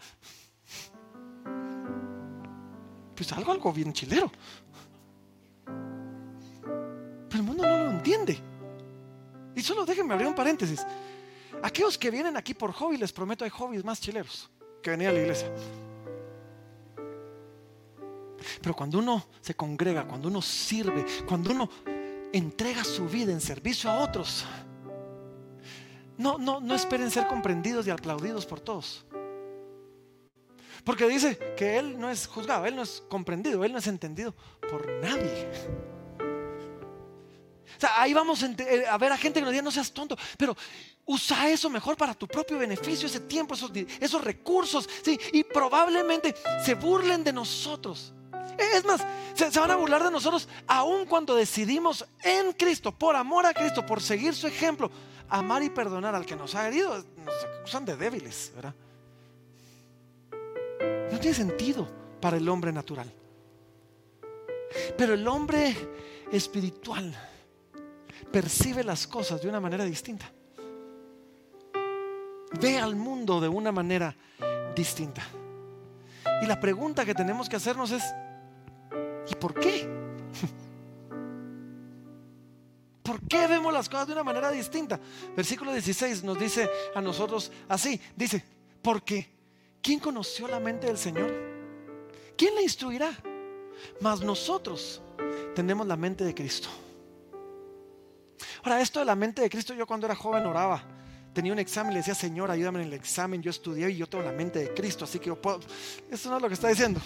Pues 3.15 3.31
algo, 3.31 3.51
algo 3.51 3.71
bien 3.71 3.93
chilero. 3.93 4.31
Pero 7.29 7.41
el 7.41 7.43
mundo 7.43 7.63
no 7.65 7.77
lo 7.85 7.91
entiende. 7.91 8.37
Y 9.55 9.61
solo 9.61 9.85
déjenme 9.85 10.13
abrir 10.13 10.27
un 10.27 10.35
paréntesis. 10.35 10.85
Aquellos 11.61 11.97
que 11.97 12.11
vienen 12.11 12.35
aquí 12.35 12.53
por 12.53 12.71
hobby, 12.73 12.97
les 12.97 13.13
prometo, 13.13 13.45
hay 13.45 13.49
hobbies 13.49 13.85
más 13.85 14.01
chileros 14.01 14.49
que 14.81 14.91
venir 14.91 15.07
a 15.07 15.13
la 15.13 15.19
iglesia. 15.19 15.49
Pero 18.63 18.77
cuando 18.77 18.97
uno 18.99 19.27
se 19.41 19.53
congrega, 19.55 20.07
cuando 20.07 20.29
uno 20.29 20.41
sirve, 20.41 21.05
cuando 21.27 21.51
uno 21.51 21.69
entrega 22.31 22.85
su 22.85 23.09
vida 23.09 23.33
en 23.33 23.41
servicio 23.41 23.91
a 23.91 23.99
otros, 23.99 24.45
no, 26.17 26.37
no, 26.37 26.61
no 26.61 26.73
esperen 26.73 27.11
ser 27.11 27.27
comprendidos 27.27 27.85
y 27.85 27.89
aplaudidos 27.89 28.45
por 28.45 28.61
todos. 28.61 29.05
Porque 30.85 31.09
dice 31.09 31.37
que 31.57 31.77
Él 31.77 31.99
no 31.99 32.09
es 32.09 32.25
juzgado, 32.25 32.65
Él 32.65 32.77
no 32.77 32.83
es 32.83 33.03
comprendido, 33.09 33.65
Él 33.65 33.73
no 33.73 33.79
es 33.79 33.87
entendido 33.87 34.33
por 34.69 34.89
nadie. 35.01 35.51
O 37.75 37.79
sea, 37.81 38.01
ahí 38.01 38.13
vamos 38.13 38.41
eh, 38.43 38.85
a 38.89 38.97
ver 38.97 39.11
a 39.11 39.17
gente 39.17 39.41
que 39.41 39.43
nos 39.43 39.51
diga, 39.51 39.61
no 39.61 39.71
seas 39.71 39.91
tonto, 39.91 40.17
pero 40.37 40.55
usa 41.05 41.49
eso 41.49 41.69
mejor 41.69 41.97
para 41.97 42.13
tu 42.13 42.29
propio 42.29 42.57
beneficio, 42.57 43.07
ese 43.07 43.19
tiempo, 43.19 43.55
esos, 43.55 43.71
esos 43.99 44.23
recursos, 44.23 44.89
¿sí? 45.03 45.19
y 45.33 45.43
probablemente 45.43 46.33
se 46.63 46.75
burlen 46.75 47.25
de 47.25 47.33
nosotros. 47.33 48.13
Es 48.57 48.85
más, 48.85 49.05
se, 49.33 49.59
van 49.59 49.71
a 49.71 49.75
burlar 49.75 50.03
de 50.03 50.11
nosotros 50.11 50.47
aun 50.67 51.05
cuando 51.05 51.35
decidimos 51.35 52.05
en 52.23 52.53
Cristo, 52.53 52.91
por 52.91 53.15
amor 53.15 53.45
a 53.45 53.53
Cristo, 53.53 53.85
por 53.85 54.01
seguir 54.01 54.35
su 54.35 54.47
ejemplo, 54.47 54.91
amar 55.29 55.63
y 55.63 55.69
perdonar 55.69 56.15
al 56.15 56.25
que 56.25 56.35
nos 56.35 56.55
ha 56.55 56.67
herido, 56.67 57.03
nos 57.17 57.45
acusan 57.59 57.85
de 57.85 57.95
débiles, 57.95 58.51
¿verdad? 58.55 58.75
No 61.11 61.19
tiene 61.19 61.35
sentido 61.35 61.87
para 62.19 62.37
el 62.37 62.47
hombre 62.49 62.71
natural. 62.71 63.11
Pero 64.97 65.13
el 65.13 65.27
hombre 65.27 65.75
espiritual 66.31 67.13
percibe 68.31 68.83
las 68.83 69.05
cosas 69.07 69.41
de 69.41 69.49
una 69.49 69.59
manera 69.59 69.85
distinta. 69.85 70.31
Ve 72.59 72.77
al 72.77 72.95
mundo 72.95 73.41
de 73.41 73.47
una 73.47 73.71
manera 73.71 74.15
distinta. 74.75 75.23
Y 76.41 76.45
la 76.45 76.59
pregunta 76.59 77.05
que 77.05 77.13
tenemos 77.13 77.47
que 77.47 77.55
hacernos 77.55 77.91
es, 77.91 78.03
¿y 79.29 79.35
por 79.35 79.53
qué? 79.53 79.87
¿Por 83.03 83.21
qué 83.27 83.47
vemos 83.47 83.73
las 83.73 83.89
cosas 83.89 84.07
de 84.07 84.13
una 84.13 84.23
manera 84.23 84.49
distinta? 84.49 84.99
Versículo 85.35 85.73
16 85.73 86.23
nos 86.23 86.39
dice 86.39 86.69
a 86.95 87.01
nosotros 87.01 87.51
así, 87.67 87.99
dice, 88.15 88.43
porque 88.81 89.29
¿quién 89.81 89.99
conoció 89.99 90.47
la 90.47 90.59
mente 90.59 90.87
del 90.87 90.97
Señor? 90.97 91.31
¿Quién 92.37 92.55
la 92.55 92.61
instruirá? 92.61 93.11
Mas 93.99 94.21
nosotros 94.21 95.01
tenemos 95.53 95.85
la 95.85 95.97
mente 95.97 96.23
de 96.23 96.33
Cristo. 96.33 96.69
Ahora, 98.63 98.81
esto 98.81 98.99
de 98.99 99.05
la 99.05 99.15
mente 99.15 99.41
de 99.41 99.49
Cristo, 99.49 99.73
yo 99.73 99.85
cuando 99.85 100.05
era 100.05 100.15
joven 100.15 100.45
oraba. 100.45 100.83
Tenía 101.33 101.51
un 101.51 101.59
examen 101.59 101.91
y 101.91 101.95
le 101.95 101.99
decía, 101.99 102.15
Señor, 102.15 102.51
ayúdame 102.51 102.81
en 102.81 102.87
el 102.87 102.93
examen. 102.93 103.41
Yo 103.41 103.49
estudié 103.49 103.89
y 103.89 103.97
yo 103.97 104.07
tengo 104.07 104.23
la 104.23 104.31
mente 104.31 104.59
de 104.59 104.73
Cristo, 104.73 105.03
así 105.03 105.19
que 105.19 105.27
yo 105.27 105.41
puedo. 105.41 105.59
Eso 106.09 106.29
no 106.29 106.37
es 106.37 106.41
lo 106.41 106.47
que 106.47 106.53
está 106.53 106.67
diciendo. 106.69 107.01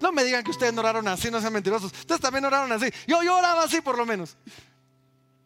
No 0.00 0.12
me 0.12 0.24
digan 0.24 0.42
que 0.42 0.50
ustedes 0.50 0.72
no 0.72 0.80
oraron 0.80 1.06
así, 1.08 1.30
no 1.30 1.40
sean 1.40 1.52
mentirosos. 1.52 1.92
Ustedes 1.92 2.20
también 2.20 2.44
oraron 2.44 2.70
así. 2.72 2.86
Yo, 3.06 3.22
yo 3.22 3.36
oraba 3.36 3.64
así 3.64 3.80
por 3.80 3.96
lo 3.96 4.06
menos. 4.06 4.36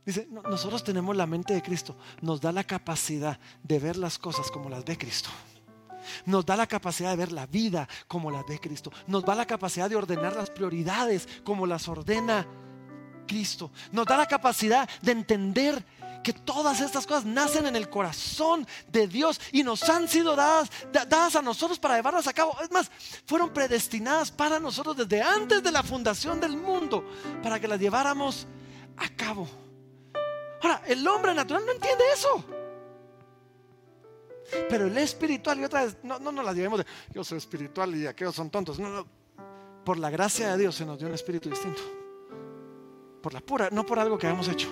Dice, 0.04 0.26
nosotros 0.30 0.82
tenemos 0.82 1.16
la 1.16 1.26
mente 1.26 1.54
de 1.54 1.62
Cristo. 1.62 1.96
Nos 2.20 2.40
da 2.40 2.52
la 2.52 2.64
capacidad 2.64 3.38
de 3.62 3.78
ver 3.78 3.96
las 3.96 4.18
cosas 4.18 4.50
como 4.50 4.68
las 4.68 4.84
ve 4.84 4.96
Cristo. 4.96 5.30
Nos 6.24 6.46
da 6.46 6.56
la 6.56 6.66
capacidad 6.66 7.10
de 7.10 7.16
ver 7.16 7.32
la 7.32 7.46
vida 7.46 7.88
como 8.08 8.30
las 8.30 8.46
ve 8.46 8.58
Cristo. 8.58 8.90
Nos 9.06 9.24
da 9.24 9.34
la 9.34 9.46
capacidad 9.46 9.88
de 9.88 9.96
ordenar 9.96 10.34
las 10.34 10.50
prioridades 10.50 11.28
como 11.44 11.66
las 11.66 11.86
ordena 11.88 12.46
Cristo. 13.26 13.70
Nos 13.92 14.06
da 14.06 14.16
la 14.16 14.26
capacidad 14.26 14.88
de 15.02 15.12
entender 15.12 15.84
que 16.22 16.32
todas 16.32 16.80
estas 16.80 17.06
cosas 17.06 17.24
nacen 17.24 17.66
en 17.66 17.76
el 17.76 17.88
corazón 17.88 18.66
de 18.88 19.06
Dios 19.06 19.40
y 19.52 19.62
nos 19.62 19.88
han 19.88 20.08
sido 20.08 20.36
dadas, 20.36 20.70
dadas 20.92 21.36
a 21.36 21.42
nosotros 21.42 21.78
para 21.78 21.96
llevarlas 21.96 22.26
a 22.26 22.32
cabo. 22.32 22.56
Es 22.62 22.70
más, 22.70 22.90
fueron 23.26 23.50
predestinadas 23.50 24.30
para 24.30 24.58
nosotros 24.58 24.96
desde 24.96 25.22
antes 25.22 25.62
de 25.62 25.72
la 25.72 25.82
fundación 25.82 26.40
del 26.40 26.56
mundo, 26.56 27.04
para 27.42 27.58
que 27.58 27.68
las 27.68 27.80
lleváramos 27.80 28.46
a 28.96 29.08
cabo. 29.10 29.48
Ahora, 30.62 30.82
el 30.86 31.06
hombre 31.06 31.34
natural 31.34 31.64
no 31.64 31.72
entiende 31.72 32.04
eso. 32.12 32.44
Pero 34.68 34.86
el 34.86 34.98
espiritual, 34.98 35.60
y 35.60 35.64
otra 35.64 35.84
vez, 35.84 35.96
no, 36.02 36.18
no 36.18 36.32
nos 36.32 36.44
la 36.44 36.52
llevemos 36.52 36.80
de 36.80 36.86
yo 37.14 37.22
soy 37.22 37.38
espiritual 37.38 37.94
y 37.94 38.06
aquellos 38.06 38.34
son 38.34 38.50
tontos. 38.50 38.78
No, 38.78 38.88
no. 38.88 39.06
Por 39.84 39.98
la 39.98 40.10
gracia 40.10 40.52
de 40.52 40.58
Dios 40.58 40.74
se 40.74 40.84
nos 40.84 40.98
dio 40.98 41.08
un 41.08 41.14
espíritu 41.14 41.48
distinto. 41.48 41.80
Por 43.22 43.32
la 43.32 43.40
pura, 43.40 43.68
no 43.70 43.86
por 43.86 43.98
algo 43.98 44.18
que 44.18 44.26
hayamos 44.26 44.48
hecho. 44.48 44.68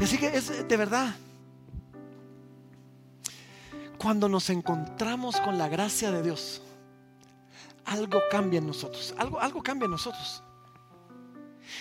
Así 0.00 0.18
que 0.18 0.28
es 0.28 0.68
de 0.68 0.76
verdad. 0.76 1.14
Cuando 3.98 4.28
nos 4.28 4.50
encontramos 4.50 5.40
con 5.40 5.56
la 5.56 5.68
gracia 5.68 6.10
de 6.10 6.22
Dios, 6.22 6.60
algo 7.84 8.20
cambia 8.30 8.58
en 8.58 8.66
nosotros. 8.66 9.14
Algo, 9.16 9.40
algo 9.40 9.62
cambia 9.62 9.86
en 9.86 9.92
nosotros. 9.92 10.42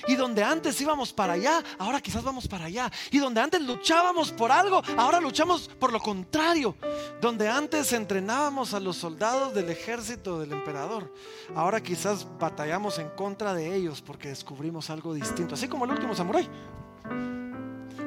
Y 0.08 0.16
donde 0.16 0.44
antes 0.44 0.80
íbamos 0.82 1.14
para 1.14 1.34
allá, 1.34 1.64
ahora 1.78 2.02
quizás 2.02 2.24
vamos 2.24 2.48
para 2.48 2.66
allá. 2.66 2.92
Y 3.12 3.20
donde 3.20 3.42
antes 3.42 3.62
luchábamos 3.62 4.32
por 4.32 4.52
algo, 4.52 4.82
ahora 4.98 5.20
luchamos 5.20 5.70
por 5.80 5.92
lo 5.92 6.00
contrario. 6.00 6.76
Donde 7.22 7.50
antes 7.50 7.94
entrenábamos 7.94 8.74
a 8.74 8.80
los 8.80 8.98
soldados 8.98 9.54
del 9.54 9.70
ejército 9.70 10.40
del 10.40 10.52
emperador, 10.52 11.14
ahora 11.56 11.82
quizás 11.82 12.26
batallamos 12.40 13.00
en 13.00 13.10
contra 13.10 13.54
de 13.54 13.76
ellos 13.76 14.02
porque 14.02 14.30
descubrimos 14.30 14.90
algo 14.90 15.14
distinto. 15.14 15.56
Así 15.56 15.68
como 15.68 15.86
el 15.86 15.92
último 15.92 16.16
samurái. 16.16 16.50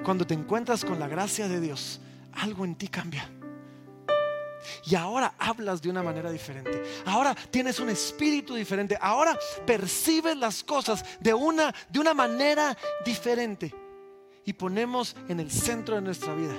Cuando 0.07 0.25
te 0.25 0.35
encuentras 0.35 0.85
con 0.85 1.01
la 1.01 1.09
gracia 1.09 1.49
de 1.49 1.61
Dios, 1.61 1.99
algo 2.35 2.65
en 2.65 2.77
ti 2.77 2.87
cambia. 2.87 3.29
Y 4.85 4.95
ahora 4.95 5.35
hablas 5.37 5.83
de 5.83 5.91
una 5.91 6.01
manera 6.01 6.31
diferente. 6.31 6.81
Ahora 7.07 7.35
tienes 7.51 7.81
un 7.81 7.89
espíritu 7.89 8.55
diferente. 8.55 8.97
Ahora 9.01 9.37
percibes 9.67 10.37
las 10.37 10.63
cosas 10.63 11.05
de 11.19 11.35
una, 11.35 11.75
de 11.91 11.99
una 11.99 12.15
manera 12.15 12.79
diferente. 13.05 13.75
Y 14.45 14.53
ponemos 14.53 15.17
en 15.29 15.41
el 15.41 15.51
centro 15.51 15.97
de 15.97 16.03
nuestra 16.03 16.37
vida 16.37 16.55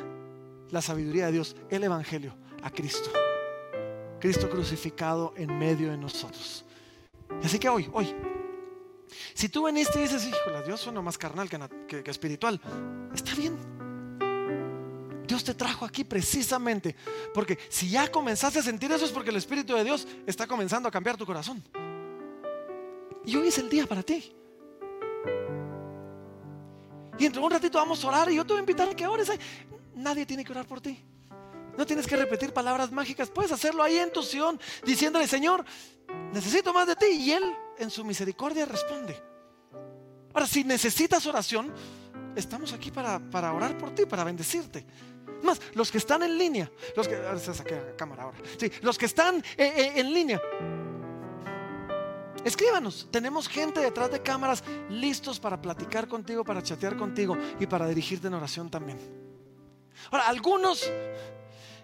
la 0.69 0.81
sabiduría 0.81 1.27
de 1.27 1.31
Dios, 1.31 1.55
el 1.69 1.85
Evangelio, 1.85 2.35
a 2.63 2.69
Cristo. 2.69 3.09
Cristo 4.19 4.49
crucificado 4.49 5.33
en 5.37 5.57
medio 5.57 5.89
de 5.89 5.95
nosotros. 5.95 6.65
Así 7.41 7.59
que 7.59 7.69
hoy, 7.69 7.89
hoy, 7.93 8.13
si 9.33 9.49
tú 9.49 9.63
veniste 9.63 9.99
y 9.99 10.03
dices, 10.03 10.25
híjole, 10.25 10.63
Dios 10.63 10.81
suena 10.81 11.01
más 11.01 11.17
carnal 11.17 11.49
que, 11.87 12.03
espiritual, 12.05 12.59
está 13.13 13.33
bien. 13.35 13.57
Dios 15.27 15.43
te 15.43 15.53
trajo 15.53 15.83
aquí 15.83 16.05
precisamente 16.05 16.95
porque 17.33 17.59
si 17.69 17.89
ya 17.89 18.09
comenzaste 18.09 18.59
a 18.59 18.63
sentir 18.63 18.91
eso 18.91 19.03
es 19.05 19.11
porque 19.11 19.29
el 19.29 19.35
Espíritu 19.35 19.75
de 19.75 19.83
Dios 19.83 20.07
está 20.25 20.47
comenzando 20.47 20.87
a 20.87 20.91
cambiar 20.91 21.17
tu 21.17 21.25
corazón. 21.25 21.61
Y 23.25 23.35
hoy 23.35 23.49
es 23.49 23.57
el 23.57 23.69
día 23.69 23.85
para 23.85 24.03
ti. 24.03 24.31
Y 27.19 27.25
entre 27.25 27.41
un 27.41 27.51
ratito 27.51 27.77
vamos 27.77 28.03
a 28.03 28.07
orar 28.07 28.31
y 28.31 28.35
yo 28.35 28.45
te 28.45 28.53
voy 28.53 28.59
a 28.59 28.61
invitar 28.61 28.87
a 28.87 28.95
que 28.95 29.05
ores. 29.05 29.29
Nadie 29.95 30.25
tiene 30.25 30.45
que 30.45 30.51
orar 30.51 30.65
por 30.65 30.79
ti. 30.79 31.03
No 31.77 31.85
tienes 31.85 32.07
que 32.07 32.15
repetir 32.15 32.53
palabras 32.53 32.91
mágicas. 32.91 33.29
Puedes 33.29 33.51
hacerlo 33.51 33.83
ahí 33.83 33.97
en 33.97 34.11
tu 34.11 34.23
Sion 34.23 34.59
diciéndole, 34.85 35.27
Señor, 35.27 35.65
necesito 36.33 36.73
más 36.73 36.87
de 36.87 36.95
ti. 36.95 37.05
Y 37.05 37.31
Él 37.31 37.43
en 37.79 37.89
su 37.89 38.03
misericordia 38.03 38.65
responde. 38.65 39.21
Ahora, 40.33 40.47
si 40.47 40.63
necesitas 40.63 41.25
oración, 41.25 41.73
estamos 42.35 42.73
aquí 42.73 42.91
para, 42.91 43.19
para 43.19 43.53
orar 43.53 43.77
por 43.77 43.93
ti, 43.95 44.05
para 44.05 44.23
bendecirte. 44.23 44.85
Más, 45.43 45.59
los 45.73 45.91
que 45.91 45.97
están 45.97 46.23
en 46.23 46.37
línea, 46.37 46.71
los 46.95 47.07
que, 47.07 47.19
cámara 47.95 48.23
ahora. 48.23 48.37
los 48.81 48.97
que 48.97 49.05
están 49.05 49.37
eh, 49.37 49.43
eh, 49.57 49.91
en 49.95 50.13
línea, 50.13 50.41
escríbanos. 52.43 53.07
Tenemos 53.11 53.47
gente 53.47 53.79
detrás 53.79 54.11
de 54.11 54.21
cámaras 54.21 54.63
listos 54.89 55.39
para 55.39 55.61
platicar 55.61 56.07
contigo, 56.07 56.43
para 56.43 56.63
chatear 56.63 56.97
contigo 56.97 57.37
y 57.59 57.67
para 57.67 57.87
dirigirte 57.87 58.27
en 58.27 58.33
oración 58.33 58.69
también. 58.69 58.99
Ahora, 60.11 60.27
algunos 60.27 60.89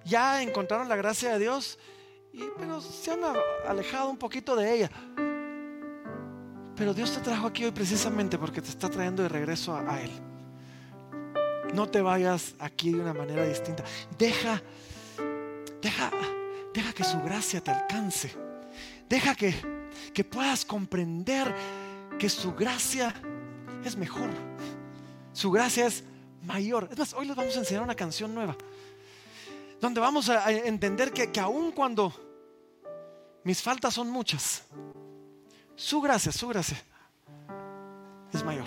ya 0.06 0.42
encontraron 0.42 0.90
la 0.90 0.96
gracia 0.96 1.34
de 1.34 1.40
Dios, 1.40 1.78
y, 2.32 2.44
pero 2.58 2.82
se 2.82 3.12
han 3.12 3.22
alejado 3.68 4.10
un 4.10 4.18
poquito 4.18 4.56
de 4.56 4.74
ella. 4.74 4.92
Pero 6.76 6.94
Dios 6.94 7.14
te 7.14 7.22
trajo 7.22 7.48
aquí 7.48 7.66
hoy 7.66 7.72
precisamente 7.72 8.38
porque 8.38 8.62
te 8.62 8.70
está 8.70 8.90
trayendo 8.90 9.24
de 9.24 9.30
regreso 9.30 9.76
a 9.76 10.02
Él. 10.02 10.12
No 11.74 11.88
te 11.88 12.02
vayas 12.02 12.56
aquí 12.60 12.92
de 12.92 13.02
una 13.02 13.14
manera 13.14 13.46
distinta. 13.46 13.84
Deja, 14.18 14.62
deja, 15.82 16.12
deja 16.74 16.94
que 16.94 17.04
su 17.04 17.20
gracia 17.22 17.62
te 17.62 17.72
alcance. 17.72 18.36
Deja 19.08 19.36
que, 19.36 19.56
que 20.14 20.24
puedas 20.24 20.66
comprender 20.66 21.54
que 22.18 22.30
su 22.30 22.54
gracia 22.54 23.14
es 23.84 23.96
mejor. 23.96 24.30
Su 25.34 25.52
gracia 25.52 25.88
es 25.88 26.04
mayor. 26.44 26.88
Es 26.92 26.98
más, 26.98 27.14
hoy 27.14 27.28
les 27.28 27.36
vamos 27.36 27.56
a 27.56 27.60
enseñar 27.60 27.84
una 27.84 27.96
canción 27.96 28.34
nueva. 28.34 28.56
Donde 29.80 30.00
vamos 30.00 30.30
a 30.30 30.52
entender 30.52 31.12
que, 31.12 31.32
que 31.32 31.40
aun 31.40 31.72
cuando 31.72 32.14
mis 33.44 33.62
faltas 33.62 33.94
son 33.94 34.10
muchas, 34.10 34.64
su 35.76 36.02
gracia, 36.02 36.32
su 36.32 36.48
gracia 36.48 36.78
es 38.34 38.44
mayor. 38.44 38.66